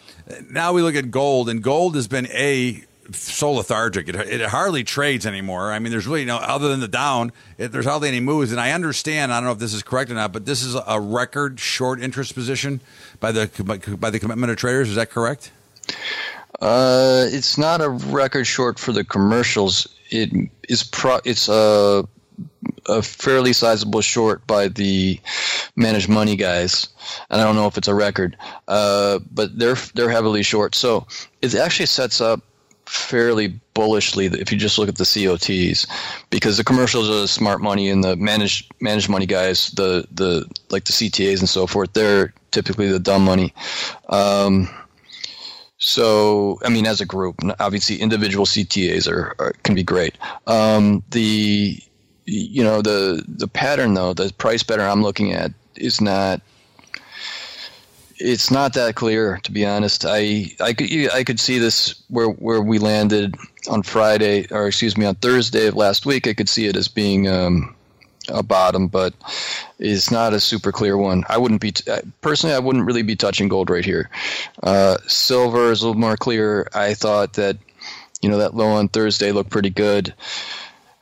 now 0.49 0.73
we 0.73 0.83
look 0.83 0.95
at 0.95 1.11
gold, 1.11 1.49
and 1.49 1.61
gold 1.61 1.97
has 1.97 2.07
been 2.07 2.29
a 2.29 2.85
so 3.11 3.53
lethargic. 3.53 4.09
It, 4.09 4.15
it, 4.15 4.41
hardly 4.43 4.85
trades 4.85 5.27
anymore. 5.27 5.73
I 5.73 5.81
mean, 5.81 5.91
there's 5.91 6.07
really 6.07 6.25
no 6.25 6.37
other 6.37 6.69
than 6.69 6.79
the 6.79 6.89
down. 6.89 7.33
It, 7.59 7.69
there's 7.69 7.85
hardly 7.85 8.09
any 8.09 8.21
moves. 8.21 8.53
And 8.53 8.61
I 8.61 8.73
understand. 8.73 9.33
I 9.33 9.39
don't 9.39 9.47
know 9.47 9.53
if 9.53 9.59
this 9.59 9.75
is 9.75 9.83
correct 9.83 10.11
or 10.11 10.15
not, 10.15 10.33
but 10.33 10.47
this 10.47 10.63
is 10.63 10.77
a 10.87 11.01
record 11.01 11.59
short 11.59 12.01
interest 12.01 12.35
position 12.35 12.81
by 13.19 13.33
the 13.33 13.97
by 13.99 14.11
the 14.11 14.21
commitment 14.21 14.51
of 14.51 14.57
traders. 14.57 14.89
Is 14.89 14.97
that 14.97 15.11
correct? 15.11 15.51
Uh, 16.61 17.27
it's 17.29 17.59
not 17.59 17.81
a 17.81 17.89
record 17.89 18.47
short 18.47 18.79
for 18.79 18.93
the 18.93 19.05
commercials. 19.05 19.87
It 20.11 20.31
is 20.69 20.83
pro. 20.83 21.21
It's 21.25 21.49
a 21.49 22.07
a 22.87 23.03
fairly 23.03 23.53
sizable 23.53 24.01
short 24.01 24.47
by 24.47 24.69
the 24.69 25.19
managed 25.77 26.09
money 26.09 26.37
guys, 26.37 26.89
and 27.31 27.41
I 27.41 27.45
don't 27.45 27.57
know 27.57 27.67
if 27.67 27.79
it's 27.79 27.89
a 27.89 27.95
record, 27.95 28.37
uh, 28.69 29.21
but 29.31 29.59
they're 29.59 29.77
they're 29.95 30.11
heavily 30.11 30.43
short. 30.43 30.75
So 30.75 31.07
it 31.41 31.55
actually 31.55 31.87
sets 31.87 32.21
up 32.21 32.41
fairly 32.87 33.49
bullishly 33.75 34.27
if 34.27 34.53
you 34.53 34.59
just 34.59 34.79
look 34.79 34.89
at 34.89 34.97
the 34.97 35.05
COTs, 35.05 35.87
because 36.31 36.57
the 36.57 36.65
commercials 36.65 37.09
are 37.09 37.21
the 37.23 37.29
smart 37.29 37.61
money 37.61 37.89
and 37.89 38.05
the 38.05 38.17
managed 38.17 38.73
managed 38.81 39.09
money 39.09 39.27
guys, 39.27 39.71
the 39.71 40.07
the 40.13 40.45
like 40.71 40.85
the 40.85 40.93
CTAs 40.93 41.41
and 41.41 41.49
so 41.49 41.67
forth, 41.67 41.93
they're 41.93 42.33
typically 42.51 42.89
the 42.89 43.01
dumb 43.01 43.25
money. 43.25 43.55
Um, 44.09 44.69
so, 45.85 46.61
I 46.65 46.69
mean, 46.69 46.87
as 46.87 47.01
a 47.01 47.05
group, 47.05 47.41
obviously 47.59 47.97
individual 47.97 48.47
CTAs 48.47 49.11
are, 49.11 49.35
are 49.41 49.53
can 49.65 49.75
be 49.75 49.83
great. 49.83 50.17
Um, 50.47 51.03
the 51.11 51.77
you 52.25 52.63
know 52.63 52.83
the 52.83 53.25
the 53.27 53.49
pattern 53.49 53.95
though, 53.95 54.15
the 54.15 54.33
price 54.39 54.63
pattern 54.63 54.89
I'm 54.89 55.03
looking 55.03 55.33
at 55.33 55.51
is 55.75 56.01
not 56.01 56.41
it's 58.19 58.49
not 58.49 58.75
that 58.75 58.95
clear 58.95 59.41
to 59.43 59.51
be 59.51 59.67
honest. 59.67 60.05
I 60.07 60.53
I 60.61 60.73
could 60.73 60.89
I 61.13 61.25
could 61.25 61.41
see 61.41 61.59
this 61.59 62.01
where 62.07 62.29
where 62.29 62.63
we 62.63 62.79
landed 62.79 63.35
on 63.69 63.83
Friday 63.83 64.47
or 64.53 64.69
excuse 64.69 64.97
me 64.97 65.05
on 65.05 65.17
Thursday 65.17 65.67
of 65.67 65.75
last 65.75 66.07
week. 66.07 66.29
I 66.29 66.33
could 66.35 66.49
see 66.49 66.67
it 66.67 66.77
as 66.77 66.87
being 66.87 67.27
um, 67.27 67.75
a 68.29 68.43
bottom, 68.43 68.89
but 68.89 69.15
it's 69.79 70.11
not 70.11 70.33
a 70.33 70.41
super 70.41 70.73
clear 70.73 70.97
one. 70.97 71.25
I 71.29 71.39
wouldn't 71.39 71.61
be 71.61 71.73
t- 71.73 71.91
personally. 72.21 72.55
I 72.55 72.61
wouldn't 72.61 72.87
really 72.87 73.03
be 73.03 73.17
touching 73.17 73.49
gold 73.49 73.71
right 73.71 73.85
here. 73.85 74.11
Uh, 74.63 74.99
silver 75.07 75.73
is 75.73 75.83
a 75.83 75.89
little 75.89 76.01
more 76.01 76.17
clear. 76.17 76.69
I 76.75 76.95
thought 76.95 77.35
that 77.35 77.57
you 78.21 78.29
know 78.29 78.39
that 78.39 78.55
low 78.55 78.69
on 78.69 78.89
Thursday 78.89 79.33
looked 79.33 79.51
pretty 79.51 79.71
good. 79.71 80.15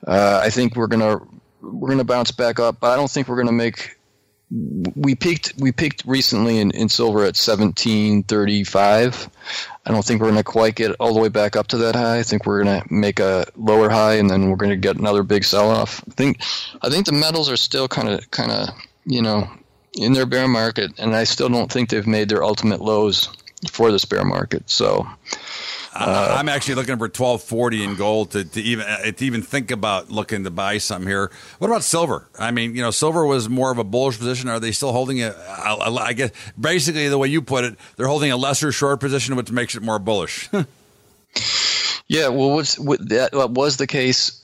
Uh, 0.07 0.41
I 0.43 0.51
think 0.51 0.77
we're 0.77 0.87
gonna 0.87 1.21
we're 1.61 1.91
gonna 1.91 2.05
bounce 2.05 2.31
back 2.31 2.59
up, 2.59 2.81
but 2.81 2.91
I 2.91 2.97
don't 2.97 3.11
think 3.11 3.29
we're 3.29 3.37
gonna 3.37 3.53
make. 3.53 3.97
We 4.51 5.15
peaked 5.15 5.55
we 5.59 5.71
peaked 5.71 6.05
recently 6.07 6.59
in, 6.59 6.73
in 6.73 6.89
silver 6.89 7.25
at 7.25 7.37
seventeen 7.37 8.23
thirty 8.25 8.65
five. 8.65 9.29
I 9.87 9.93
don't 9.93 10.05
think 10.05 10.21
we're 10.21 10.29
going 10.29 10.39
to 10.39 10.45
quite 10.45 10.75
get 10.75 10.95
all 11.01 11.15
the 11.15 11.21
way 11.21 11.29
back 11.29 11.57
up 11.57 11.69
to 11.69 11.79
that 11.79 11.95
high. 11.95 12.19
I 12.19 12.23
think 12.23 12.45
we're 12.45 12.63
going 12.63 12.83
to 12.83 12.93
make 12.93 13.19
a 13.19 13.47
lower 13.57 13.89
high, 13.89 14.15
and 14.15 14.29
then 14.29 14.51
we're 14.51 14.57
going 14.57 14.71
to 14.71 14.77
get 14.77 14.97
another 14.97 15.23
big 15.23 15.45
sell 15.45 15.71
off. 15.71 16.05
I 16.09 16.15
think 16.15 16.43
I 16.83 16.91
think 16.91 17.07
the 17.07 17.13
metals 17.13 17.51
are 17.51 17.57
still 17.57 17.89
kind 17.89 18.09
of 18.09 18.31
kind 18.31 18.53
of 18.53 18.69
you 19.07 19.23
know 19.23 19.49
in 19.95 20.13
their 20.13 20.27
bear 20.27 20.47
market, 20.49 20.93
and 20.99 21.17
I 21.17 21.25
still 21.25 21.49
don't 21.49 21.73
think 21.73 21.89
they've 21.89 22.07
made 22.07 22.29
their 22.29 22.45
ultimate 22.45 22.81
lows 22.81 23.31
for 23.71 23.91
this 23.91 24.05
bear 24.05 24.25
market. 24.25 24.69
So 24.69 25.09
uh, 25.93 26.37
I'm 26.39 26.49
actually 26.49 26.77
looking 26.77 26.97
for 26.97 27.05
1240 27.05 27.85
in 27.85 27.95
gold 27.97 28.31
to, 28.33 28.45
to 28.45 28.61
even 28.61 28.87
uh, 28.87 29.11
to 29.11 29.25
even 29.25 29.43
think 29.43 29.71
about 29.71 30.11
looking 30.11 30.45
to 30.45 30.51
buy 30.51 30.79
some 30.79 31.07
here. 31.07 31.33
What 31.59 31.69
about 31.69 31.83
silver? 31.83 32.29
I 32.39 32.53
mean, 32.53 32.77
you 32.77 32.83
know, 32.83 32.93
silver 32.93 33.27
was 33.27 33.49
more 33.49 33.73
of 33.73 33.79
a 33.79 33.85
bullish 33.85 34.19
position. 34.19 34.49
Are 34.49 34.61
they 34.61 34.73
still 34.73 34.93
holding 34.93 35.19
it? 35.19 35.35
I 35.37 36.13
guess 36.13 36.31
basically 36.59 37.09
the 37.09 37.19
way 37.19 37.29
you 37.29 37.43
put 37.43 37.65
it, 37.65 37.77
they're 37.97 38.07
holding 38.07 38.31
a 38.31 38.37
lesser 38.37 38.71
short 38.71 39.01
position, 39.01 39.35
which 39.35 39.51
makes 39.51 39.75
it 39.75 39.83
more 39.83 39.99
bullish. 39.99 40.49
yeah, 42.09 42.29
well, 42.29 42.51
what's, 42.55 42.79
what 42.79 43.09
that 43.09 43.31
was 43.51 43.77
the 43.77 43.87
case? 43.87 44.41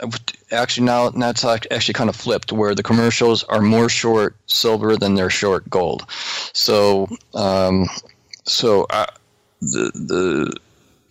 Actually, 0.51 0.86
now 0.86 1.11
it's 1.14 1.44
actually 1.44 1.94
kind 1.94 2.11
of 2.11 2.16
flipped, 2.16 2.53
where 2.53 2.74
the 2.74 2.82
commercials 2.82 3.44
are 3.44 3.62
more 3.62 3.88
short 3.88 4.34
silver 4.47 4.97
than 4.97 5.14
they're 5.14 5.30
short 5.30 5.68
gold. 5.70 6.07
So, 6.53 7.09
um, 7.34 7.86
so 8.44 8.86
uh, 8.90 9.07
the 9.61 9.92
the 9.94 10.57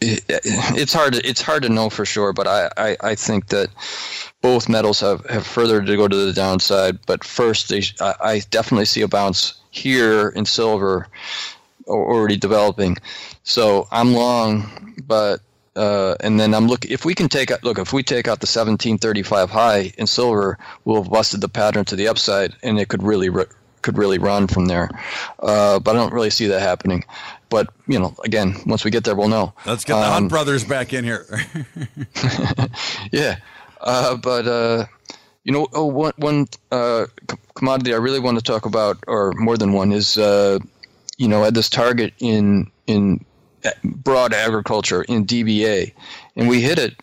it's 0.01 0.93
hard 0.93 1.15
it's 1.15 1.41
hard 1.41 1.63
to 1.63 1.69
know 1.69 1.89
for 1.89 2.05
sure, 2.05 2.33
but 2.33 2.47
I, 2.47 2.69
I, 2.77 2.97
I, 3.01 3.15
think 3.15 3.47
that 3.47 3.69
both 4.41 4.67
metals 4.67 4.99
have, 4.99 5.25
have 5.27 5.47
further 5.47 5.81
to 5.81 5.95
go 5.95 6.07
to 6.07 6.15
the 6.15 6.33
downside. 6.33 6.99
But 7.05 7.23
first, 7.23 7.69
they, 7.69 7.83
I, 8.01 8.41
definitely 8.49 8.85
see 8.85 9.01
a 9.01 9.07
bounce 9.07 9.55
here 9.71 10.29
in 10.29 10.45
silver 10.45 11.07
already 11.87 12.37
developing. 12.37 12.97
So 13.43 13.87
I'm 13.91 14.13
long, 14.13 14.95
but 15.07 15.41
uh, 15.75 16.15
and 16.19 16.39
then 16.39 16.53
I'm 16.53 16.67
looking 16.67 16.91
if 16.91 17.05
we 17.05 17.13
can 17.13 17.29
take 17.29 17.51
out 17.51 17.63
look 17.63 17.79
if 17.79 17.93
we 17.93 18.03
take 18.03 18.27
out 18.27 18.39
the 18.39 18.47
1735 18.47 19.49
high 19.49 19.93
in 19.97 20.07
silver, 20.07 20.57
we'll 20.83 21.03
have 21.03 21.11
busted 21.11 21.41
the 21.41 21.49
pattern 21.49 21.85
to 21.85 21.95
the 21.95 22.07
upside, 22.07 22.53
and 22.63 22.79
it 22.79 22.87
could 22.89 23.03
really 23.03 23.29
could 23.81 23.97
really 23.97 24.17
run 24.17 24.47
from 24.47 24.65
there. 24.65 24.89
Uh, 25.39 25.79
but 25.79 25.95
I 25.95 25.99
don't 25.99 26.13
really 26.13 26.31
see 26.31 26.47
that 26.47 26.61
happening. 26.61 27.05
But 27.55 27.69
you 27.87 27.97
know, 27.97 28.13
again, 28.25 28.57
once 28.65 28.83
we 28.83 28.91
get 28.91 29.05
there, 29.05 29.15
we'll 29.15 29.29
know. 29.29 29.53
Let's 29.65 29.85
get 29.85 29.93
the 29.93 30.05
um, 30.05 30.11
Hunt 30.11 30.29
brothers 30.29 30.65
back 30.65 30.91
in 30.91 31.05
here. 31.05 31.25
yeah, 33.13 33.37
uh, 33.79 34.17
but 34.17 34.45
uh, 34.45 34.87
you 35.45 35.53
know, 35.53 35.69
oh, 35.71 35.85
one, 35.85 36.11
one 36.17 36.47
uh, 36.69 37.05
commodity 37.53 37.93
I 37.93 37.97
really 37.97 38.19
want 38.19 38.37
to 38.37 38.43
talk 38.43 38.65
about, 38.65 38.97
or 39.07 39.31
more 39.37 39.55
than 39.55 39.71
one, 39.71 39.93
is 39.93 40.17
uh, 40.17 40.59
you 41.17 41.29
know, 41.29 41.45
at 41.45 41.53
this 41.53 41.69
target 41.69 42.13
in 42.19 42.69
in 42.87 43.23
broad 43.85 44.33
agriculture 44.33 45.03
in 45.03 45.25
DBA, 45.25 45.93
and 46.35 46.49
we 46.49 46.59
hit 46.59 46.77
it. 46.77 47.01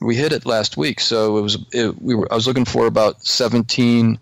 We 0.00 0.16
hit 0.16 0.32
it 0.32 0.44
last 0.44 0.76
week, 0.76 0.98
so 0.98 1.38
it 1.38 1.42
was. 1.42 1.64
It, 1.70 2.02
we 2.02 2.16
were. 2.16 2.26
I 2.32 2.34
was 2.34 2.48
looking 2.48 2.64
for 2.64 2.88
about 2.88 3.24
seventeen. 3.24 4.18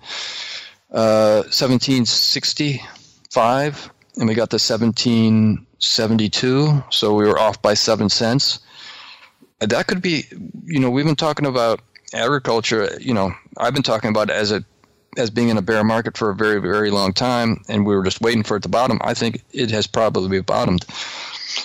1765 0.90 3.90
and 4.16 4.28
we 4.28 4.34
got 4.34 4.50
the 4.50 4.56
1772 4.56 6.84
so 6.90 7.14
we 7.14 7.24
were 7.24 7.38
off 7.38 7.62
by 7.62 7.74
7 7.74 8.08
cents. 8.08 8.58
That 9.60 9.86
could 9.86 10.02
be 10.02 10.24
you 10.64 10.80
know 10.80 10.90
we've 10.90 11.06
been 11.06 11.16
talking 11.16 11.46
about 11.46 11.80
agriculture 12.12 12.96
you 13.00 13.14
know 13.14 13.32
i've 13.56 13.74
been 13.74 13.82
talking 13.82 14.10
about 14.10 14.30
as 14.30 14.52
a 14.52 14.64
as 15.16 15.30
being 15.30 15.48
in 15.48 15.56
a 15.56 15.62
bear 15.62 15.84
market 15.84 16.16
for 16.16 16.30
a 16.30 16.34
very 16.34 16.60
very 16.60 16.90
long 16.90 17.12
time 17.12 17.62
and 17.68 17.86
we 17.86 17.94
were 17.94 18.04
just 18.04 18.20
waiting 18.20 18.42
for 18.42 18.56
it 18.56 18.62
to 18.62 18.68
bottom. 18.68 18.98
I 19.02 19.14
think 19.14 19.42
it 19.52 19.70
has 19.70 19.86
probably 19.86 20.40
bottomed 20.40 20.84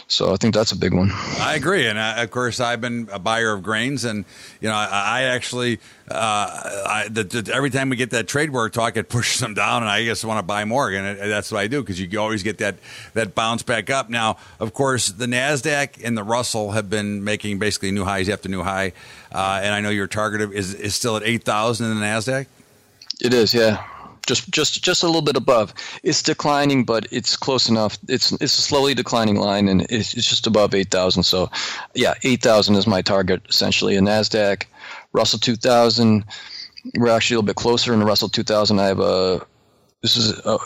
so 0.10 0.34
I 0.34 0.38
think 0.38 0.56
that's 0.56 0.72
a 0.72 0.76
big 0.76 0.94
one. 0.94 1.12
I 1.40 1.54
agree, 1.56 1.88
and 1.88 2.00
uh, 2.00 2.16
of 2.18 2.32
course 2.32 2.60
I've 2.60 2.82
been 2.82 3.08
a 3.12 3.20
buyer 3.20 3.54
of 3.54 3.62
grains, 3.62 4.06
and 4.06 4.26
you 4.60 4.68
know 4.68 4.74
I, 4.74 4.88
I 4.88 5.22
actually 5.24 5.80
uh, 6.10 6.16
I, 6.16 7.08
the, 7.10 7.24
the, 7.24 7.54
every 7.54 7.70
time 7.70 7.90
we 7.90 7.96
get 7.96 8.10
that 8.10 8.28
trade 8.28 8.50
war 8.50 8.72
talk, 8.72 8.98
it 8.98 9.08
pushes 9.10 9.40
them 9.40 9.54
down, 9.54 9.84
and 9.84 9.90
I 9.90 10.04
just 10.04 10.26
want 10.26 10.40
to 10.40 10.44
buy 10.44 10.66
more, 10.66 10.90
and 10.90 11.06
it, 11.06 11.28
that's 11.28 11.52
what 11.52 11.60
I 11.60 11.68
do 11.68 11.82
because 11.82 12.02
you 12.02 12.20
always 12.20 12.42
get 12.42 12.58
that 12.58 12.78
that 13.14 13.36
bounce 13.36 13.62
back 13.62 13.92
up. 13.92 14.10
Now, 14.10 14.38
of 14.60 14.74
course, 14.74 15.10
the 15.10 15.28
Nasdaq 15.28 16.04
and 16.04 16.18
the 16.18 16.24
Russell 16.24 16.72
have 16.72 16.90
been 16.90 17.24
making 17.24 17.60
basically 17.60 17.92
new 17.92 18.04
highs 18.04 18.30
after 18.30 18.50
new 18.50 18.64
high, 18.64 18.94
uh, 19.32 19.62
and 19.62 19.76
I 19.76 19.82
know 19.82 19.92
your 19.92 20.08
target 20.08 20.52
is 20.54 20.74
is 20.74 20.96
still 20.96 21.18
at 21.18 21.24
eight 21.24 21.44
thousand 21.44 21.92
in 21.92 22.00
the 22.00 22.06
Nasdaq. 22.06 22.48
It 23.22 23.34
is, 23.34 23.54
yeah. 23.54 23.86
Just 24.30 24.50
just 24.52 24.84
just 24.84 25.04
a 25.04 25.08
little 25.08 25.24
bit 25.24 25.36
above. 25.36 25.74
It's 26.04 26.22
declining, 26.22 26.86
but 26.86 27.08
it's 27.12 27.36
close 27.36 27.68
enough. 27.68 27.98
It's 28.08 28.32
it's 28.34 28.58
a 28.58 28.62
slowly 28.62 28.94
declining 28.94 29.38
line, 29.38 29.68
and 29.68 29.82
it's, 29.90 30.14
it's 30.14 30.28
just 30.28 30.46
above 30.46 30.76
eight 30.76 30.92
thousand. 30.92 31.24
So, 31.24 31.50
yeah, 31.96 32.14
eight 32.24 32.42
thousand 32.42 32.76
is 32.76 32.86
my 32.86 33.02
target 33.02 33.42
essentially. 33.50 33.96
And 33.96 34.08
Nasdaq, 34.08 34.66
Russell 35.14 35.40
two 35.40 35.56
thousand, 35.56 36.26
we're 36.96 37.10
actually 37.10 37.36
a 37.36 37.38
little 37.40 37.48
bit 37.48 37.56
closer 37.56 37.92
in 37.92 38.00
the 38.00 38.06
Russell 38.06 38.30
two 38.30 38.44
thousand. 38.44 38.80
I 38.80 38.86
have 38.86 39.00
a 39.00 39.46
this 40.04 40.16
is 40.16 40.38
a, 40.46 40.60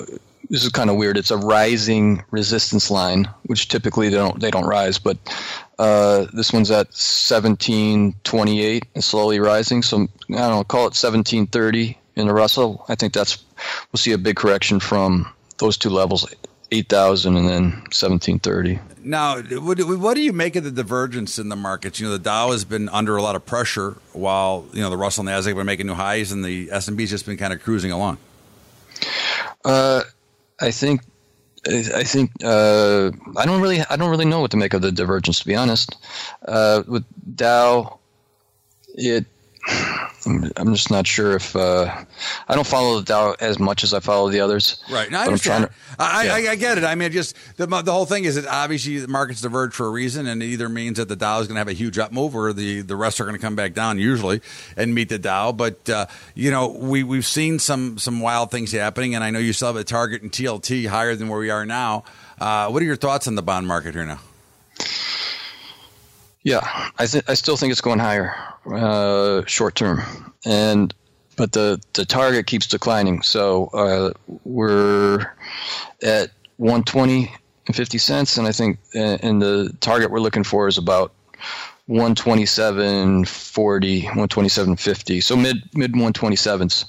this 0.49 0.65
is 0.65 0.69
kind 0.69 0.89
of 0.89 0.97
weird. 0.97 1.17
It's 1.17 1.31
a 1.31 1.37
rising 1.37 2.21
resistance 2.31 2.91
line, 2.91 3.29
which 3.43 3.69
typically 3.69 4.09
they 4.09 4.17
don't 4.17 4.41
they 4.41 4.51
don't 4.51 4.65
rise, 4.65 4.99
but 4.99 5.17
uh, 5.79 6.25
this 6.33 6.51
one's 6.51 6.69
at 6.69 6.87
1728 6.87 8.85
and 8.93 9.03
slowly 9.03 9.39
rising. 9.39 9.81
So 9.81 10.01
I 10.01 10.07
don't 10.27 10.49
know, 10.51 10.63
call 10.65 10.81
it 10.81 10.99
1730 10.99 11.97
in 12.15 12.27
the 12.27 12.33
Russell. 12.33 12.85
I 12.87 12.95
think 12.95 13.13
that's 13.13 13.43
we'll 13.91 13.97
see 13.97 14.11
a 14.11 14.17
big 14.17 14.35
correction 14.35 14.79
from 14.79 15.31
those 15.57 15.77
two 15.77 15.89
levels, 15.89 16.27
8,000 16.71 17.37
and 17.37 17.47
then 17.47 17.63
1730. 17.91 18.79
Now, 19.03 19.41
what, 19.41 19.79
what 19.79 20.13
do 20.15 20.21
you 20.21 20.33
make 20.33 20.55
of 20.55 20.63
the 20.63 20.71
divergence 20.71 21.37
in 21.37 21.49
the 21.49 21.55
markets? 21.55 21.99
You 21.99 22.07
know, 22.07 22.13
the 22.13 22.19
Dow 22.19 22.51
has 22.51 22.65
been 22.65 22.89
under 22.89 23.15
a 23.15 23.21
lot 23.21 23.35
of 23.35 23.45
pressure, 23.45 23.97
while 24.13 24.65
you 24.73 24.81
know 24.81 24.89
the 24.89 24.97
Russell 24.97 25.27
and 25.27 25.29
Nasdaq 25.29 25.47
have 25.47 25.57
been 25.57 25.65
making 25.65 25.87
new 25.87 25.93
highs, 25.93 26.31
and 26.31 26.43
the 26.43 26.71
S 26.71 26.87
and 26.87 26.97
P's 26.97 27.09
just 27.09 27.25
been 27.25 27.37
kind 27.37 27.53
of 27.53 27.61
cruising 27.61 27.91
along. 27.91 28.17
Uh, 29.65 30.03
I 30.59 30.71
think 30.71 31.01
I 31.65 32.03
think 32.03 32.31
uh, 32.43 33.11
I 33.37 33.45
don't 33.45 33.61
really 33.61 33.81
I 33.81 33.95
don't 33.95 34.09
really 34.09 34.25
know 34.25 34.41
what 34.41 34.51
to 34.51 34.57
make 34.57 34.73
of 34.73 34.81
the 34.81 34.91
divergence 34.91 35.39
to 35.39 35.47
be 35.47 35.55
honest. 35.55 35.95
Uh, 36.45 36.83
with 36.87 37.05
Dow, 37.35 37.99
it 38.95 39.25
I'm 40.25 40.73
just 40.73 40.89
not 40.89 41.05
sure 41.05 41.35
if 41.35 41.55
uh, 41.55 42.05
I 42.47 42.55
don't 42.55 42.65
follow 42.65 42.99
the 42.99 43.05
Dow 43.05 43.35
as 43.39 43.59
much 43.59 43.83
as 43.83 43.93
I 43.93 43.99
follow 43.99 44.29
the 44.29 44.39
others. 44.39 44.81
Right. 44.89 45.11
No, 45.11 45.19
I 45.19 45.25
understand. 45.25 45.65
To, 45.65 45.71
I, 45.99 46.23
yeah. 46.23 46.33
I, 46.33 46.51
I, 46.51 46.55
get 46.55 46.77
it. 46.77 46.83
I 46.83 46.95
mean, 46.95 47.11
just 47.11 47.35
the, 47.57 47.65
the 47.65 47.91
whole 47.91 48.05
thing 48.05 48.23
is 48.23 48.35
that 48.35 48.47
obviously 48.47 48.99
the 48.99 49.07
markets 49.07 49.41
diverge 49.41 49.73
for 49.73 49.85
a 49.85 49.89
reason, 49.89 50.27
and 50.27 50.41
it 50.41 50.45
either 50.47 50.69
means 50.69 50.97
that 50.97 51.09
the 51.09 51.15
Dow 51.15 51.39
is 51.39 51.47
going 51.47 51.55
to 51.55 51.59
have 51.59 51.67
a 51.67 51.73
huge 51.73 51.97
up 51.99 52.11
move, 52.11 52.35
or 52.35 52.53
the, 52.53 52.81
the 52.81 52.95
rest 52.95 53.19
are 53.19 53.25
going 53.25 53.35
to 53.35 53.41
come 53.41 53.55
back 53.55 53.73
down 53.73 53.99
usually 53.99 54.41
and 54.77 54.95
meet 54.95 55.09
the 55.09 55.19
Dow. 55.19 55.51
But 55.51 55.89
uh, 55.89 56.05
you 56.35 56.51
know, 56.51 56.67
we 56.69 57.03
we've 57.03 57.25
seen 57.25 57.59
some 57.59 57.97
some 57.97 58.21
wild 58.21 58.51
things 58.51 58.71
happening, 58.71 59.15
and 59.15 59.23
I 59.23 59.29
know 59.29 59.39
you 59.39 59.53
still 59.53 59.67
have 59.67 59.75
a 59.75 59.83
target 59.83 60.21
in 60.21 60.29
TLT 60.29 60.87
higher 60.87 61.15
than 61.15 61.27
where 61.27 61.39
we 61.39 61.49
are 61.49 61.65
now. 61.65 62.05
Uh, 62.39 62.69
what 62.69 62.81
are 62.81 62.85
your 62.85 62.95
thoughts 62.95 63.27
on 63.27 63.35
the 63.35 63.43
bond 63.43 63.67
market 63.67 63.93
here 63.93 64.05
now? 64.05 64.19
Yeah, 66.43 66.61
I 66.97 67.05
th- 67.05 67.23
I 67.27 67.33
still 67.35 67.57
think 67.57 67.71
it's 67.71 67.81
going 67.81 67.99
higher 67.99 68.52
uh, 68.71 69.43
short 69.45 69.75
term, 69.75 70.01
and 70.45 70.93
but 71.35 71.53
the 71.53 71.81
the 71.93 72.05
target 72.05 72.47
keeps 72.47 72.67
declining. 72.67 73.21
So 73.21 73.65
uh, 73.73 74.11
we're 74.43 75.31
at 76.01 76.31
120 76.57 77.31
and 77.67 77.75
50 77.75 77.97
cents, 77.97 78.37
and 78.37 78.47
I 78.47 78.51
think 78.51 78.77
uh, 78.95 79.17
and 79.21 79.41
the 79.41 79.75
target 79.79 80.11
we're 80.11 80.19
looking 80.19 80.43
for 80.43 80.67
is 80.67 80.77
about 80.77 81.13
127.40, 81.89 84.03
127.50. 84.03 85.23
So 85.23 85.35
mid 85.35 85.57
mid 85.73 85.93
127s. 85.93 86.85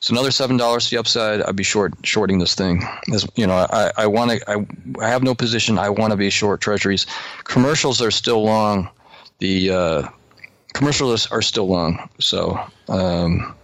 So 0.00 0.12
another 0.12 0.30
seven 0.30 0.58
dollars 0.58 0.84
to 0.86 0.90
the 0.90 1.00
upside. 1.00 1.40
I'd 1.42 1.56
be 1.56 1.62
short 1.62 1.94
shorting 2.02 2.38
this 2.38 2.54
thing. 2.54 2.82
As 3.12 3.26
you 3.36 3.46
know, 3.46 3.66
I 3.70 3.90
I 3.96 4.06
want 4.06 4.32
to. 4.32 4.50
I, 4.50 4.66
I 5.00 5.08
have 5.08 5.22
no 5.22 5.34
position. 5.34 5.78
I 5.78 5.88
want 5.88 6.10
to 6.10 6.16
be 6.16 6.28
short 6.28 6.60
treasuries. 6.60 7.06
Commercials 7.44 8.02
are 8.02 8.10
still 8.10 8.44
long 8.44 8.90
the 9.38 9.70
uh, 9.70 10.08
commercials 10.74 11.26
are 11.30 11.40
still 11.40 11.66
long. 11.66 12.10
So, 12.20 12.60
um, 12.88 13.54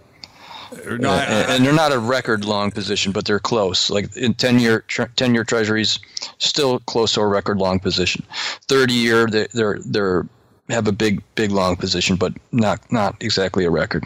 no, 0.87 1.11
I, 1.11 1.23
and, 1.23 1.51
and, 1.51 1.65
they're 1.65 1.73
not 1.73 1.91
a 1.91 1.99
record 1.99 2.45
long 2.45 2.71
position, 2.71 3.11
but 3.11 3.25
they're 3.25 3.39
close. 3.39 3.89
Like 3.89 4.15
in 4.17 4.33
ten 4.33 4.59
year 4.59 4.83
ten 5.15 5.35
year 5.35 5.43
treasuries, 5.43 5.99
still 6.39 6.79
close 6.79 7.13
to 7.13 7.21
a 7.21 7.27
record 7.27 7.57
long 7.57 7.79
position. 7.79 8.25
Thirty 8.67 8.93
year, 8.93 9.27
they, 9.27 9.47
they're 9.53 9.79
they're 9.85 10.25
have 10.69 10.87
a 10.87 10.91
big 10.93 11.21
big 11.35 11.51
long 11.51 11.75
position, 11.75 12.15
but 12.15 12.33
not 12.51 12.89
not 12.91 13.21
exactly 13.21 13.65
a 13.65 13.69
record. 13.69 14.05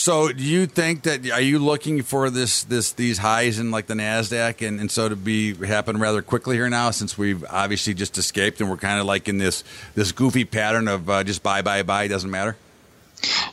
So, 0.00 0.30
do 0.32 0.44
you 0.44 0.66
think 0.66 1.02
that 1.02 1.28
are 1.28 1.40
you 1.40 1.58
looking 1.58 2.02
for 2.02 2.30
this 2.30 2.62
this 2.62 2.92
these 2.92 3.18
highs 3.18 3.58
in 3.58 3.72
like 3.72 3.88
the 3.88 3.94
Nasdaq, 3.94 4.64
and, 4.64 4.78
and 4.78 4.88
so 4.88 5.08
to 5.08 5.16
be 5.16 5.54
happen 5.54 5.98
rather 5.98 6.22
quickly 6.22 6.54
here 6.54 6.70
now, 6.70 6.92
since 6.92 7.18
we've 7.18 7.44
obviously 7.50 7.94
just 7.94 8.16
escaped 8.16 8.60
and 8.60 8.70
we're 8.70 8.76
kind 8.76 9.00
of 9.00 9.06
like 9.06 9.28
in 9.28 9.38
this 9.38 9.64
this 9.96 10.12
goofy 10.12 10.44
pattern 10.44 10.86
of 10.86 11.10
uh, 11.10 11.24
just 11.24 11.42
buy 11.42 11.62
buy 11.62 11.82
buy 11.82 12.06
doesn't 12.06 12.30
matter. 12.30 12.56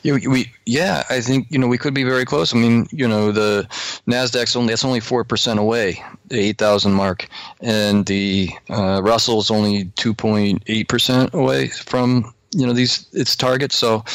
Yeah, 0.04 0.20
we 0.30 0.52
yeah, 0.68 1.02
I 1.10 1.20
think 1.20 1.48
you 1.50 1.58
know 1.58 1.66
we 1.66 1.80
could 1.80 1.96
be 1.96 2.04
very 2.04 2.26
close. 2.26 2.54
I 2.54 2.60
mean, 2.60 2.86
you 2.92 3.08
know, 3.08 3.32
the 3.32 3.68
Nasdaq's 4.08 4.56
only 4.56 4.72
that's 4.72 4.86
only 4.86 5.00
four 5.00 5.24
percent 5.24 5.60
away, 5.60 6.04
the 6.28 6.38
eight 6.40 6.60
thousand 6.60 6.94
mark, 6.94 7.28
and 7.60 8.06
the 8.06 8.52
uh, 8.70 9.02
Russell's 9.04 9.50
only 9.50 9.86
two 9.96 10.14
point 10.14 10.62
eight 10.68 10.90
percent 10.90 11.34
away 11.34 11.70
from 11.70 12.36
you 12.52 12.68
know 12.68 12.74
these 12.74 13.08
its 13.14 13.36
targets. 13.36 13.76
So, 13.76 14.06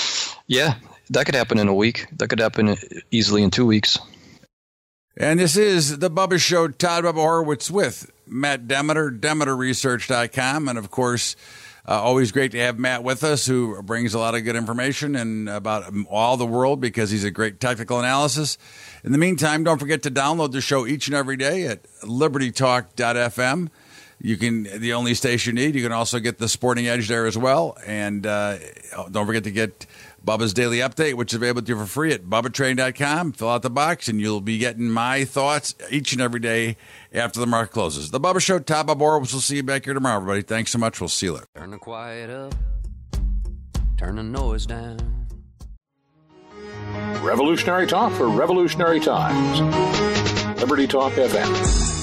yeah, 0.46 0.76
that 1.10 1.26
could 1.26 1.34
happen 1.34 1.58
in 1.58 1.68
a 1.68 1.74
week. 1.74 2.06
That 2.16 2.28
could 2.28 2.40
happen 2.40 2.76
easily 3.10 3.42
in 3.42 3.50
two 3.50 3.66
weeks. 3.66 3.98
And 5.16 5.38
this 5.38 5.56
is 5.56 5.98
the 5.98 6.10
Bubba 6.10 6.40
Show. 6.40 6.68
Todd 6.68 7.04
Bubba 7.04 7.16
Horwitz 7.16 7.70
with 7.70 8.10
Matt 8.26 8.68
Demeter, 8.68 9.10
DemeterResearch.com. 9.10 10.68
And 10.68 10.78
of 10.78 10.90
course, 10.90 11.36
uh, 11.86 12.00
always 12.00 12.30
great 12.30 12.52
to 12.52 12.58
have 12.58 12.78
Matt 12.78 13.02
with 13.02 13.24
us, 13.24 13.44
who 13.44 13.82
brings 13.82 14.14
a 14.14 14.18
lot 14.18 14.34
of 14.34 14.44
good 14.44 14.56
information 14.56 15.16
and 15.16 15.48
about 15.48 15.92
all 16.08 16.36
the 16.36 16.46
world 16.46 16.80
because 16.80 17.10
he's 17.10 17.24
a 17.24 17.30
great 17.30 17.58
technical 17.58 17.98
analysis. 17.98 18.56
In 19.02 19.12
the 19.12 19.18
meantime, 19.18 19.64
don't 19.64 19.78
forget 19.78 20.02
to 20.04 20.10
download 20.10 20.52
the 20.52 20.60
show 20.60 20.86
each 20.86 21.08
and 21.08 21.16
every 21.16 21.36
day 21.36 21.66
at 21.66 21.82
libertytalk.fm. 22.02 23.68
You 24.22 24.36
can 24.36 24.64
the 24.64 24.92
only 24.92 25.14
station 25.14 25.56
you 25.56 25.64
need. 25.64 25.74
You 25.74 25.82
can 25.82 25.92
also 25.92 26.18
get 26.18 26.38
the 26.38 26.48
Sporting 26.48 26.86
Edge 26.86 27.08
there 27.08 27.24
as 27.24 27.38
well, 27.38 27.78
and 27.86 28.26
uh, 28.26 28.58
don't 29.10 29.26
forget 29.26 29.44
to 29.44 29.50
get 29.50 29.86
Bubba's 30.24 30.52
Daily 30.52 30.78
Update, 30.78 31.14
which 31.14 31.32
is 31.32 31.36
available 31.36 31.62
to 31.62 31.68
you 31.68 31.78
for 31.78 31.86
free 31.86 32.12
at 32.12 32.24
bubbatrading.com. 32.24 33.32
Fill 33.32 33.48
out 33.48 33.62
the 33.62 33.70
box, 33.70 34.08
and 34.08 34.20
you'll 34.20 34.40
be 34.40 34.58
getting 34.58 34.90
my 34.90 35.24
thoughts 35.24 35.74
each 35.90 36.12
and 36.12 36.20
every 36.20 36.40
day 36.40 36.76
after 37.12 37.40
the 37.40 37.46
market 37.46 37.72
closes. 37.72 38.10
The 38.10 38.20
Bubba 38.20 38.40
Show, 38.40 38.58
Todd 38.58 38.88
Bubba 38.88 38.98
Horwitz. 39.00 39.32
We'll 39.32 39.40
see 39.40 39.56
you 39.56 39.62
back 39.62 39.84
here 39.84 39.94
tomorrow, 39.94 40.16
everybody. 40.16 40.42
Thanks 40.42 40.70
so 40.70 40.78
much. 40.78 41.00
We'll 41.00 41.08
see 41.08 41.26
you 41.26 41.32
later. 41.34 41.46
Turn 41.56 41.70
the 41.70 41.78
quiet 41.78 42.30
up, 42.30 42.54
turn 43.96 44.16
the 44.16 44.22
noise 44.22 44.66
down. 44.66 44.98
Revolutionary 47.22 47.86
talk 47.86 48.12
for 48.12 48.28
revolutionary 48.28 49.00
times. 49.00 49.60
Liberty 50.60 50.86
Talk 50.86 51.12
FM. 51.12 51.99